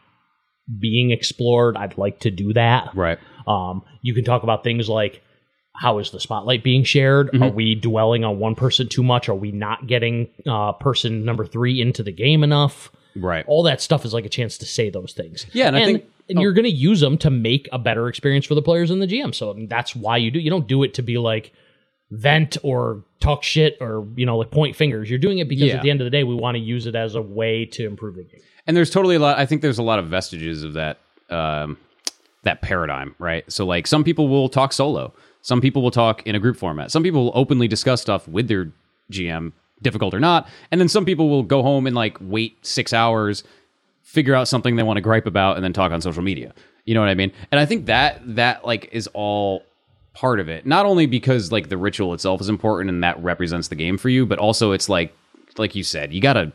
being 0.79 1.11
explored. 1.11 1.77
I'd 1.77 1.97
like 1.97 2.21
to 2.21 2.31
do 2.31 2.53
that. 2.53 2.95
right. 2.95 3.19
Um, 3.47 3.83
you 4.01 4.15
can 4.15 4.23
talk 4.23 4.41
about 4.43 4.63
things 4.63 4.89
like 4.89 5.21
how 5.75 5.99
is 5.99 6.11
the 6.11 6.19
spotlight 6.19 6.63
being 6.63 6.83
shared? 6.83 7.27
Mm-hmm. 7.27 7.43
Are 7.43 7.51
we 7.51 7.75
dwelling 7.75 8.23
on 8.23 8.39
one 8.39 8.55
person 8.55 8.87
too 8.87 9.03
much? 9.03 9.29
Are 9.29 9.35
we 9.35 9.51
not 9.51 9.87
getting 9.87 10.29
uh, 10.47 10.71
person 10.73 11.25
number 11.25 11.45
three 11.45 11.81
into 11.81 12.01
the 12.01 12.11
game 12.11 12.43
enough? 12.43 12.91
Right. 13.15 13.45
All 13.47 13.63
that 13.63 13.81
stuff 13.81 14.05
is 14.05 14.13
like 14.13 14.25
a 14.25 14.29
chance 14.29 14.57
to 14.59 14.65
say 14.65 14.89
those 14.89 15.13
things. 15.13 15.45
Yeah, 15.53 15.67
and 15.67 15.75
I 15.75 15.85
think- 15.85 16.05
and 16.27 16.39
oh. 16.39 16.41
you're 16.41 16.53
going 16.53 16.65
to 16.65 16.71
use 16.71 17.01
them 17.01 17.19
to 17.19 17.29
make 17.29 17.69
a 17.71 17.77
better 17.77 18.07
experience 18.07 18.47
for 18.47 18.55
the 18.55 18.61
players 18.61 18.89
and 18.89 18.99
the 19.01 19.05
GM. 19.05 19.35
So 19.35 19.51
I 19.51 19.53
mean, 19.53 19.67
that's 19.67 19.95
why 19.95 20.17
you 20.17 20.31
do. 20.31 20.39
You 20.39 20.49
don't 20.49 20.67
do 20.67 20.81
it 20.81 20.95
to 20.95 21.03
be 21.03 21.19
like 21.19 21.53
vent 22.09 22.57
or 22.63 23.03
talk 23.19 23.43
shit 23.43 23.77
or 23.79 24.07
you 24.15 24.25
know 24.25 24.37
like 24.37 24.49
point 24.51 24.75
fingers. 24.75 25.09
You're 25.09 25.19
doing 25.19 25.37
it 25.39 25.47
because 25.47 25.65
Yeah. 25.65 25.75
at 25.75 25.83
the 25.83 25.91
end 25.91 26.01
of 26.01 26.05
the 26.05 26.11
day, 26.11 26.23
we 26.23 26.33
want 26.35 26.55
to 26.55 26.61
use 26.61 26.87
it 26.87 26.95
as 26.95 27.15
a 27.15 27.21
way 27.21 27.65
to 27.73 27.85
improve 27.85 28.15
the 28.15 28.23
game. 28.23 28.41
And 28.67 28.75
there's 28.75 28.89
totally 28.89 29.15
a 29.15 29.19
lot 29.19 29.37
i 29.37 29.45
think 29.45 29.61
there's 29.61 29.77
a 29.77 29.83
lot 29.83 29.99
of 29.99 30.07
vestiges 30.07 30.63
of 30.63 30.73
that 30.73 30.99
um 31.29 31.77
that 32.45 32.61
paradigm 32.61 33.13
right? 33.19 33.51
So 33.51 33.65
like 33.65 33.85
some 33.85 34.03
people 34.03 34.29
will 34.29 34.47
talk 34.47 34.71
solo. 34.71 35.11
Some 35.41 35.61
people 35.61 35.81
will 35.81 35.91
talk 35.91 36.25
in 36.25 36.35
a 36.35 36.39
group 36.39 36.57
format. 36.57 36.91
Some 36.91 37.03
people 37.03 37.25
will 37.25 37.31
openly 37.35 37.67
discuss 37.67 38.01
stuff 38.01 38.27
with 38.27 38.47
their 38.47 38.71
gm 39.11 39.51
difficult 39.81 40.13
or 40.13 40.19
not. 40.19 40.47
And 40.71 40.79
then 40.79 40.87
some 40.87 41.05
people 41.05 41.29
will 41.29 41.43
go 41.43 41.61
home 41.61 41.85
and 41.85 41.95
like 41.95 42.17
wait 42.21 42.65
six 42.65 42.93
hours 42.93 43.43
figure 44.03 44.33
out 44.33 44.47
something 44.47 44.75
they 44.75 44.83
want 44.83 44.97
to 44.97 45.01
gripe 45.01 45.25
about 45.25 45.57
and 45.57 45.63
then 45.63 45.73
talk 45.73 45.91
on 45.91 45.99
social 46.01 46.23
media. 46.23 46.53
You 46.85 46.93
know 46.93 47.01
what 47.01 47.09
i 47.09 47.15
mean? 47.15 47.31
And 47.51 47.59
i 47.59 47.65
think 47.65 47.87
that 47.87 48.21
that 48.35 48.65
like 48.65 48.89
is 48.91 49.07
all 49.13 49.63
part 50.13 50.39
of 50.39 50.47
it. 50.47 50.65
Not 50.65 50.85
only 50.85 51.07
because 51.07 51.51
like 51.51 51.67
the 51.69 51.77
ritual 51.77 52.13
itself 52.13 52.39
is 52.39 52.47
important 52.47 52.89
and 52.89 53.03
that 53.03 53.21
represents 53.21 53.67
the 53.67 53.75
game 53.75 53.97
for 53.97 54.09
you 54.09 54.25
but 54.25 54.39
also 54.39 54.71
it's 54.71 54.87
like 54.87 55.13
like 55.57 55.75
you 55.75 55.83
said 55.83 56.13
you 56.13 56.21
gotta 56.21 56.51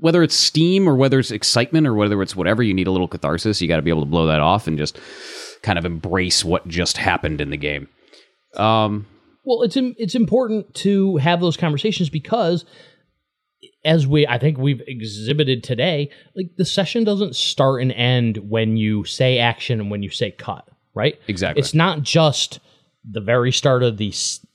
whether 0.00 0.22
it's 0.22 0.34
steam 0.34 0.88
or 0.88 0.96
whether 0.96 1.18
it's 1.18 1.30
excitement 1.30 1.86
or 1.86 1.94
whether 1.94 2.20
it's 2.22 2.36
whatever, 2.36 2.62
you 2.62 2.74
need 2.74 2.86
a 2.86 2.90
little 2.90 3.08
catharsis. 3.08 3.60
You 3.60 3.68
got 3.68 3.76
to 3.76 3.82
be 3.82 3.90
able 3.90 4.02
to 4.02 4.10
blow 4.10 4.26
that 4.26 4.40
off 4.40 4.66
and 4.66 4.78
just 4.78 4.98
kind 5.62 5.78
of 5.78 5.84
embrace 5.84 6.44
what 6.44 6.66
just 6.68 6.96
happened 6.96 7.40
in 7.40 7.50
the 7.50 7.56
game. 7.56 7.88
Um, 8.56 9.06
Well, 9.44 9.62
it's 9.62 9.76
it's 9.76 10.14
important 10.14 10.74
to 10.76 11.16
have 11.16 11.40
those 11.40 11.56
conversations 11.56 12.08
because 12.08 12.64
as 13.84 14.06
we 14.06 14.26
I 14.26 14.38
think 14.38 14.58
we've 14.58 14.82
exhibited 14.86 15.62
today, 15.62 16.10
like 16.36 16.50
the 16.56 16.64
session 16.64 17.04
doesn't 17.04 17.36
start 17.36 17.82
and 17.82 17.92
end 17.92 18.38
when 18.38 18.76
you 18.76 19.04
say 19.04 19.38
action 19.38 19.80
and 19.80 19.90
when 19.90 20.02
you 20.02 20.10
say 20.10 20.30
cut, 20.30 20.68
right? 20.94 21.18
Exactly. 21.28 21.60
It's 21.60 21.74
not 21.74 22.02
just 22.02 22.60
the 23.08 23.20
very 23.20 23.52
start 23.52 23.82
of 23.82 23.98
the 23.98 24.12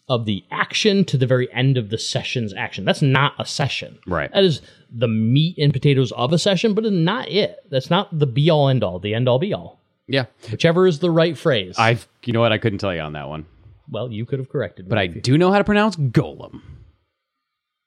of 0.10 0.26
the 0.26 0.44
action 0.52 1.06
to 1.06 1.18
the 1.18 1.28
very 1.28 1.52
end 1.54 1.78
of 1.78 1.90
the 1.90 1.98
session's 1.98 2.54
action. 2.54 2.84
That's 2.84 3.02
not 3.02 3.34
a 3.38 3.46
session. 3.46 4.00
Right. 4.08 4.32
That 4.34 4.44
is 4.44 4.62
the 4.92 5.08
meat 5.08 5.58
and 5.60 5.72
potatoes 5.72 6.12
of 6.14 6.34
a 6.34 6.40
session, 6.40 6.74
but 6.74 6.86
it's 6.86 6.94
not 6.94 7.30
it. 7.30 7.58
That's 7.70 7.90
not 7.90 8.18
the 8.18 8.26
be 8.26 8.50
all 8.50 8.68
end 8.70 8.84
all, 8.84 9.00
the 9.00 9.14
end 9.14 9.30
all 9.30 9.40
be 9.40 9.54
all. 9.54 9.80
yeah, 10.08 10.26
Whichever 10.52 10.88
is 10.88 11.00
the 11.00 11.12
right 11.12 11.38
phrase. 11.38 11.76
I've 11.78 12.08
you 12.26 12.34
know 12.34 12.40
what 12.42 12.52
I 12.52 12.58
couldn't 12.58 12.80
tell 12.80 12.94
you 12.94 13.02
on 13.02 13.14
that 13.14 13.30
one, 13.30 13.46
well, 13.90 14.12
you 14.12 14.26
could 14.26 14.40
have 14.40 14.50
corrected 14.50 14.86
me. 14.86 14.90
but 14.90 14.98
I 14.98 15.08
do 15.08 15.38
know 15.38 15.52
how 15.52 15.60
to 15.60 15.64
pronounce 15.64 15.96
golem. 15.96 16.62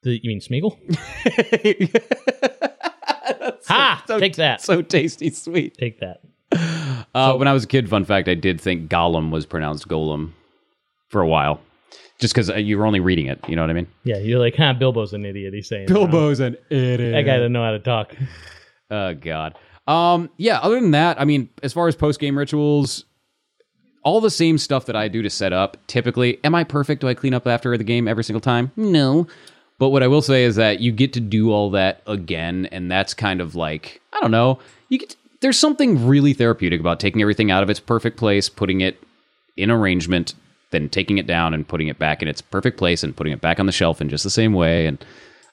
The, 0.03 0.19
you 0.21 0.27
mean 0.29 0.39
Smeagol? 0.41 0.77
ha! 3.67 4.03
take 4.07 4.35
that. 4.35 4.61
So 4.61 4.81
tasty, 4.81 5.29
sweet. 5.29 5.77
take 5.77 5.99
that. 5.99 6.21
Uh, 7.15 7.35
when 7.35 7.47
I 7.47 7.53
was 7.53 7.63
a 7.63 7.67
kid, 7.67 7.89
fun 7.89 8.05
fact, 8.05 8.27
I 8.27 8.33
did 8.35 8.59
think 8.61 8.89
Gollum 8.89 9.31
was 9.31 9.45
pronounced 9.45 9.87
Golem 9.87 10.31
for 11.09 11.21
a 11.21 11.27
while, 11.27 11.61
just 12.23 12.33
because 12.33 12.49
you 12.63 12.77
were 12.77 12.85
only 12.85 13.01
reading 13.01 13.25
it. 13.25 13.37
You 13.49 13.57
know 13.57 13.61
what 13.63 13.69
I 13.69 13.73
mean? 13.73 13.87
Yeah, 14.05 14.17
you're 14.17 14.39
like, 14.39 14.55
huh, 14.55 14.73
Bilbo's 14.73 15.11
an 15.11 15.25
idiot. 15.25 15.53
He's 15.53 15.67
saying 15.67 15.87
Bilbo's 15.87 16.39
an 16.39 16.55
idiot. 16.69 17.11
That 17.11 17.23
guy 17.23 17.35
doesn't 17.37 17.51
know 17.51 17.63
how 17.63 17.71
to 17.71 17.79
talk. 17.79 18.15
Oh 18.91 19.15
God. 19.15 19.55
Um. 19.87 20.29
Yeah. 20.37 20.59
Other 20.59 20.79
than 20.79 20.91
that, 20.91 21.19
I 21.19 21.25
mean, 21.25 21.49
as 21.63 21.73
far 21.73 21.87
as 21.87 21.95
post 21.95 22.19
game 22.19 22.37
rituals, 22.37 23.05
all 24.03 24.21
the 24.21 24.29
same 24.29 24.59
stuff 24.59 24.85
that 24.85 24.95
I 24.95 25.07
do 25.07 25.23
to 25.23 25.31
set 25.31 25.51
up. 25.51 25.77
Typically, 25.87 26.37
am 26.43 26.53
I 26.53 26.63
perfect? 26.63 27.01
Do 27.01 27.07
I 27.07 27.15
clean 27.15 27.33
up 27.33 27.47
after 27.47 27.75
the 27.75 27.83
game 27.83 28.07
every 28.07 28.23
single 28.23 28.41
time? 28.41 28.71
No. 28.75 29.25
But 29.79 29.89
what 29.89 30.03
I 30.03 30.07
will 30.07 30.21
say 30.21 30.43
is 30.43 30.57
that 30.57 30.79
you 30.79 30.91
get 30.91 31.13
to 31.13 31.19
do 31.19 31.51
all 31.51 31.71
that 31.71 32.03
again, 32.05 32.67
and 32.71 32.91
that's 32.91 33.15
kind 33.15 33.41
of 33.41 33.55
like 33.55 33.99
I 34.11 34.19
don't 34.19 34.31
know. 34.31 34.59
You 34.89 34.99
get 34.99 35.15
there's 35.41 35.57
something 35.57 36.07
really 36.07 36.33
therapeutic 36.33 36.79
about 36.79 36.99
taking 36.99 37.21
everything 37.21 37.49
out 37.49 37.63
of 37.63 37.69
its 37.69 37.79
perfect 37.79 38.17
place, 38.17 38.47
putting 38.49 38.81
it 38.81 39.01
in 39.57 39.71
arrangement, 39.71 40.35
then 40.73 40.89
taking 40.89 41.17
it 41.17 41.25
down 41.25 41.53
and 41.53 41.65
putting 41.65 41.87
it 41.87 41.97
back 41.97 42.21
in 42.21 42.27
its 42.27 42.41
perfect 42.41 42.77
place 42.77 43.01
and 43.01 43.15
putting 43.15 43.31
it 43.31 43.39
back 43.39 43.61
on 43.61 43.65
the 43.65 43.71
shelf 43.71 44.01
in 44.01 44.09
just 44.09 44.25
the 44.25 44.29
same 44.29 44.53
way. 44.53 44.85
And 44.85 45.03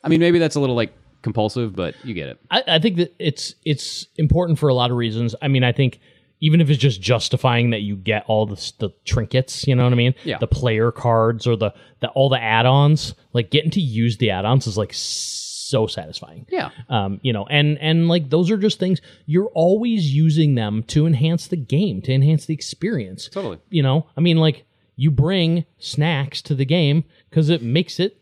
I 0.02 0.08
mean, 0.08 0.18
maybe 0.18 0.40
that's 0.40 0.56
a 0.56 0.60
little 0.60 0.74
like 0.74 0.92
compulsive, 1.22 1.76
but 1.76 1.94
you 2.04 2.14
get 2.14 2.28
it. 2.28 2.40
I, 2.50 2.64
I 2.66 2.78
think 2.80 2.96
that 2.96 3.14
it's 3.18 3.54
it's 3.64 4.06
important 4.16 4.58
for 4.58 4.68
a 4.68 4.74
lot 4.74 4.90
of 4.90 4.96
reasons. 4.96 5.36
I 5.40 5.46
mean, 5.46 5.62
I 5.62 5.70
think 5.70 6.00
even 6.40 6.60
if 6.60 6.70
it's 6.70 6.80
just 6.80 7.00
justifying 7.00 7.70
that 7.70 7.82
you 7.82 7.96
get 7.96 8.24
all 8.26 8.46
the, 8.46 8.72
the 8.78 8.90
trinkets, 9.04 9.66
you 9.68 9.74
know 9.74 9.84
what 9.84 9.92
I 9.92 9.96
mean? 9.96 10.14
Yeah. 10.24 10.38
The 10.38 10.46
player 10.46 10.90
cards 10.90 11.46
or 11.46 11.54
the, 11.54 11.72
the 12.00 12.08
all 12.08 12.30
the 12.30 12.42
add-ons, 12.42 13.14
like 13.34 13.50
getting 13.50 13.70
to 13.72 13.80
use 13.80 14.16
the 14.16 14.30
add-ons 14.30 14.66
is 14.66 14.78
like 14.78 14.92
so 14.94 15.86
satisfying. 15.86 16.46
Yeah. 16.48 16.70
Um, 16.88 17.20
you 17.22 17.32
know, 17.32 17.46
and 17.50 17.78
and 17.78 18.08
like 18.08 18.30
those 18.30 18.50
are 18.50 18.56
just 18.56 18.78
things 18.78 19.00
you're 19.26 19.50
always 19.54 20.14
using 20.14 20.54
them 20.54 20.82
to 20.84 21.06
enhance 21.06 21.48
the 21.48 21.56
game, 21.56 22.00
to 22.02 22.12
enhance 22.12 22.46
the 22.46 22.54
experience. 22.54 23.28
Totally. 23.28 23.58
You 23.68 23.82
know, 23.82 24.06
I 24.16 24.20
mean, 24.20 24.38
like 24.38 24.64
you 25.02 25.10
bring 25.10 25.64
snacks 25.78 26.42
to 26.42 26.54
the 26.54 26.64
game 26.66 27.04
because 27.30 27.48
it 27.48 27.62
makes 27.62 27.98
it 27.98 28.20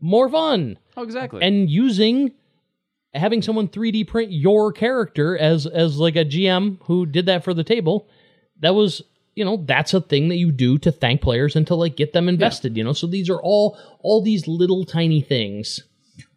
more 0.00 0.28
fun 0.28 0.76
Oh, 0.96 1.02
exactly. 1.02 1.40
and 1.42 1.70
using 1.70 2.32
having 3.14 3.42
someone 3.42 3.68
3D 3.68 4.08
print 4.08 4.32
your 4.32 4.72
character 4.72 5.38
as 5.38 5.66
as 5.66 5.98
like 5.98 6.16
a 6.16 6.24
GM 6.24 6.78
who 6.86 7.06
did 7.06 7.26
that 7.26 7.44
for 7.44 7.54
the 7.54 7.64
table, 7.64 8.08
that 8.60 8.74
was 8.74 9.02
you 9.34 9.44
know 9.44 9.58
that's 9.66 9.94
a 9.94 10.00
thing 10.00 10.28
that 10.30 10.36
you 10.36 10.50
do 10.50 10.78
to 10.78 10.90
thank 10.90 11.20
players 11.22 11.54
and 11.56 11.66
to 11.68 11.74
like 11.74 11.96
get 11.96 12.12
them 12.12 12.28
invested. 12.28 12.76
You 12.76 12.84
know, 12.84 12.92
so 12.92 13.06
these 13.06 13.30
are 13.30 13.40
all 13.40 13.78
all 14.00 14.20
these 14.22 14.48
little 14.48 14.84
tiny 14.84 15.20
things, 15.20 15.80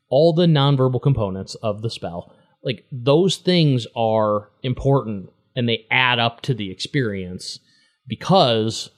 all 0.10 0.34
the 0.34 0.46
nonverbal 0.46 1.02
components 1.02 1.56
of 1.56 1.82
the 1.82 1.90
spell. 1.90 2.32
Like 2.64 2.86
those 2.92 3.38
things 3.38 3.88
are 3.96 4.50
important 4.64 5.30
and 5.56 5.68
they 5.68 5.86
add 5.90 6.20
up 6.20 6.42
to 6.42 6.54
the 6.54 6.70
experience 6.72 7.60
because 8.08 8.90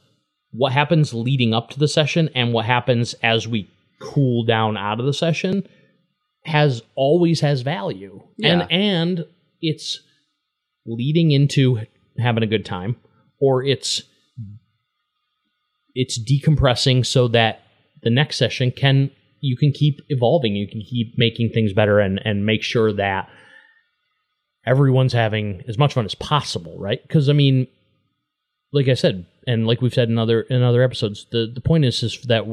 what 0.51 0.73
happens 0.73 1.13
leading 1.13 1.53
up 1.53 1.69
to 1.69 1.79
the 1.79 1.87
session 1.87 2.29
and 2.35 2.53
what 2.53 2.65
happens 2.65 3.13
as 3.23 3.47
we 3.47 3.69
cool 4.01 4.43
down 4.43 4.77
out 4.77 4.99
of 4.99 5.05
the 5.05 5.13
session 5.13 5.67
has 6.43 6.81
always 6.95 7.39
has 7.41 7.61
value. 7.61 8.21
Yeah. 8.37 8.61
and 8.61 8.71
and 8.71 9.25
it's 9.61 9.99
leading 10.85 11.31
into 11.31 11.81
having 12.17 12.43
a 12.43 12.47
good 12.47 12.65
time 12.65 12.97
or 13.39 13.63
it's 13.63 14.03
it's 15.93 16.19
decompressing 16.19 17.05
so 17.05 17.27
that 17.29 17.61
the 18.03 18.09
next 18.09 18.37
session 18.37 18.71
can 18.71 19.11
you 19.39 19.55
can 19.55 19.71
keep 19.71 19.99
evolving. 20.09 20.55
You 20.55 20.67
can 20.67 20.81
keep 20.81 21.17
making 21.17 21.51
things 21.53 21.73
better 21.73 21.99
and 21.99 22.19
and 22.25 22.45
make 22.45 22.63
sure 22.63 22.91
that 22.93 23.29
everyone's 24.65 25.13
having 25.13 25.63
as 25.67 25.77
much 25.77 25.93
fun 25.93 26.05
as 26.05 26.15
possible 26.15 26.77
right? 26.77 27.01
Because 27.01 27.29
i 27.29 27.33
mean 27.33 27.67
like 28.71 28.87
i 28.87 28.93
said 28.93 29.25
and 29.47 29.67
like 29.67 29.81
we've 29.81 29.93
said 29.93 30.09
in 30.09 30.17
other 30.17 30.41
in 30.41 30.61
other 30.63 30.81
episodes 30.83 31.25
the 31.31 31.51
the 31.53 31.61
point 31.61 31.85
is 31.85 32.03
is 32.03 32.21
that 32.23 32.45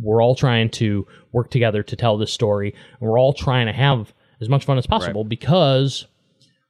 we're 0.00 0.22
all 0.22 0.34
trying 0.34 0.68
to 0.70 1.06
work 1.32 1.50
together 1.50 1.82
to 1.82 1.96
tell 1.96 2.16
this 2.18 2.32
story 2.32 2.74
and 3.00 3.08
we're 3.08 3.18
all 3.18 3.32
trying 3.32 3.66
to 3.66 3.72
have 3.72 4.12
as 4.40 4.48
much 4.48 4.64
fun 4.64 4.78
as 4.78 4.86
possible 4.86 5.22
because 5.24 6.06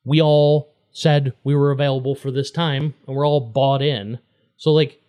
we 0.04 0.20
all 0.20 0.74
said 0.90 1.32
we 1.44 1.54
were 1.54 1.70
available 1.70 2.14
for 2.14 2.30
this 2.30 2.50
time 2.50 2.92
and 3.06 3.16
we're 3.16 3.26
all 3.26 3.40
bought 3.40 3.80
in. 3.80 4.18
So 4.58 4.72
like 4.72 5.00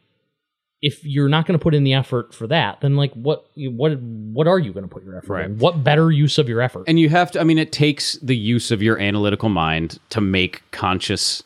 if 0.81 1.03
you're 1.03 1.27
not 1.27 1.45
going 1.45 1.57
to 1.59 1.61
put 1.63 1.73
in 1.73 1.83
the 1.83 1.93
effort 1.93 2.33
for 2.33 2.47
that 2.47 2.79
then 2.81 2.95
like 2.95 3.11
what 3.13 3.47
what 3.55 3.99
what 3.99 4.47
are 4.47 4.59
you 4.59 4.71
going 4.71 4.87
to 4.87 4.89
put 4.89 5.03
your 5.03 5.17
effort 5.17 5.33
Right. 5.33 5.45
in 5.45 5.57
what 5.57 5.83
better 5.83 6.11
use 6.11 6.37
of 6.37 6.47
your 6.47 6.61
effort? 6.61 6.83
And 6.87 6.99
you 6.99 7.09
have 7.09 7.31
to 7.31 7.41
i 7.41 7.43
mean 7.43 7.57
it 7.57 7.71
takes 7.71 8.13
the 8.21 8.35
use 8.37 8.71
of 8.71 8.81
your 8.81 8.97
analytical 8.99 9.49
mind 9.49 9.99
to 10.11 10.21
make 10.21 10.61
conscious 10.71 11.43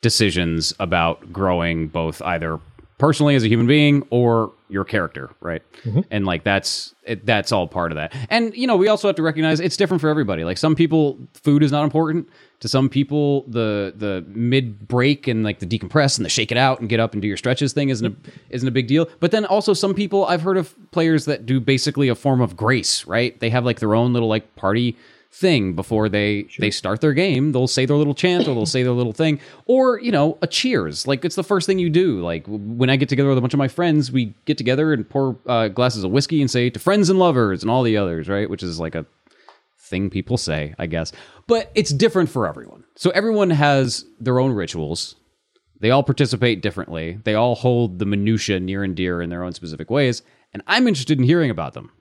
decisions 0.00 0.72
about 0.78 1.32
growing 1.32 1.88
both 1.88 2.22
either 2.22 2.58
personally 3.00 3.34
as 3.34 3.42
a 3.42 3.48
human 3.48 3.66
being 3.66 4.06
or 4.10 4.52
your 4.68 4.84
character 4.84 5.30
right? 5.40 5.62
Mm-hmm. 5.82 6.00
And 6.10 6.26
like 6.26 6.44
that's 6.44 6.94
it, 7.02 7.26
that's 7.26 7.50
all 7.50 7.66
part 7.66 7.92
of 7.92 7.96
that. 7.96 8.14
And 8.28 8.54
you 8.54 8.66
know 8.66 8.76
we 8.76 8.88
also 8.88 9.08
have 9.08 9.16
to 9.16 9.22
recognize 9.22 9.58
it's 9.58 9.76
different 9.76 10.00
for 10.00 10.08
everybody. 10.08 10.44
Like 10.44 10.58
some 10.58 10.74
people 10.74 11.18
food 11.34 11.62
is 11.62 11.72
not 11.72 11.82
important. 11.82 12.28
To 12.60 12.68
some 12.68 12.88
people 12.90 13.42
the 13.48 13.94
the 13.96 14.24
mid 14.28 14.86
break 14.86 15.26
and 15.26 15.42
like 15.42 15.60
the 15.60 15.66
decompress 15.66 16.18
and 16.18 16.24
the 16.24 16.28
shake 16.28 16.52
it 16.52 16.58
out 16.58 16.78
and 16.80 16.88
get 16.88 17.00
up 17.00 17.14
and 17.14 17.22
do 17.22 17.26
your 17.26 17.38
stretches 17.38 17.72
thing 17.72 17.88
isn't 17.88 18.06
a 18.06 18.30
isn't 18.50 18.68
a 18.68 18.70
big 18.70 18.86
deal. 18.86 19.08
But 19.18 19.30
then 19.30 19.46
also 19.46 19.72
some 19.72 19.94
people 19.94 20.26
i've 20.26 20.42
heard 20.42 20.58
of 20.58 20.74
players 20.90 21.24
that 21.24 21.46
do 21.46 21.58
basically 21.58 22.08
a 22.08 22.14
form 22.14 22.40
of 22.40 22.56
grace 22.56 23.06
right? 23.06 23.38
They 23.40 23.50
have 23.50 23.64
like 23.64 23.80
their 23.80 23.94
own 23.94 24.12
little 24.12 24.28
like 24.28 24.54
party 24.56 24.96
thing 25.32 25.74
before 25.74 26.08
they 26.08 26.46
they 26.58 26.70
start 26.70 27.00
their 27.00 27.12
game. 27.12 27.52
They'll 27.52 27.68
say 27.68 27.86
their 27.86 27.96
little 27.96 28.14
chant 28.14 28.48
or 28.48 28.54
they'll 28.54 28.66
say 28.66 28.82
their 28.82 28.92
little 28.92 29.12
thing. 29.12 29.40
Or 29.66 30.00
you 30.00 30.10
know 30.10 30.38
a 30.42 30.46
cheers. 30.46 31.06
Like 31.06 31.24
it's 31.24 31.36
the 31.36 31.44
first 31.44 31.66
thing 31.66 31.78
you 31.78 31.88
do. 31.88 32.20
Like 32.20 32.44
when 32.46 32.90
i 32.90 32.96
get 32.96 33.08
together 33.08 33.28
with 33.28 33.38
a 33.38 33.40
bunch 33.40 33.54
of 33.54 33.58
my 33.58 33.68
friends 33.68 34.10
we 34.10 34.34
get 34.44 34.58
together 34.58 34.92
and 34.92 35.08
pour 35.08 35.36
uh, 35.46 35.68
glasses 35.68 36.02
of 36.02 36.10
whiskey 36.10 36.40
and 36.40 36.50
say 36.50 36.68
to 36.70 36.78
friends 36.78 37.10
and 37.10 37.18
lovers 37.18 37.62
and 37.62 37.70
all 37.70 37.82
the 37.82 37.96
others 37.96 38.28
right? 38.28 38.50
Which 38.50 38.62
is 38.62 38.80
like 38.80 38.94
a 38.94 39.06
thing 39.78 40.10
people 40.10 40.36
say 40.36 40.74
i 40.78 40.86
guess. 40.86 41.12
But 41.46 41.70
it's 41.74 41.90
different 41.90 42.28
for 42.28 42.46
everyone. 42.46 42.84
So 42.96 43.10
everyone 43.10 43.50
has 43.50 44.04
their 44.20 44.38
own 44.38 44.52
rituals. 44.52 45.16
They 45.80 45.90
all 45.90 46.02
participate 46.02 46.60
differently. 46.60 47.18
They 47.24 47.34
all 47.34 47.54
hold 47.54 47.98
the 47.98 48.04
minutia 48.04 48.60
near 48.60 48.84
and 48.84 48.94
dear 48.94 49.22
in 49.22 49.30
their 49.30 49.42
own 49.44 49.52
specific 49.52 49.90
ways. 49.90 50.22
And 50.52 50.62
i'm 50.66 50.88
interested 50.88 51.18
in 51.18 51.24
hearing 51.24 51.50
about 51.50 51.74
them. 51.74 51.92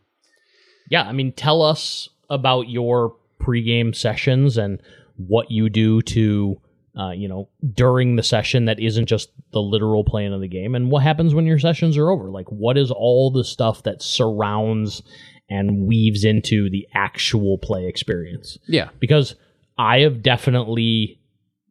Yeah, 0.89 1.03
I 1.03 1.11
mean, 1.11 1.31
tell 1.31 1.61
us 1.61 2.09
about 2.29 2.67
your 2.67 3.15
pregame 3.41 3.95
sessions 3.95 4.57
and 4.57 4.81
what 5.17 5.51
you 5.51 5.69
do 5.69 6.01
to, 6.01 6.59
uh, 6.97 7.11
you 7.11 7.27
know, 7.27 7.49
during 7.73 8.15
the 8.15 8.23
session 8.23 8.65
that 8.65 8.79
isn't 8.79 9.05
just 9.05 9.29
the 9.51 9.61
literal 9.61 10.03
playing 10.03 10.33
of 10.33 10.41
the 10.41 10.47
game, 10.47 10.75
and 10.75 10.91
what 10.91 11.03
happens 11.03 11.33
when 11.33 11.45
your 11.45 11.59
sessions 11.59 11.97
are 11.97 12.09
over. 12.09 12.29
Like, 12.29 12.47
what 12.49 12.77
is 12.77 12.91
all 12.91 13.31
the 13.31 13.43
stuff 13.43 13.83
that 13.83 14.01
surrounds 14.01 15.01
and 15.49 15.87
weaves 15.87 16.23
into 16.23 16.69
the 16.69 16.87
actual 16.93 17.57
play 17.57 17.87
experience? 17.87 18.57
yeah 18.67 18.89
Because 18.99 19.35
I 19.77 19.99
have 20.01 20.21
definitely 20.21 21.19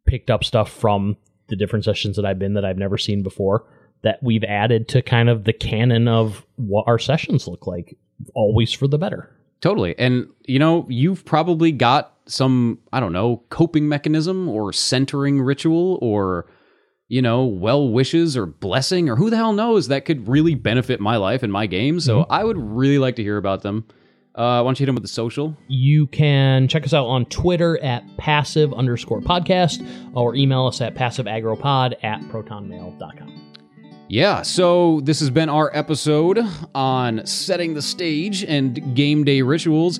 picked 0.05 0.29
up 0.29 0.43
stuff 0.43 0.71
from 0.71 1.15
the 1.47 1.55
different 1.55 1.85
sessions 1.85 2.15
that 2.15 2.25
I've 2.25 2.39
been 2.39 2.53
that 2.53 2.65
I've 2.65 2.77
never 2.77 2.97
seen 2.97 3.23
before 3.23 3.65
that 4.01 4.21
we've 4.23 4.43
added 4.43 4.87
to 4.89 5.01
kind 5.01 5.29
of 5.29 5.43
the 5.43 5.53
canon 5.53 6.07
of 6.07 6.45
what 6.55 6.85
our 6.87 6.99
sessions 6.99 7.47
look 7.47 7.67
like, 7.67 7.97
always 8.33 8.73
for 8.73 8.87
the 8.87 8.97
better. 8.97 9.29
Totally. 9.61 9.97
And, 9.97 10.27
you 10.45 10.59
know, 10.59 10.85
you've 10.89 11.25
probably 11.25 11.71
got 11.71 12.13
some, 12.25 12.79
I 12.93 12.99
don't 12.99 13.13
know, 13.13 13.43
coping 13.49 13.89
mechanism 13.89 14.47
or 14.47 14.71
centering 14.71 15.41
ritual 15.41 15.97
or, 16.01 16.45
you 17.07 17.21
know, 17.21 17.43
well 17.45 17.89
wishes 17.89 18.37
or 18.37 18.45
blessing 18.45 19.09
or 19.09 19.15
who 19.15 19.29
the 19.29 19.35
hell 19.35 19.53
knows 19.53 19.87
that 19.89 20.05
could 20.05 20.27
really 20.27 20.55
benefit 20.55 20.99
my 20.99 21.17
life 21.17 21.43
and 21.43 21.51
my 21.51 21.65
game. 21.65 21.99
So 21.99 22.25
I 22.29 22.43
would 22.43 22.57
really 22.57 22.99
like 22.99 23.15
to 23.17 23.23
hear 23.23 23.37
about 23.37 23.63
them. 23.63 23.85
Uh, 24.35 24.61
why 24.61 24.67
don't 24.67 24.79
you 24.79 24.83
hit 24.83 24.87
them 24.87 24.95
with 24.95 25.03
the 25.03 25.09
social? 25.09 25.57
You 25.67 26.07
can 26.07 26.67
check 26.69 26.85
us 26.85 26.93
out 26.93 27.07
on 27.07 27.25
Twitter 27.25 27.77
at 27.83 28.05
passive 28.17 28.71
underscore 28.73 29.19
podcast 29.19 29.85
or 30.13 30.35
email 30.35 30.67
us 30.67 30.79
at 30.79 30.95
passiveagropod 30.95 31.95
at 32.03 32.21
protonmail.com. 32.21 33.48
Yeah, 34.11 34.41
so 34.41 35.01
this 35.03 35.19
has 35.19 35.29
been 35.29 35.49
our 35.49 35.69
episode 35.71 36.39
on 36.73 37.27
setting 37.27 37.75
the 37.75 37.81
stage 37.83 38.43
and 38.43 38.95
game 38.95 39.23
day 39.23 39.43
rituals. 39.43 39.99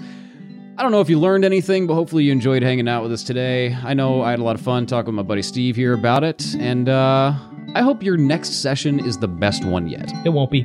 I 0.80 0.82
don't 0.82 0.92
know 0.92 1.02
if 1.02 1.12
you 1.12 1.20
learned 1.20 1.46
anything, 1.46 1.86
but 1.86 1.94
hopefully 1.94 2.24
you 2.24 2.32
enjoyed 2.32 2.64
hanging 2.64 2.88
out 2.88 3.04
with 3.04 3.12
us 3.12 3.22
today. 3.22 3.78
I 3.84 3.94
know 3.94 4.24
I 4.24 4.32
had 4.32 4.40
a 4.40 4.44
lot 4.44 4.56
of 4.56 4.62
fun 4.62 4.88
talking 4.88 5.10
with 5.10 5.16
my 5.16 5.22
buddy 5.22 5.44
Steve 5.44 5.76
here 5.76 5.94
about 5.94 6.24
it, 6.24 6.56
and 6.56 6.90
uh, 6.90 7.36
I 7.76 7.84
hope 7.84 8.02
your 8.02 8.18
next 8.18 8.64
session 8.64 9.00
is 9.00 9.20
the 9.20 9.28
best 9.28 9.64
one 9.64 9.88
yet. 9.88 10.12
It 10.26 10.30
won't 10.30 10.50
be. 10.50 10.64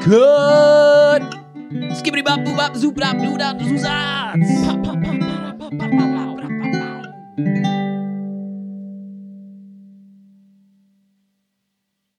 Cut! 0.00 1.22
Skibbity 1.90 2.24
bop 2.24 2.38
boop 2.38 2.56
bop 2.56 2.76
zoop 2.76 2.94
bop 2.94 3.16
doo 3.16 3.36
dop 3.36 3.56
zoozah! 3.56 4.64
Pop 4.64 4.84
pop 4.84 5.02
pop 5.76 5.90
pop. 5.90 6.25